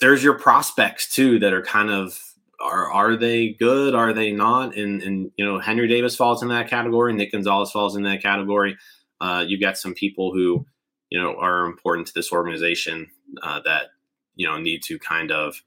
there's 0.00 0.22
your 0.22 0.38
prospects 0.38 1.14
too 1.14 1.38
that 1.38 1.52
are 1.52 1.62
kind 1.62 1.90
of 1.90 2.18
are 2.60 2.90
are 2.92 3.16
they 3.16 3.50
good? 3.50 3.94
Are 3.94 4.12
they 4.12 4.32
not? 4.32 4.76
And 4.76 5.02
and 5.02 5.30
you 5.36 5.44
know 5.44 5.58
Henry 5.58 5.88
Davis 5.88 6.16
falls 6.16 6.42
in 6.42 6.48
that 6.48 6.68
category. 6.68 7.12
Nick 7.12 7.32
Gonzalez 7.32 7.70
falls 7.70 7.96
in 7.96 8.02
that 8.04 8.22
category. 8.22 8.76
Uh, 9.20 9.44
you 9.46 9.58
got 9.58 9.78
some 9.78 9.94
people 9.94 10.32
who 10.32 10.66
you 11.10 11.20
know 11.20 11.36
are 11.36 11.66
important 11.66 12.06
to 12.08 12.14
this 12.14 12.32
organization 12.32 13.08
uh, 13.42 13.60
that 13.64 13.86
you 14.34 14.46
know 14.46 14.58
need 14.58 14.82
to 14.84 14.98
kind 14.98 15.30
of 15.30 15.60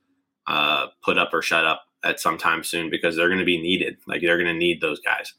uh, 0.47 0.87
put 1.03 1.17
up 1.17 1.33
or 1.33 1.41
shut 1.41 1.65
up 1.65 1.83
at 2.03 2.19
some 2.19 2.37
time 2.37 2.63
soon 2.63 2.89
because 2.89 3.15
they're 3.15 3.27
going 3.27 3.39
to 3.39 3.45
be 3.45 3.61
needed. 3.61 3.97
Like 4.07 4.21
they're 4.21 4.37
going 4.37 4.47
to 4.47 4.53
need 4.53 4.81
those 4.81 4.99
guys. 4.99 5.33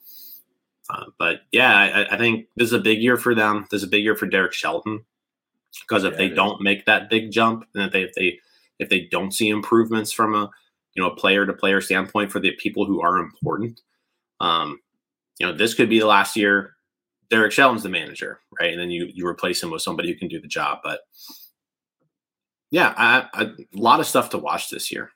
Uh, 0.91 1.05
but 1.19 1.43
yeah, 1.53 1.77
I, 1.77 2.15
I, 2.15 2.19
think 2.19 2.47
this 2.57 2.67
is 2.67 2.73
a 2.73 2.81
big 2.81 3.01
year 3.01 3.17
for 3.17 3.35
them. 3.35 3.67
This 3.71 3.83
is 3.83 3.87
a 3.87 3.91
big 3.91 4.03
year 4.03 4.17
for 4.17 4.27
Derek 4.27 4.53
Shelton 4.53 5.05
because 5.83 6.03
if 6.03 6.13
yeah, 6.13 6.19
they 6.19 6.29
don't 6.31 6.61
make 6.61 6.85
that 6.87 7.09
big 7.09 7.31
jump, 7.31 7.65
and 7.75 7.85
if 7.85 7.93
they 7.93 8.03
if 8.03 8.15
they 8.15 8.39
if 8.81 8.89
they 8.89 9.03
don't 9.03 9.33
see 9.33 9.49
improvements 9.49 10.11
from 10.11 10.35
a 10.35 10.51
you 10.95 11.03
know 11.03 11.11
a 11.11 11.15
player 11.15 11.47
to 11.47 11.53
player 11.53 11.81
standpoint 11.81 12.33
for 12.33 12.41
the 12.41 12.53
people 12.53 12.87
who 12.87 13.01
are 13.03 13.19
important, 13.19 13.83
um, 14.41 14.81
you 15.39 15.47
know 15.47 15.53
this 15.53 15.75
could 15.75 15.89
be 15.89 16.01
the 16.01 16.07
last 16.07 16.37
year. 16.37 16.75
Derek 17.29 17.53
Shelton's 17.53 17.85
the 17.85 17.89
manager, 17.89 18.41
right? 18.61 18.73
And 18.73 18.81
then 18.81 18.91
you 18.91 19.09
you 19.15 19.27
replace 19.27 19.63
him 19.63 19.71
with 19.71 19.83
somebody 19.83 20.11
who 20.11 20.19
can 20.19 20.29
do 20.29 20.41
the 20.41 20.49
job. 20.49 20.81
But 20.83 21.01
yeah, 22.73 22.95
I, 22.97 23.29
I, 23.33 23.43
a 23.45 23.55
lot 23.75 24.01
of 24.01 24.07
stuff 24.07 24.31
to 24.31 24.39
watch 24.39 24.71
this 24.71 24.91
year, 24.91 25.13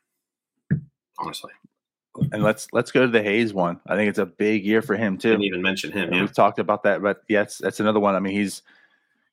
honestly. 1.19 1.51
And 2.33 2.43
let's 2.43 2.69
let's 2.73 2.93
go 2.93 3.03
to 3.03 3.09
the 3.09 3.23
Hayes 3.23 3.53
one. 3.53 3.81
I 3.87 3.97
think 3.97 4.09
it's 4.09 4.19
a 4.19 4.27
big 4.27 4.65
year 4.65 4.83
for 4.83 4.97
him 4.97 5.19
too. 5.19 5.31
Didn't 5.31 5.45
even 5.45 5.63
mention 5.63 5.91
him. 5.91 6.13
Yeah. 6.13 6.21
We've 6.21 6.35
talked 6.35 6.59
about 6.59 6.85
that, 6.85 7.03
but 7.03 7.23
yes, 7.29 7.59
that's 7.59 7.81
another 7.81 8.01
one. 8.01 8.15
I 8.15 8.21
mean, 8.21 8.35
he's 8.35 8.63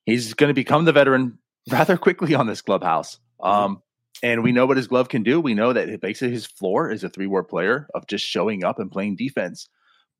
he's 0.04 0.34
going 0.34 0.48
to 0.48 0.54
become 0.54 0.84
the 0.84 0.92
veteran 0.92 1.38
rather 1.70 1.96
quickly 1.96 2.34
on 2.34 2.46
this 2.46 2.62
clubhouse. 2.62 3.18
Mm-hmm. 3.40 3.50
Um, 3.50 3.82
and 4.22 4.42
we 4.42 4.52
know 4.52 4.66
what 4.66 4.76
his 4.76 4.86
glove 4.86 5.08
can 5.08 5.22
do. 5.22 5.40
We 5.40 5.54
know 5.54 5.72
that 5.72 6.00
basically 6.00 6.32
his 6.32 6.46
floor 6.46 6.90
is 6.90 7.02
a 7.02 7.08
three 7.08 7.26
WAR 7.26 7.42
player 7.42 7.88
of 7.94 8.06
just 8.06 8.24
showing 8.24 8.62
up 8.64 8.78
and 8.78 8.90
playing 8.90 9.16
defense. 9.16 9.68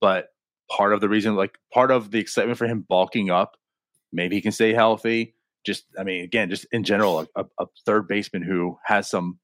But 0.01 0.29
part 0.69 0.93
of 0.93 1.01
the 1.01 1.09
reason, 1.09 1.37
like 1.37 1.59
part 1.73 1.91
of 1.91 2.11
the 2.11 2.19
excitement 2.19 2.59
for 2.59 2.67
him 2.67 2.85
bulking 2.89 3.31
up, 3.31 3.57
maybe 4.13 4.35
he 4.37 4.43
can 4.43 4.53
stay 4.53 4.73
healthy. 4.73 5.35
Just, 5.65 5.85
I 5.97 6.03
mean, 6.03 6.25
again, 6.25 6.51
just 6.51 6.67
in 6.73 6.83
general, 6.83 7.27
a, 7.37 7.45
a 7.61 7.67
third 7.87 8.09
baseman 8.09 8.43
who 8.43 8.77
has 8.85 9.09
some 9.09 9.39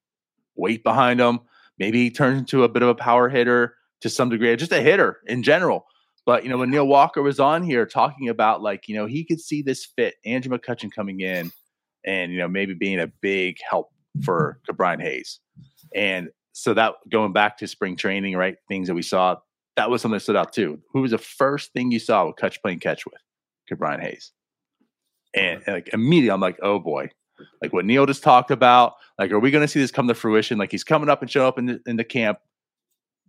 weight 0.57 0.83
behind 0.83 1.21
him. 1.21 1.41
Maybe 1.79 2.03
he 2.03 2.11
turns 2.11 2.41
into 2.41 2.65
a 2.65 2.69
bit 2.69 2.83
of 2.83 2.89
a 2.89 2.95
power 2.95 3.29
hitter 3.29 3.75
to 4.01 4.09
some 4.09 4.29
degree, 4.29 4.55
just 4.57 4.73
a 4.73 4.81
hitter 4.81 5.19
in 5.27 5.43
general. 5.43 5.87
But 6.27 6.45
you 6.45 6.51
know, 6.51 6.59
when 6.59 6.71
Neil 6.71 6.87
Walker 6.87 7.23
was 7.23 7.41
on 7.41 7.63
here 7.63 7.87
talking 7.87 8.29
about 8.29 8.63
like, 8.63 8.89
you 8.89 8.95
know, 8.95 9.07
he 9.07 9.25
could 9.25 9.41
see 9.41 9.63
this 9.63 9.87
fit, 9.97 10.17
Andrew 10.25 10.57
McCutchen 10.57 10.91
coming 10.95 11.21
in 11.21 11.51
and 12.05 12.33
you 12.33 12.39
know, 12.39 12.49
maybe 12.49 12.75
being 12.75 13.01
a 13.01 13.07
big 13.07 13.57
help 13.69 13.89
for 14.25 14.61
Brian 14.77 15.01
Hayes. 15.01 15.41
And 15.95 16.29
so 16.53 16.75
that 16.75 16.95
going 17.11 17.33
back 17.33 17.57
to 17.59 17.67
spring 17.67 17.97
training, 17.97 18.37
right? 18.37 18.57
Things 18.69 18.89
that 18.89 18.95
we 18.95 19.03
saw, 19.03 19.37
that 19.77 19.91
was 19.91 20.03
something 20.03 20.17
that 20.17 20.21
stood 20.21 20.37
out 20.37 20.53
too. 20.53 20.81
Who 20.93 21.03
was 21.03 21.13
the 21.13 21.19
first 21.19 21.73
thing 21.73 21.93
you 21.93 21.99
saw 21.99 22.27
with 22.27 22.37
Cutch 22.37 22.61
playing 22.63 22.81
catch 22.81 23.07
with? 23.07 23.21
Brian 23.79 24.01
Hayes. 24.01 24.33
And, 25.35 25.59
uh-huh. 25.59 25.63
and 25.67 25.75
like 25.75 25.91
immediately 25.93 26.31
I'm 26.31 26.41
like, 26.41 26.59
oh 26.63 26.79
boy, 26.79 27.11
like 27.63 27.73
what 27.73 27.85
Neil 27.85 28.07
just 28.07 28.23
talked 28.23 28.51
about. 28.51 28.95
Like, 29.19 29.31
are 29.33 29.41
we 29.41 29.51
going 29.51 29.65
to 29.65 29.69
see 29.69 29.81
this 29.81 29.91
come 29.91 30.09
to 30.09 30.15
fruition? 30.15 30.59
Like, 30.59 30.71
he's 30.71 30.85
coming 30.85 31.09
up 31.09 31.23
and 31.23 31.31
showing 31.31 31.49
up 31.49 31.59
in 31.59 31.67
the, 31.67 31.81
in 31.87 31.97
the 31.97 32.05
camp, 32.05 32.39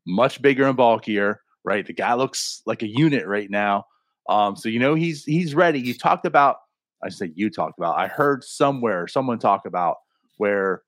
much 0.06 0.42
bigger 0.42 0.68
and 0.68 0.78
bulkier 0.78 1.42
right? 1.64 1.86
The 1.86 1.94
guy 1.94 2.14
looks 2.14 2.62
like 2.66 2.82
a 2.82 2.88
unit 2.88 3.28
right 3.28 3.50
now. 3.50 3.86
Um, 4.28 4.56
so 4.56 4.70
you 4.70 4.80
know 4.80 4.96
he's 4.96 5.24
he's 5.24 5.56
ready. 5.56 5.80
You 5.80 5.94
talked 5.94 6.26
about, 6.26 6.58
I 7.04 7.10
said 7.10 7.34
you 7.36 7.50
talked 7.50 7.78
about. 7.78 7.98
I 7.98 8.08
heard 8.08 8.44
somewhere 8.44 9.08
someone 9.08 9.40
talk 9.40 9.66
about 9.66 9.98
where 10.38 10.84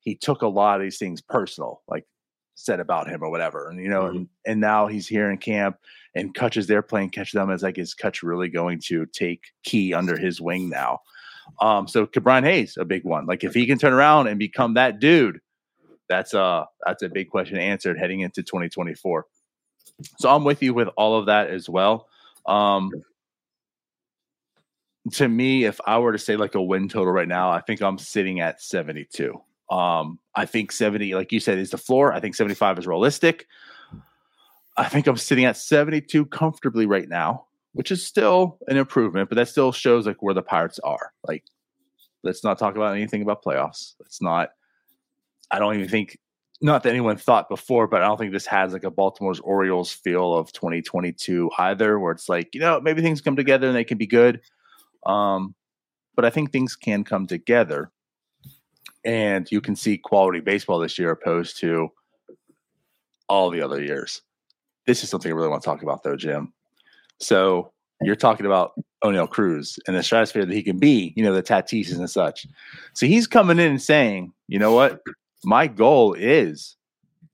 he 0.00 0.14
took 0.14 0.42
a 0.42 0.48
lot 0.48 0.80
of 0.80 0.82
these 0.84 0.98
things 0.98 1.20
personal, 1.20 1.82
like 1.88 2.06
said 2.54 2.80
about 2.80 3.08
him 3.08 3.22
or 3.22 3.30
whatever. 3.30 3.68
And 3.68 3.80
you 3.80 3.88
know, 3.88 4.02
mm-hmm. 4.02 4.16
and, 4.16 4.28
and 4.46 4.60
now 4.60 4.86
he's 4.86 5.06
here 5.06 5.30
in 5.30 5.38
camp 5.38 5.78
and 6.14 6.34
Cutch 6.34 6.56
is 6.56 6.66
there 6.66 6.82
playing 6.82 7.10
catch 7.10 7.32
them 7.32 7.50
as 7.50 7.62
like 7.62 7.78
is 7.78 7.94
Cutch 7.94 8.22
really 8.22 8.48
going 8.48 8.80
to 8.86 9.06
take 9.06 9.52
Ke 9.66 9.94
under 9.94 10.16
his 10.16 10.40
wing 10.40 10.68
now? 10.68 11.00
Um, 11.60 11.88
so 11.88 12.06
Ke'Bryan 12.06 12.44
Hayes, 12.44 12.76
a 12.76 12.84
big 12.84 13.04
one. 13.04 13.26
Like 13.26 13.44
if 13.44 13.54
he 13.54 13.66
can 13.66 13.78
turn 13.78 13.92
around 13.92 14.26
and 14.26 14.38
become 14.38 14.74
that 14.74 15.00
dude, 15.00 15.40
that's 16.08 16.34
a 16.34 16.66
that's 16.84 17.02
a 17.02 17.08
big 17.08 17.30
question 17.30 17.58
answered 17.58 17.98
heading 17.98 18.20
into 18.20 18.42
2024. 18.42 19.26
So 20.18 20.30
I'm 20.30 20.44
with 20.44 20.62
you 20.62 20.74
with 20.74 20.88
all 20.96 21.18
of 21.18 21.26
that 21.26 21.48
as 21.48 21.68
well. 21.68 22.08
Um, 22.46 22.90
to 25.12 25.28
me, 25.28 25.64
if 25.64 25.80
I 25.86 25.98
were 25.98 26.12
to 26.12 26.18
say 26.18 26.36
like 26.36 26.54
a 26.54 26.62
win 26.62 26.88
total 26.88 27.12
right 27.12 27.28
now, 27.28 27.50
I 27.50 27.60
think 27.60 27.80
I'm 27.80 27.98
sitting 27.98 28.40
at 28.40 28.60
72. 28.60 29.40
Um, 29.70 30.18
I 30.34 30.46
think 30.46 30.72
70, 30.72 31.14
like 31.14 31.32
you 31.32 31.40
said, 31.40 31.58
is 31.58 31.70
the 31.70 31.78
floor. 31.78 32.12
I 32.12 32.20
think 32.20 32.34
75 32.34 32.78
is 32.78 32.86
realistic. 32.86 33.46
I 34.76 34.88
think 34.88 35.06
I'm 35.06 35.16
sitting 35.16 35.44
at 35.44 35.56
72 35.56 36.26
comfortably 36.26 36.86
right 36.86 37.08
now, 37.08 37.46
which 37.76 37.90
is 37.90 38.02
still 38.02 38.56
an 38.68 38.78
improvement, 38.78 39.28
but 39.28 39.36
that 39.36 39.48
still 39.48 39.70
shows 39.70 40.06
like 40.06 40.22
where 40.22 40.32
the 40.32 40.40
Pirates 40.40 40.78
are. 40.78 41.12
Like, 41.28 41.44
let's 42.22 42.42
not 42.42 42.58
talk 42.58 42.74
about 42.74 42.96
anything 42.96 43.20
about 43.20 43.44
playoffs. 43.44 43.92
Let's 44.00 44.22
not. 44.22 44.48
I 45.50 45.58
don't 45.58 45.74
even 45.74 45.88
think 45.88 46.18
not 46.62 46.82
that 46.82 46.88
anyone 46.88 47.18
thought 47.18 47.50
before, 47.50 47.86
but 47.86 48.00
I 48.00 48.06
don't 48.06 48.16
think 48.16 48.32
this 48.32 48.46
has 48.46 48.72
like 48.72 48.84
a 48.84 48.90
Baltimore's 48.90 49.40
Orioles 49.40 49.92
feel 49.92 50.32
of 50.32 50.52
2022 50.52 51.50
either, 51.58 52.00
where 52.00 52.12
it's 52.12 52.30
like, 52.30 52.54
you 52.54 52.60
know, 52.60 52.80
maybe 52.80 53.02
things 53.02 53.20
come 53.20 53.36
together 53.36 53.66
and 53.66 53.76
they 53.76 53.84
can 53.84 53.98
be 53.98 54.06
good. 54.06 54.40
Um, 55.04 55.54
but 56.14 56.24
I 56.24 56.30
think 56.30 56.52
things 56.52 56.76
can 56.76 57.04
come 57.04 57.26
together 57.26 57.90
and 59.04 59.46
you 59.52 59.60
can 59.60 59.76
see 59.76 59.98
quality 59.98 60.40
baseball 60.40 60.78
this 60.78 60.98
year 60.98 61.10
opposed 61.10 61.58
to 61.58 61.90
all 63.28 63.50
the 63.50 63.60
other 63.60 63.82
years. 63.82 64.22
This 64.86 65.04
is 65.04 65.10
something 65.10 65.30
I 65.30 65.34
really 65.34 65.50
want 65.50 65.62
to 65.62 65.68
talk 65.68 65.82
about 65.82 66.02
though, 66.02 66.16
Jim. 66.16 66.54
So 67.20 67.72
you're 68.02 68.16
talking 68.16 68.46
about 68.46 68.72
Oneil 69.04 69.28
Cruz 69.28 69.78
and 69.86 69.96
the 69.96 70.02
stratosphere 70.02 70.44
that 70.44 70.54
he 70.54 70.62
can 70.62 70.78
be, 70.78 71.12
you 71.16 71.22
know, 71.22 71.32
the 71.32 71.42
Tatis 71.42 71.96
and 71.96 72.08
such. 72.10 72.46
So 72.92 73.06
he's 73.06 73.26
coming 73.26 73.58
in 73.58 73.70
and 73.70 73.82
saying, 73.82 74.32
you 74.48 74.58
know 74.58 74.72
what? 74.72 75.00
my 75.46 75.68
goal 75.68 76.14
is 76.14 76.76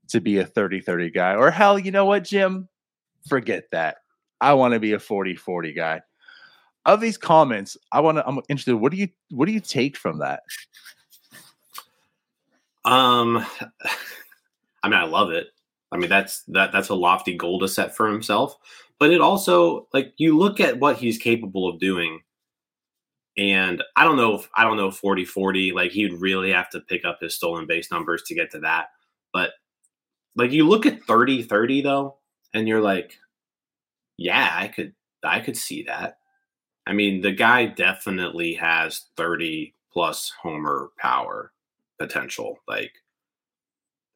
to 0.09 0.21
be 0.21 0.39
a 0.39 0.47
30 0.47 0.81
30 0.81 1.11
guy. 1.11 1.35
Or 1.35 1.51
hell, 1.51 1.79
you 1.79 1.91
know 1.91 2.05
what, 2.05 2.25
Jim? 2.25 2.69
Forget 3.29 3.65
that. 3.73 3.97
I 4.41 4.53
want 4.55 4.75
to 4.75 4.81
be 4.81 4.93
a 4.93 4.99
40 4.99 5.35
40 5.35 5.73
guy. 5.73 6.03
Of 6.85 7.01
these 7.01 7.17
comments, 7.17 7.77
I 7.91 8.01
want 8.01 8.19
to 8.19 8.27
I'm 8.27 8.41
interested. 8.49 8.77
What 8.77 8.93
do 8.93 8.99
you 8.99 9.09
what 9.31 9.47
do 9.47 9.53
you 9.53 9.61
take 9.61 9.97
from 9.97 10.19
that? 10.19 10.43
Um 12.85 13.39
I 14.85 14.89
mean, 14.89 14.99
I 14.99 15.05
love 15.05 15.31
it. 15.31 15.47
I 15.91 15.97
mean, 15.97 16.11
that's 16.11 16.43
that 16.49 16.73
that's 16.73 16.89
a 16.89 16.95
lofty 16.95 17.37
goal 17.37 17.61
to 17.61 17.69
set 17.69 17.97
for 17.97 18.09
himself. 18.09 18.57
But 19.03 19.11
it 19.11 19.21
also 19.21 19.89
like 19.93 20.15
you 20.19 20.39
look 20.39 20.61
at 20.61 20.79
what 20.79 20.97
he's 20.97 21.19
capable 21.19 21.69
of 21.69 21.81
doing 21.81 22.21
and 23.37 23.83
I 23.97 24.05
don't 24.05 24.17
know 24.17 24.37
if 24.37 24.49
I 24.55 24.63
don't 24.63 24.77
know 24.77 24.93
40 24.93 25.25
40, 25.25 25.73
like 25.73 25.91
he'd 25.91 26.13
really 26.13 26.53
have 26.53 26.71
to 26.71 26.79
pick 26.79 27.05
up 27.05 27.19
his 27.21 27.35
stolen 27.35 27.67
base 27.67 27.91
numbers 27.91 28.23
to 28.23 28.37
get 28.37 28.53
to 28.53 28.61
that. 28.61 28.91
But 29.33 29.55
like 30.37 30.53
you 30.53 30.69
look 30.69 30.87
at 30.87 31.03
30 31.03 31.43
30 31.43 31.81
though, 31.83 32.19
and 32.55 32.69
you're 32.69 32.81
like, 32.81 33.19
yeah, 34.19 34.53
I 34.55 34.69
could 34.69 34.95
I 35.25 35.41
could 35.41 35.57
see 35.57 35.83
that. 35.89 36.19
I 36.87 36.93
mean, 36.93 37.23
the 37.23 37.33
guy 37.33 37.67
definitely 37.67 38.55
has 38.55 39.07
30 39.17 39.75
plus 39.93 40.33
homer 40.41 40.91
power 40.97 41.51
potential. 41.99 42.61
Like 42.69 42.93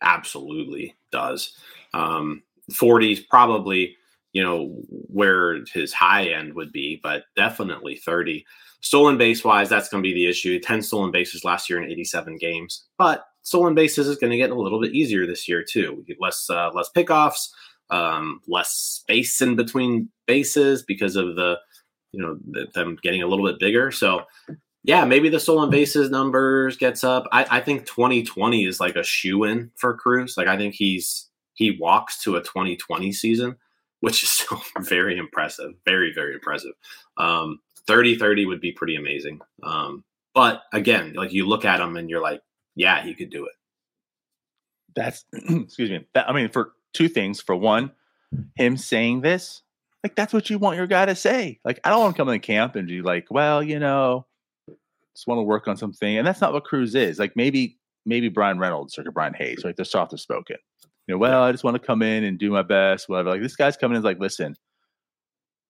absolutely 0.00 0.94
does. 1.10 1.58
Um 1.92 2.44
40s 2.70 3.28
probably, 3.28 3.96
you 4.36 4.42
know, 4.42 4.66
where 4.90 5.64
his 5.72 5.94
high 5.94 6.26
end 6.26 6.52
would 6.52 6.70
be, 6.70 7.00
but 7.02 7.24
definitely 7.36 7.96
30. 7.96 8.44
Stolen 8.82 9.16
base 9.16 9.42
wise, 9.42 9.70
that's 9.70 9.88
going 9.88 10.02
to 10.02 10.06
be 10.06 10.12
the 10.12 10.28
issue. 10.28 10.60
10 10.60 10.82
stolen 10.82 11.10
bases 11.10 11.42
last 11.42 11.70
year 11.70 11.82
in 11.82 11.90
87 11.90 12.36
games. 12.36 12.84
But 12.98 13.24
stolen 13.40 13.74
bases 13.74 14.06
is 14.06 14.18
going 14.18 14.32
to 14.32 14.36
get 14.36 14.50
a 14.50 14.54
little 14.54 14.78
bit 14.78 14.92
easier 14.92 15.26
this 15.26 15.48
year, 15.48 15.64
too. 15.66 15.94
We 15.96 16.04
get 16.04 16.20
less, 16.20 16.50
uh, 16.50 16.70
less 16.74 16.90
pickoffs, 16.94 17.48
um, 17.88 18.42
less 18.46 18.72
space 18.72 19.40
in 19.40 19.56
between 19.56 20.10
bases 20.26 20.82
because 20.82 21.16
of 21.16 21.34
the, 21.36 21.56
you 22.12 22.20
know, 22.20 22.36
the, 22.50 22.66
them 22.74 22.98
getting 23.02 23.22
a 23.22 23.26
little 23.26 23.46
bit 23.46 23.58
bigger. 23.58 23.90
So 23.90 24.24
yeah, 24.84 25.06
maybe 25.06 25.30
the 25.30 25.40
stolen 25.40 25.70
bases 25.70 26.10
numbers 26.10 26.76
gets 26.76 27.04
up. 27.04 27.26
I, 27.32 27.46
I 27.50 27.60
think 27.62 27.86
2020 27.86 28.66
is 28.66 28.80
like 28.80 28.96
a 28.96 29.02
shoe 29.02 29.44
in 29.44 29.70
for 29.76 29.96
Cruz. 29.96 30.34
Like 30.36 30.46
I 30.46 30.58
think 30.58 30.74
he's 30.74 31.30
he 31.54 31.78
walks 31.80 32.22
to 32.24 32.36
a 32.36 32.42
2020 32.42 33.12
season, 33.12 33.56
which 34.06 34.22
is 34.22 34.30
still 34.30 34.62
very 34.78 35.18
impressive. 35.18 35.72
Very, 35.84 36.12
very 36.12 36.34
impressive. 36.34 36.74
Um, 37.16 37.58
30 37.88 38.16
30 38.16 38.46
would 38.46 38.60
be 38.60 38.70
pretty 38.70 38.94
amazing. 38.94 39.40
Um, 39.64 40.04
but 40.32 40.62
again, 40.72 41.14
like 41.14 41.32
you 41.32 41.44
look 41.44 41.64
at 41.64 41.80
him 41.80 41.96
and 41.96 42.08
you're 42.08 42.22
like, 42.22 42.40
yeah, 42.76 43.02
he 43.02 43.14
could 43.14 43.30
do 43.30 43.46
it. 43.46 43.54
That's 44.94 45.24
excuse 45.32 45.90
me. 45.90 46.06
That, 46.14 46.30
I 46.30 46.32
mean, 46.32 46.50
for 46.50 46.74
two 46.94 47.08
things. 47.08 47.40
For 47.40 47.56
one, 47.56 47.90
him 48.54 48.76
saying 48.76 49.22
this, 49.22 49.62
like 50.04 50.14
that's 50.14 50.32
what 50.32 50.50
you 50.50 50.58
want 50.58 50.76
your 50.76 50.86
guy 50.86 51.06
to 51.06 51.16
say. 51.16 51.58
Like, 51.64 51.80
I 51.82 51.90
don't 51.90 51.98
want 51.98 52.14
to 52.14 52.16
come 52.16 52.28
in 52.28 52.38
camp 52.38 52.76
and 52.76 52.86
be 52.86 53.02
like, 53.02 53.26
well, 53.28 53.60
you 53.60 53.80
know, 53.80 54.24
just 55.16 55.26
want 55.26 55.40
to 55.40 55.42
work 55.42 55.66
on 55.66 55.76
something. 55.76 56.16
And 56.16 56.24
that's 56.24 56.40
not 56.40 56.52
what 56.52 56.62
Cruz 56.62 56.94
is. 56.94 57.18
Like 57.18 57.34
maybe 57.34 57.76
maybe 58.04 58.28
Bryan 58.28 58.60
Reynolds 58.60 58.96
or 59.00 59.10
Brian 59.10 59.34
Hayes, 59.34 59.62
right? 59.64 59.74
They're 59.74 59.84
softer 59.84 60.16
spoken. 60.16 60.58
You 61.06 61.14
know, 61.14 61.18
well, 61.18 61.42
I 61.42 61.52
just 61.52 61.64
want 61.64 61.76
to 61.76 61.86
come 61.86 62.02
in 62.02 62.24
and 62.24 62.38
do 62.38 62.50
my 62.50 62.62
best, 62.62 63.08
whatever. 63.08 63.30
Like 63.30 63.42
this 63.42 63.56
guy's 63.56 63.76
coming 63.76 63.96
in 63.96 64.02
like, 64.02 64.18
listen, 64.18 64.56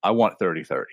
I 0.02 0.10
want 0.10 0.38
30 0.38 0.64
30. 0.64 0.86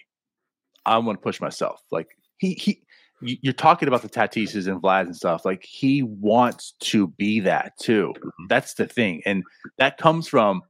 I 0.85 0.97
want 0.97 1.19
to 1.19 1.23
push 1.23 1.39
myself. 1.39 1.81
Like 1.91 2.09
he 2.37 2.53
he 2.53 2.83
you're 3.21 3.53
talking 3.53 3.87
about 3.87 4.01
the 4.01 4.09
Tatises 4.09 4.67
and 4.67 4.81
Vlad 4.81 5.01
and 5.01 5.15
stuff. 5.15 5.45
Like 5.45 5.63
he 5.63 6.03
wants 6.03 6.73
to 6.81 7.07
be 7.07 7.39
that 7.41 7.77
too. 7.79 8.13
Mm-hmm. 8.17 8.45
That's 8.49 8.73
the 8.73 8.85
thing. 8.85 9.21
And 9.25 9.43
that 9.77 9.97
comes 9.97 10.27
from 10.27 10.61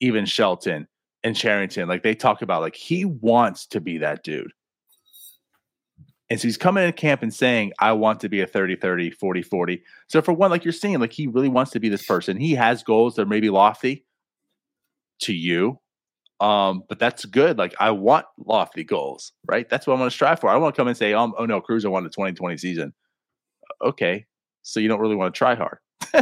even 0.00 0.24
Shelton 0.24 0.88
and 1.24 1.36
Cherington. 1.36 1.88
Like 1.88 2.02
they 2.02 2.14
talk 2.14 2.42
about 2.42 2.62
like 2.62 2.76
he 2.76 3.04
wants 3.04 3.66
to 3.66 3.80
be 3.80 3.98
that 3.98 4.22
dude. 4.24 4.52
And 6.30 6.40
so 6.40 6.46
he's 6.46 6.56
coming 6.56 6.84
into 6.84 6.92
camp 6.92 7.22
and 7.22 7.34
saying, 7.34 7.72
I 7.80 7.92
want 7.92 8.20
to 8.20 8.28
be 8.28 8.40
a 8.40 8.46
30 8.46 8.76
30, 8.76 9.10
40 9.10 9.42
40. 9.42 9.82
So, 10.06 10.22
for 10.22 10.32
one, 10.32 10.50
like 10.50 10.64
you're 10.64 10.72
saying, 10.72 11.00
like 11.00 11.12
he 11.12 11.26
really 11.26 11.48
wants 11.48 11.72
to 11.72 11.80
be 11.80 11.88
this 11.88 12.06
person. 12.06 12.36
He 12.36 12.54
has 12.54 12.84
goals 12.84 13.16
that 13.16 13.22
are 13.22 13.26
maybe 13.26 13.50
lofty 13.50 14.06
to 15.22 15.34
you, 15.34 15.80
um, 16.38 16.84
but 16.88 17.00
that's 17.00 17.24
good. 17.24 17.58
Like, 17.58 17.74
I 17.80 17.90
want 17.90 18.26
lofty 18.38 18.84
goals, 18.84 19.32
right? 19.44 19.68
That's 19.68 19.86
what 19.86 19.96
I 19.96 20.00
want 20.00 20.10
to 20.12 20.14
strive 20.14 20.38
for. 20.40 20.48
I 20.48 20.56
want 20.56 20.74
to 20.74 20.80
come 20.80 20.88
and 20.88 20.96
say, 20.96 21.12
um, 21.12 21.34
oh 21.36 21.46
no, 21.46 21.60
Cruiser 21.60 21.90
won 21.90 22.04
the 22.04 22.10
2020 22.10 22.56
season. 22.56 22.94
Okay. 23.82 24.24
So, 24.62 24.78
you 24.78 24.88
don't 24.88 25.00
really 25.00 25.16
want 25.16 25.34
to 25.34 25.38
try 25.38 25.56
hard. 25.56 25.78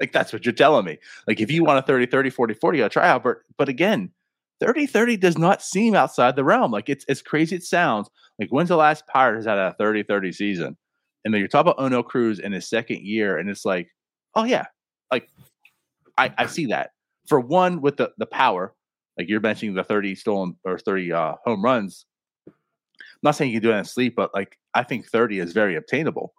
like, 0.00 0.12
that's 0.12 0.34
what 0.34 0.44
you're 0.44 0.52
telling 0.52 0.84
me. 0.84 0.98
Like, 1.26 1.40
if 1.40 1.50
you 1.50 1.64
want 1.64 1.78
a 1.78 1.82
30 1.82 2.06
30, 2.06 2.28
40 2.28 2.54
40, 2.54 2.78
you 2.78 2.84
got 2.84 2.88
to 2.88 2.92
try 2.92 3.08
hard. 3.08 3.22
But, 3.22 3.36
but 3.56 3.68
again, 3.70 4.12
30 4.60 4.86
30 4.86 5.16
does 5.16 5.38
not 5.38 5.62
seem 5.62 5.94
outside 5.94 6.36
the 6.36 6.44
realm. 6.44 6.70
Like, 6.70 6.90
it's 6.90 7.06
as 7.06 7.22
crazy 7.22 7.56
it 7.56 7.62
sounds 7.62 8.10
like, 8.38 8.50
when's 8.50 8.68
the 8.68 8.76
last 8.76 9.06
Pirate 9.06 9.36
has 9.36 9.46
had 9.46 9.58
a 9.58 9.74
30 9.78 10.04
30 10.04 10.32
season? 10.32 10.76
And 11.24 11.34
then 11.34 11.40
you're 11.40 11.48
talking 11.48 11.72
about 11.72 11.78
Oneil 11.78 12.04
Cruz 12.04 12.38
in 12.38 12.52
his 12.52 12.68
second 12.68 13.02
year, 13.02 13.38
and 13.38 13.50
it's 13.50 13.64
like, 13.64 13.88
oh, 14.34 14.44
yeah. 14.44 14.66
Like, 15.10 15.28
I, 16.16 16.32
I 16.38 16.46
see 16.46 16.66
that. 16.66 16.90
For 17.26 17.40
one, 17.40 17.80
with 17.80 17.96
the, 17.96 18.12
the 18.18 18.26
power, 18.26 18.74
like 19.18 19.28
you're 19.28 19.40
mentioning 19.40 19.74
the 19.74 19.84
30 19.84 20.14
stolen 20.14 20.56
or 20.64 20.78
30 20.78 21.12
uh, 21.12 21.34
home 21.44 21.62
runs. 21.62 22.06
I'm 22.46 22.54
not 23.22 23.34
saying 23.34 23.50
you 23.50 23.60
can 23.60 23.68
do 23.68 23.74
it 23.74 23.78
in 23.78 23.84
sleep, 23.84 24.14
but 24.16 24.32
like, 24.32 24.56
I 24.74 24.84
think 24.84 25.06
30 25.06 25.40
is 25.40 25.52
very 25.52 25.74
obtainable. 25.74 26.32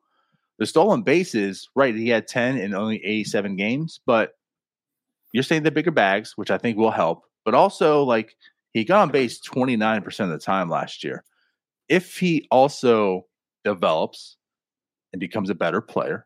The 0.59 0.65
stolen 0.65 1.03
bases, 1.03 1.69
right? 1.75 1.93
He 1.93 2.09
had 2.09 2.27
10 2.27 2.57
in 2.57 2.73
only 2.73 3.03
87 3.03 3.57
games, 3.57 3.99
but 4.05 4.31
you're 5.33 5.43
saying 5.43 5.63
the 5.63 5.71
bigger 5.71 5.91
bags, 5.91 6.33
which 6.35 6.51
I 6.51 6.57
think 6.57 6.77
will 6.77 6.91
help, 6.91 7.23
but 7.43 7.53
also 7.53 8.03
like 8.03 8.35
he 8.73 8.85
got 8.85 9.01
on 9.01 9.09
base 9.09 9.41
29% 9.41 10.19
of 10.21 10.29
the 10.29 10.39
time 10.39 10.69
last 10.69 11.03
year 11.03 11.23
if 11.89 12.17
he 12.17 12.47
also 12.51 13.25
develops 13.65 14.37
and 15.11 15.19
becomes 15.19 15.49
a 15.49 15.55
better 15.55 15.81
player 15.81 16.25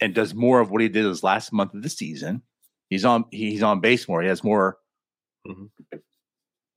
and 0.00 0.14
does 0.14 0.34
more 0.34 0.60
of 0.60 0.70
what 0.70 0.82
he 0.82 0.88
did 0.88 1.04
his 1.04 1.22
last 1.22 1.52
month 1.52 1.72
of 1.74 1.82
the 1.82 1.88
season, 1.88 2.42
he's 2.90 3.04
on 3.04 3.24
he's 3.30 3.62
on 3.62 3.80
base 3.80 4.08
more. 4.08 4.20
He 4.20 4.28
has 4.28 4.44
more. 4.44 4.76
Mm-hmm. 5.46 5.66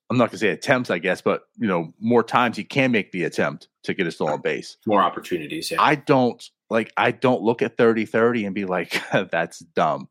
I'm 0.10 0.18
not 0.18 0.30
gonna 0.30 0.40
say 0.40 0.50
attempts, 0.50 0.90
I 0.90 1.00
guess, 1.00 1.22
but 1.22 1.44
you 1.58 1.68
know, 1.68 1.94
more 2.00 2.24
times 2.24 2.58
he 2.58 2.64
can 2.64 2.92
make 2.92 3.12
the 3.12 3.24
attempt 3.24 3.70
to 3.84 3.94
get 3.94 4.08
a 4.08 4.12
stolen 4.12 4.42
base. 4.42 4.78
More 4.86 5.02
opportunities. 5.02 5.72
Yeah. 5.72 5.82
I 5.82 5.96
don't 5.96 6.44
like. 6.70 6.94
I 6.98 7.12
don't 7.12 7.42
look 7.42 7.62
at 7.62 7.78
30-30 7.78 8.46
and 8.46 8.56
be 8.56 8.66
like, 8.66 9.02
"That's 9.32 9.60
dumb." 9.60 10.10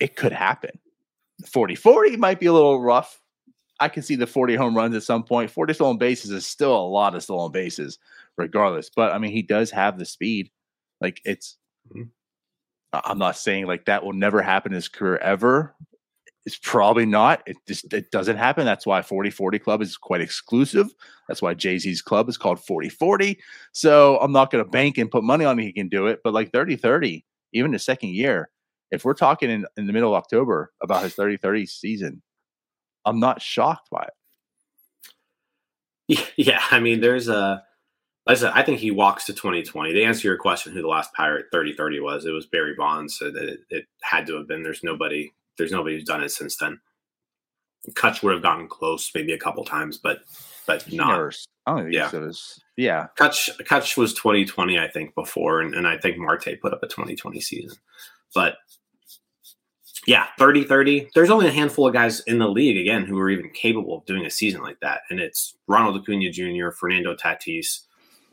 It 0.00 0.16
could 0.16 0.32
happen. 0.32 0.80
40-40 1.44 2.18
might 2.18 2.40
be 2.40 2.46
a 2.46 2.52
little 2.52 2.80
rough 2.80 3.20
I 3.82 3.88
can 3.88 4.04
see 4.04 4.14
the 4.14 4.28
40 4.28 4.54
home 4.54 4.76
runs 4.76 4.94
at 4.94 5.02
some 5.02 5.24
point. 5.24 5.50
40 5.50 5.74
stolen 5.74 5.98
bases 5.98 6.30
is 6.30 6.46
still 6.46 6.76
a 6.76 6.86
lot 6.86 7.16
of 7.16 7.22
stolen 7.24 7.50
bases, 7.50 7.98
regardless. 8.38 8.90
But 8.94 9.12
I 9.12 9.18
mean, 9.18 9.32
he 9.32 9.42
does 9.42 9.72
have 9.72 9.98
the 9.98 10.04
speed. 10.04 10.52
Like 11.00 11.20
it's, 11.24 11.56
mm-hmm. 11.88 12.04
I'm 12.92 13.18
not 13.18 13.36
saying 13.36 13.66
like 13.66 13.86
that 13.86 14.04
will 14.04 14.12
never 14.12 14.40
happen 14.40 14.70
in 14.70 14.76
his 14.76 14.86
career 14.86 15.16
ever. 15.16 15.74
It's 16.46 16.58
probably 16.62 17.06
not. 17.06 17.42
It 17.44 17.56
just 17.66 17.92
it 17.92 18.12
doesn't 18.12 18.36
happen. 18.36 18.64
That's 18.64 18.86
why 18.86 19.02
40 19.02 19.30
40 19.30 19.58
Club 19.58 19.82
is 19.82 19.96
quite 19.96 20.20
exclusive. 20.20 20.88
That's 21.26 21.42
why 21.42 21.54
Jay 21.54 21.76
Z's 21.78 22.02
club 22.02 22.28
is 22.28 22.36
called 22.36 22.64
40 22.64 22.88
40. 22.88 23.40
So 23.72 24.18
I'm 24.18 24.32
not 24.32 24.52
going 24.52 24.64
to 24.64 24.70
bank 24.70 24.96
and 24.96 25.10
put 25.10 25.24
money 25.24 25.44
on 25.44 25.58
him. 25.58 25.66
he 25.66 25.72
can 25.72 25.88
do 25.88 26.06
it. 26.06 26.20
But 26.22 26.34
like 26.34 26.52
30 26.52 26.76
30, 26.76 27.24
even 27.52 27.72
the 27.72 27.80
second 27.80 28.10
year, 28.10 28.48
if 28.92 29.04
we're 29.04 29.14
talking 29.14 29.50
in, 29.50 29.66
in 29.76 29.88
the 29.88 29.92
middle 29.92 30.14
of 30.14 30.18
October 30.22 30.72
about 30.80 31.02
his 31.02 31.14
30 31.14 31.38
30 31.38 31.66
season, 31.66 32.22
I'm 33.04 33.20
not 33.20 33.42
shocked 33.42 33.90
by 33.90 34.04
it. 34.08 34.14
Yeah, 36.36 36.60
I 36.70 36.80
mean, 36.80 37.00
there's 37.00 37.28
a. 37.28 37.62
Like 38.26 38.36
I 38.36 38.40
said, 38.40 38.52
I 38.54 38.62
think 38.62 38.78
he 38.78 38.92
walks 38.92 39.24
to 39.26 39.32
2020. 39.32 39.94
To 39.94 40.02
answer 40.04 40.28
your 40.28 40.36
question, 40.36 40.72
who 40.72 40.82
the 40.82 40.88
last 40.88 41.12
Pirate 41.12 41.46
3030 41.50 42.00
was, 42.00 42.24
it 42.24 42.30
was 42.30 42.46
Barry 42.46 42.74
Bonds. 42.76 43.18
So 43.18 43.30
that 43.30 43.42
it, 43.42 43.60
it, 43.70 43.84
had 44.02 44.26
to 44.26 44.36
have 44.36 44.46
been. 44.46 44.62
There's 44.62 44.84
nobody. 44.84 45.32
There's 45.58 45.72
nobody 45.72 45.96
who's 45.96 46.04
done 46.04 46.22
it 46.22 46.30
since 46.30 46.56
then. 46.56 46.80
Cutch 47.94 48.22
would 48.22 48.32
have 48.32 48.42
gotten 48.42 48.68
close, 48.68 49.10
maybe 49.14 49.32
a 49.32 49.38
couple 49.38 49.64
times, 49.64 49.98
but 49.98 50.20
but 50.66 50.90
not. 50.92 51.12
Never, 51.12 51.32
I 51.66 51.74
don't 51.74 51.84
think 51.84 51.94
yeah. 51.94 52.10
so. 52.10 52.30
Yeah. 52.76 53.06
Cutch 53.16 53.50
Cutch 53.66 53.96
was 53.96 54.14
2020, 54.14 54.78
I 54.78 54.88
think, 54.88 55.14
before, 55.14 55.60
and, 55.60 55.74
and 55.74 55.86
I 55.86 55.98
think 55.98 56.18
Marte 56.18 56.60
put 56.60 56.72
up 56.72 56.82
a 56.82 56.88
2020 56.88 57.40
season. 57.40 57.78
But 58.34 58.56
yeah, 60.06 60.26
30 60.38 60.64
30. 60.64 61.10
There's 61.14 61.30
only 61.30 61.46
a 61.46 61.52
handful 61.52 61.86
of 61.86 61.92
guys 61.92 62.20
in 62.20 62.38
the 62.38 62.48
league, 62.48 62.76
again, 62.76 63.04
who 63.04 63.18
are 63.18 63.30
even 63.30 63.50
capable 63.50 63.98
of 63.98 64.06
doing 64.06 64.26
a 64.26 64.30
season 64.30 64.62
like 64.62 64.80
that. 64.80 65.02
And 65.10 65.20
it's 65.20 65.56
Ronald 65.68 65.96
Acuna 65.96 66.30
Jr., 66.30 66.70
Fernando 66.70 67.14
Tatis, 67.14 67.82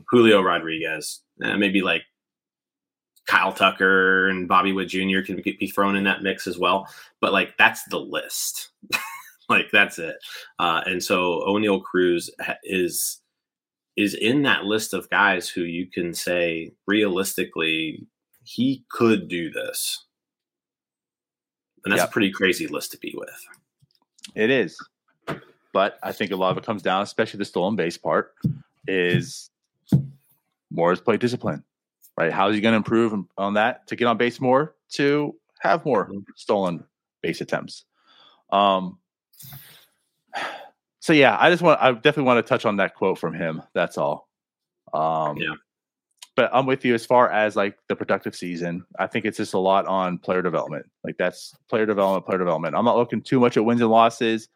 Julio 0.09 0.41
Rodriguez, 0.41 1.21
eh, 1.43 1.55
maybe 1.55 1.81
like 1.81 2.03
Kyle 3.27 3.53
Tucker 3.53 4.29
and 4.29 4.47
Bobby 4.47 4.73
Witt 4.73 4.89
Jr. 4.89 5.21
can 5.23 5.41
be 5.43 5.67
thrown 5.67 5.95
in 5.95 6.03
that 6.05 6.23
mix 6.23 6.47
as 6.47 6.57
well. 6.57 6.87
But 7.21 7.33
like, 7.33 7.55
that's 7.57 7.83
the 7.85 7.99
list. 7.99 8.71
like, 9.49 9.67
that's 9.71 9.99
it. 9.99 10.15
Uh, 10.57 10.81
and 10.87 11.03
so 11.03 11.41
Oneil 11.47 11.83
Cruz 11.83 12.31
is 12.63 13.21
is 13.95 14.13
in 14.13 14.43
that 14.43 14.63
list 14.63 14.93
of 14.93 15.09
guys 15.09 15.49
who 15.49 15.61
you 15.61 15.85
can 15.85 16.13
say 16.13 16.71
realistically 16.87 18.07
he 18.45 18.85
could 18.89 19.27
do 19.27 19.51
this 19.51 20.05
and 21.83 21.91
that's 21.91 22.01
yep. 22.01 22.09
a 22.09 22.11
pretty 22.11 22.31
crazy 22.31 22.67
list 22.67 22.91
to 22.91 22.97
be 22.97 23.13
with. 23.15 23.29
It 24.35 24.49
is. 24.49 24.77
But 25.71 25.99
I 26.03 26.11
think 26.11 26.31
a 26.31 26.35
lot 26.35 26.51
of 26.51 26.57
it 26.57 26.65
comes 26.65 26.81
down, 26.81 27.03
especially 27.03 27.37
the 27.37 27.45
stolen 27.45 27.75
base 27.75 27.97
part, 27.97 28.33
is 28.87 29.49
more 30.71 30.91
is 30.91 30.99
play 30.99 31.17
discipline, 31.17 31.63
right? 32.17 32.31
How 32.31 32.49
is 32.49 32.55
he 32.55 32.61
going 32.61 32.73
to 32.73 32.77
improve 32.77 33.13
on 33.37 33.53
that 33.53 33.87
to 33.87 33.95
get 33.95 34.05
on 34.05 34.17
base 34.17 34.39
more, 34.39 34.75
to 34.91 35.35
have 35.59 35.85
more 35.85 36.07
mm-hmm. 36.07 36.19
stolen 36.35 36.83
base 37.21 37.41
attempts? 37.41 37.85
Um, 38.51 38.97
so 40.99 41.13
yeah, 41.13 41.37
I 41.39 41.49
just 41.49 41.61
want, 41.61 41.79
I 41.81 41.91
definitely 41.91 42.23
want 42.23 42.45
to 42.45 42.49
touch 42.49 42.65
on 42.65 42.77
that 42.77 42.95
quote 42.95 43.19
from 43.19 43.33
him. 43.33 43.61
That's 43.73 43.97
all. 43.97 44.27
Um, 44.91 45.37
yeah 45.37 45.53
but 46.39 46.49
I'm 46.53 46.65
with 46.65 46.85
you 46.85 46.93
as 46.93 47.05
far 47.05 47.29
as 47.29 47.57
like 47.57 47.77
the 47.89 47.97
productive 47.97 48.33
season. 48.33 48.85
I 48.97 49.07
think 49.07 49.25
it's 49.25 49.35
just 49.35 49.53
a 49.53 49.59
lot 49.59 49.85
on 49.87 50.17
player 50.19 50.41
development. 50.41 50.85
Like 51.03 51.17
that's 51.17 51.53
player 51.69 51.85
development, 51.85 52.25
player 52.25 52.37
development. 52.37 52.75
I'm 52.77 52.85
not 52.85 52.95
looking 52.95 53.21
too 53.21 53.41
much 53.41 53.57
at 53.57 53.65
wins 53.65 53.81
and 53.81 53.89
losses. 53.89 54.47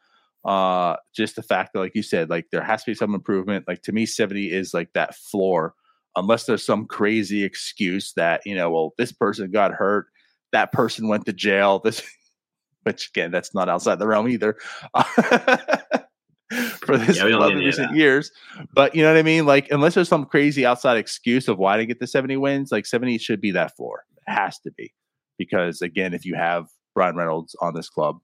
Uh, 0.46 0.96
just 1.14 1.36
the 1.36 1.44
fact 1.44 1.74
that, 1.74 1.80
like 1.80 1.94
you 1.94 2.02
said, 2.02 2.30
like 2.30 2.46
there 2.54 2.64
has 2.64 2.86
to 2.86 2.92
be 2.92 2.96
some 2.96 3.14
improvement. 3.14 3.68
Like 3.68 3.82
to 3.82 3.92
me, 3.92 4.06
70 4.06 4.50
is 4.50 4.74
like 4.74 4.94
that 4.94 5.14
floor, 5.14 5.74
unless 6.16 6.46
there's 6.46 6.66
some 6.66 6.86
crazy 6.86 7.44
excuse 7.44 8.14
that 8.14 8.40
you 8.46 8.56
know, 8.56 8.72
well, 8.72 8.94
this 8.98 9.12
person 9.12 9.52
got 9.52 9.74
hurt, 9.74 10.06
that 10.54 10.72
person 10.72 11.10
went 11.10 11.26
to 11.26 11.34
jail. 11.34 11.80
This, 11.80 12.02
which 12.84 13.10
again, 13.10 13.30
that's 13.30 13.54
not 13.54 13.68
outside 13.68 14.00
the 14.00 14.08
realm 14.08 14.30
either. 14.30 14.56
for 16.86 16.98
this 16.98 17.18
yeah, 17.18 17.30
club 17.30 17.52
in 17.52 17.60
recent 17.60 17.96
years. 17.96 18.32
But 18.74 18.96
you 18.96 19.04
know 19.04 19.12
what 19.12 19.20
I 19.20 19.24
mean? 19.24 19.46
Like, 19.46 19.72
unless 19.72 19.96
there's 19.96 20.10
some 20.10 20.26
crazy 20.26 20.66
outside 20.66 20.98
excuse 20.98 21.48
of 21.48 21.58
why 21.58 21.78
to 21.78 21.86
get 21.86 22.00
the 22.00 22.08
70 22.08 22.38
wins, 22.38 22.72
like 22.72 22.86
70 22.86 23.18
should 23.18 23.42
be 23.42 23.52
that 23.52 23.76
floor. 23.76 24.04
It 24.28 24.32
has 24.32 24.60
to 24.60 24.72
be. 24.72 24.94
Because 25.38 25.82
again, 25.82 26.14
if 26.14 26.26
you 26.26 26.36
have 26.36 26.68
Bryan 26.94 27.16
Reynolds 27.16 27.56
on 27.60 27.74
this 27.74 27.90
club 27.90 28.20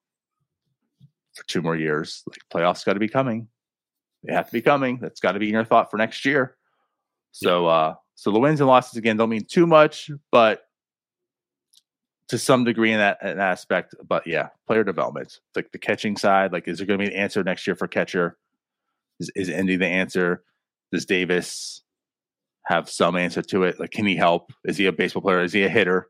for 1.34 1.44
two 1.48 1.62
more 1.62 1.76
years, 1.76 2.24
like 2.28 2.40
playoffs 2.54 2.86
got 2.86 2.94
to 2.94 3.00
be 3.00 3.10
coming. 3.10 3.48
They 4.24 4.34
have 4.34 4.48
to 4.48 4.54
be 4.54 4.62
coming. 4.62 5.00
That's 5.02 5.20
got 5.20 5.32
to 5.32 5.40
be 5.40 5.48
in 5.48 5.54
your 5.54 5.66
thought 5.66 5.90
for 5.90 5.98
next 5.98 6.26
year. 6.26 6.56
So 7.32 7.68
uh 7.68 7.96
so 8.16 8.32
the 8.32 8.40
wins 8.40 8.60
and 8.60 8.68
losses 8.68 8.98
again 8.98 9.18
don't 9.18 9.30
mean 9.30 9.46
too 9.46 9.66
much, 9.66 10.12
but 10.32 10.64
to 12.30 12.38
some 12.38 12.64
degree 12.64 12.92
in 12.92 13.00
that, 13.00 13.18
in 13.22 13.38
that 13.38 13.52
aspect. 13.52 13.96
But 14.08 14.26
yeah, 14.26 14.50
player 14.68 14.84
development, 14.84 15.40
like 15.56 15.72
the 15.72 15.80
catching 15.80 16.16
side. 16.16 16.54
Like, 16.54 16.68
is 16.68 16.78
there 16.78 16.88
going 16.88 17.00
to 17.00 17.06
be 17.06 17.12
an 17.12 17.20
answer 17.20 17.44
next 17.44 17.68
year 17.68 17.76
for 17.76 17.88
catcher? 17.88 18.38
Is 19.20 19.32
is 19.36 19.50
Endy 19.50 19.76
the 19.76 19.88
answer? 19.88 20.44
Does 20.92 21.06
Davis 21.06 21.82
have 22.66 22.90
some 22.90 23.16
answer 23.16 23.42
to 23.42 23.64
it? 23.64 23.80
Like, 23.80 23.92
can 23.92 24.06
he 24.06 24.16
help? 24.16 24.52
Is 24.64 24.78
he 24.78 24.86
a 24.86 24.92
baseball 24.92 25.22
player? 25.22 25.42
Is 25.42 25.54
he 25.54 25.64
a 25.64 25.70
hitter? 25.70 26.08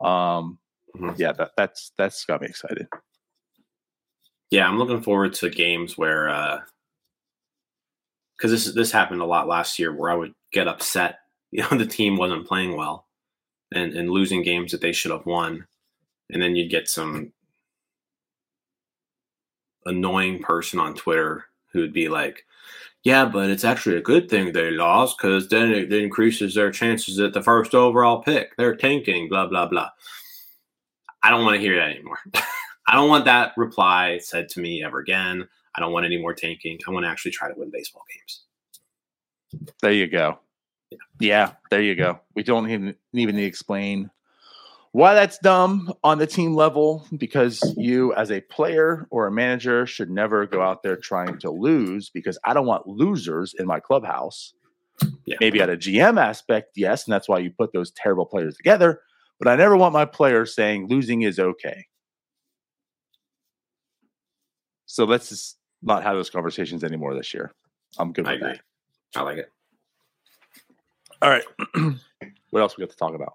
Um, 0.00 0.58
mm-hmm. 0.96 1.10
yeah, 1.16 1.32
that, 1.32 1.50
that's 1.56 1.92
that's 1.98 2.24
got 2.24 2.40
me 2.40 2.46
excited. 2.46 2.86
Yeah, 4.50 4.68
I'm 4.68 4.78
looking 4.78 5.02
forward 5.02 5.34
to 5.34 5.50
games 5.50 5.98
where, 5.98 6.62
because 8.36 8.52
uh, 8.52 8.54
this 8.54 8.74
this 8.74 8.92
happened 8.92 9.20
a 9.20 9.26
lot 9.26 9.48
last 9.48 9.78
year, 9.78 9.92
where 9.92 10.10
I 10.10 10.14
would 10.14 10.32
get 10.52 10.68
upset. 10.68 11.18
You 11.52 11.62
know, 11.62 11.78
the 11.78 11.86
team 11.86 12.16
wasn't 12.16 12.46
playing 12.46 12.76
well, 12.76 13.05
and, 13.72 13.92
and 13.94 14.10
losing 14.10 14.42
games 14.42 14.72
that 14.72 14.80
they 14.80 14.92
should 14.92 15.10
have 15.10 15.26
won. 15.26 15.66
And 16.30 16.42
then 16.42 16.56
you'd 16.56 16.70
get 16.70 16.88
some 16.88 17.32
annoying 19.84 20.40
person 20.40 20.80
on 20.80 20.94
Twitter 20.94 21.46
who 21.72 21.80
would 21.80 21.92
be 21.92 22.08
like, 22.08 22.44
yeah, 23.04 23.24
but 23.24 23.50
it's 23.50 23.64
actually 23.64 23.96
a 23.96 24.02
good 24.02 24.28
thing 24.28 24.52
they 24.52 24.72
lost 24.72 25.16
because 25.16 25.48
then 25.48 25.70
it 25.70 25.92
increases 25.92 26.54
their 26.54 26.72
chances 26.72 27.20
at 27.20 27.32
the 27.32 27.42
first 27.42 27.74
overall 27.74 28.20
pick. 28.20 28.56
They're 28.56 28.74
tanking, 28.74 29.28
blah, 29.28 29.46
blah, 29.46 29.66
blah. 29.66 29.90
I 31.22 31.30
don't 31.30 31.44
want 31.44 31.54
to 31.54 31.60
hear 31.60 31.76
that 31.76 31.90
anymore. 31.90 32.18
I 32.88 32.94
don't 32.94 33.08
want 33.08 33.24
that 33.24 33.52
reply 33.56 34.18
said 34.18 34.48
to 34.50 34.60
me 34.60 34.82
ever 34.82 34.98
again. 34.98 35.46
I 35.74 35.80
don't 35.80 35.92
want 35.92 36.06
any 36.06 36.16
more 36.16 36.34
tanking. 36.34 36.78
I 36.86 36.90
want 36.90 37.04
to 37.04 37.10
actually 37.10 37.32
try 37.32 37.48
to 37.48 37.54
win 37.56 37.70
baseball 37.70 38.02
games. 38.12 38.42
There 39.82 39.92
you 39.92 40.08
go. 40.08 40.38
Yeah. 41.18 41.52
there 41.70 41.82
you 41.82 41.94
go. 41.94 42.20
We 42.34 42.42
don't 42.42 42.70
even 42.70 42.94
even 43.12 43.36
need 43.36 43.42
to 43.42 43.46
explain 43.48 44.10
why 44.92 45.12
that's 45.12 45.38
dumb 45.38 45.92
on 46.02 46.16
the 46.16 46.26
team 46.26 46.54
level 46.54 47.06
because 47.18 47.60
you 47.76 48.14
as 48.14 48.30
a 48.30 48.40
player 48.40 49.06
or 49.10 49.26
a 49.26 49.30
manager 49.30 49.84
should 49.86 50.10
never 50.10 50.46
go 50.46 50.62
out 50.62 50.82
there 50.82 50.96
trying 50.96 51.38
to 51.40 51.50
lose 51.50 52.08
because 52.08 52.38
I 52.44 52.54
don't 52.54 52.66
want 52.66 52.86
losers 52.86 53.54
in 53.58 53.66
my 53.66 53.78
clubhouse. 53.78 54.54
Yeah. 55.26 55.36
Maybe 55.38 55.60
at 55.60 55.68
a 55.68 55.76
GM 55.76 56.18
aspect, 56.18 56.70
yes, 56.76 57.04
and 57.04 57.12
that's 57.12 57.28
why 57.28 57.40
you 57.40 57.50
put 57.50 57.74
those 57.74 57.90
terrible 57.90 58.24
players 58.24 58.56
together, 58.56 59.02
but 59.38 59.48
I 59.48 59.56
never 59.56 59.76
want 59.76 59.92
my 59.92 60.06
players 60.06 60.54
saying 60.54 60.88
losing 60.88 61.22
is 61.22 61.38
okay. 61.38 61.84
So 64.86 65.04
let's 65.04 65.28
just 65.28 65.58
not 65.82 66.04
have 66.04 66.14
those 66.14 66.30
conversations 66.30 66.82
anymore 66.82 67.14
this 67.14 67.34
year. 67.34 67.52
I'm 67.98 68.14
good 68.14 68.26
with 68.26 68.42
I 68.42 68.46
that. 68.46 68.60
I 69.14 69.20
like 69.20 69.38
it. 69.38 69.50
All 71.22 71.30
right. 71.30 71.44
what 72.50 72.60
else 72.60 72.76
we 72.76 72.82
got 72.82 72.90
to 72.90 72.96
talk 72.96 73.14
about? 73.14 73.34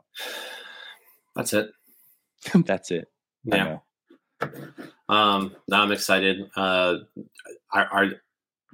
That's 1.36 1.54
it. 1.54 1.72
That's 2.66 2.92
it. 2.92 3.08
Yeah. 3.44 3.80
Um, 5.10 5.56
now 5.68 5.84
I'm 5.84 5.92
excited. 5.92 6.50
Uh, 6.56 6.98
our, 7.74 7.86
our, 7.88 8.06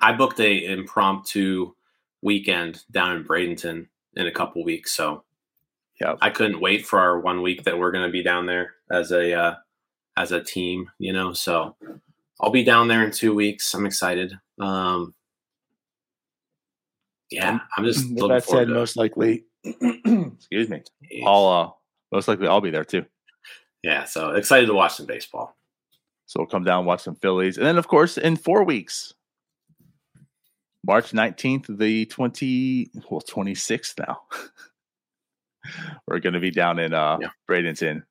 I 0.01 0.13
booked 0.13 0.39
a 0.39 0.65
impromptu 0.65 1.73
weekend 2.21 2.83
down 2.91 3.17
in 3.17 3.23
Bradenton 3.23 3.87
in 4.15 4.27
a 4.27 4.31
couple 4.31 4.63
weeks, 4.63 4.93
so 4.93 5.23
yeah, 5.99 6.15
I 6.21 6.29
couldn't 6.29 6.61
wait 6.61 6.85
for 6.85 6.99
our 6.99 7.19
one 7.19 7.41
week 7.41 7.63
that 7.63 7.77
we're 7.77 7.91
going 7.91 8.05
to 8.05 8.11
be 8.11 8.23
down 8.23 8.45
there 8.45 8.75
as 8.91 9.11
a 9.11 9.33
uh, 9.33 9.55
as 10.15 10.31
a 10.31 10.43
team. 10.43 10.89
You 10.99 11.13
know, 11.13 11.33
so 11.33 11.75
I'll 12.39 12.51
be 12.51 12.63
down 12.63 12.87
there 12.87 13.03
in 13.03 13.11
two 13.11 13.33
weeks. 13.33 13.73
I'm 13.73 13.85
excited. 13.85 14.33
Um, 14.59 15.15
yeah, 17.29 17.59
I'm 17.75 17.85
just 17.85 18.09
With 18.09 18.29
that 18.29 18.43
said, 18.45 18.69
most 18.69 18.95
likely, 18.95 19.45
excuse 19.63 20.69
me, 20.69 20.81
I'll 21.25 21.47
uh, 21.47 21.69
most 22.11 22.27
likely 22.27 22.47
I'll 22.47 22.61
be 22.61 22.71
there 22.71 22.85
too. 22.85 23.05
Yeah, 23.83 24.05
so 24.05 24.31
excited 24.31 24.67
to 24.67 24.73
watch 24.73 24.95
some 24.95 25.05
baseball. 25.05 25.55
So 26.25 26.41
we'll 26.41 26.47
come 26.47 26.63
down 26.63 26.85
watch 26.85 27.01
some 27.01 27.15
Phillies, 27.15 27.57
and 27.57 27.65
then 27.65 27.77
of 27.77 27.87
course 27.87 28.17
in 28.17 28.35
four 28.35 28.63
weeks, 28.63 29.13
March 30.85 31.11
19th, 31.11 31.77
the 31.77 32.05
20 32.05 32.91
well 33.09 33.21
26th 33.21 33.99
now. 33.99 34.21
We're 36.07 36.19
going 36.19 36.33
to 36.33 36.39
be 36.39 36.51
down 36.51 36.79
in 36.79 36.93
uh 36.93 37.17
yeah. 37.21 37.27
Bradenton, 37.49 38.03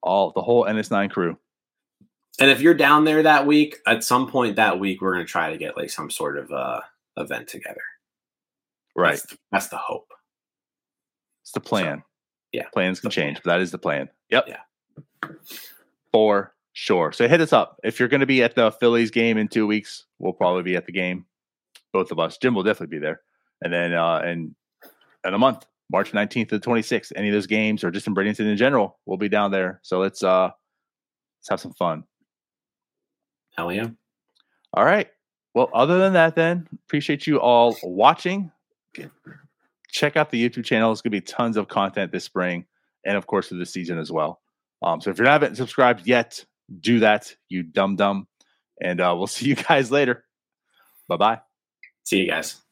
all 0.00 0.30
the 0.30 0.42
whole 0.42 0.64
NS9 0.64 1.10
crew. 1.10 1.36
And 2.40 2.50
if 2.50 2.60
you're 2.60 2.74
down 2.74 3.04
there 3.04 3.22
that 3.22 3.46
week, 3.46 3.78
at 3.86 4.04
some 4.04 4.28
point 4.28 4.56
that 4.56 4.78
week, 4.78 5.00
we're 5.00 5.14
going 5.14 5.24
to 5.24 5.30
try 5.30 5.52
to 5.52 5.58
get 5.58 5.76
like 5.76 5.90
some 5.90 6.10
sort 6.10 6.38
of 6.38 6.52
uh 6.52 6.80
event 7.16 7.48
together. 7.48 7.82
Right. 8.96 9.12
That's 9.12 9.26
the, 9.26 9.38
that's 9.52 9.68
the 9.68 9.76
hope. 9.76 10.08
It's 11.42 11.52
the 11.52 11.60
plan. 11.60 11.98
So, 11.98 12.04
yeah. 12.52 12.68
Plans 12.72 13.00
can 13.00 13.10
change, 13.10 13.40
but 13.42 13.50
that 13.50 13.60
is 13.60 13.70
the 13.70 13.78
plan. 13.78 14.08
Yep. 14.30 14.48
Yeah. 14.48 15.30
For 16.12 16.54
sure. 16.72 17.12
So 17.12 17.26
hit 17.28 17.40
us 17.40 17.52
up. 17.52 17.80
If 17.82 17.98
you're 17.98 18.08
going 18.08 18.20
to 18.20 18.26
be 18.26 18.42
at 18.42 18.54
the 18.54 18.70
Phillies 18.72 19.10
game 19.10 19.36
in 19.38 19.48
two 19.48 19.66
weeks, 19.66 20.04
we'll 20.18 20.32
probably 20.32 20.62
be 20.62 20.76
at 20.76 20.86
the 20.86 20.92
game. 20.92 21.26
Both 21.92 22.10
of 22.10 22.18
us. 22.18 22.38
Jim 22.38 22.54
will 22.54 22.62
definitely 22.62 22.96
be 22.96 23.00
there. 23.00 23.20
And 23.62 23.72
then 23.72 23.94
uh 23.94 24.20
in 24.20 24.54
in 25.24 25.34
a 25.34 25.38
month, 25.38 25.64
March 25.90 26.12
19th 26.12 26.48
to 26.48 26.58
the 26.58 26.66
26th, 26.66 27.12
any 27.16 27.28
of 27.28 27.34
those 27.34 27.46
games 27.46 27.84
or 27.84 27.90
just 27.90 28.06
in 28.06 28.14
Bradenton 28.14 28.40
in 28.40 28.56
general, 28.56 28.98
we'll 29.06 29.16
be 29.16 29.28
down 29.28 29.50
there. 29.50 29.80
So 29.82 30.00
let's 30.00 30.22
uh 30.22 30.50
let's 31.38 31.48
have 31.50 31.60
some 31.60 31.72
fun. 31.72 32.04
Hell 33.56 33.72
yeah. 33.72 33.88
All 34.72 34.84
right. 34.84 35.08
Well, 35.54 35.70
other 35.72 35.98
than 35.98 36.14
that, 36.14 36.34
then 36.34 36.66
appreciate 36.86 37.26
you 37.28 37.40
all 37.40 37.76
watching 37.84 38.50
check 39.94 40.16
out 40.16 40.30
the 40.30 40.48
YouTube 40.48 40.64
channel. 40.64 40.92
It's 40.92 41.00
going 41.00 41.12
to 41.12 41.16
be 41.16 41.20
tons 41.20 41.56
of 41.56 41.68
content 41.68 42.12
this 42.12 42.24
spring 42.24 42.66
and, 43.04 43.16
of 43.16 43.26
course, 43.26 43.48
for 43.48 43.54
the 43.54 43.66
season 43.66 43.98
as 43.98 44.10
well. 44.10 44.40
Um, 44.82 45.00
so 45.00 45.10
if 45.10 45.18
you 45.18 45.24
haven't 45.24 45.56
subscribed 45.56 46.06
yet, 46.06 46.44
do 46.80 47.00
that, 47.00 47.34
you 47.48 47.62
dumb 47.62 47.96
dumb. 47.96 48.26
And 48.80 49.00
uh, 49.00 49.14
we'll 49.16 49.26
see 49.28 49.46
you 49.46 49.56
guys 49.56 49.90
later. 49.90 50.24
Bye 51.08 51.16
bye. 51.16 51.40
See 52.04 52.18
you 52.18 52.28
guys. 52.28 52.63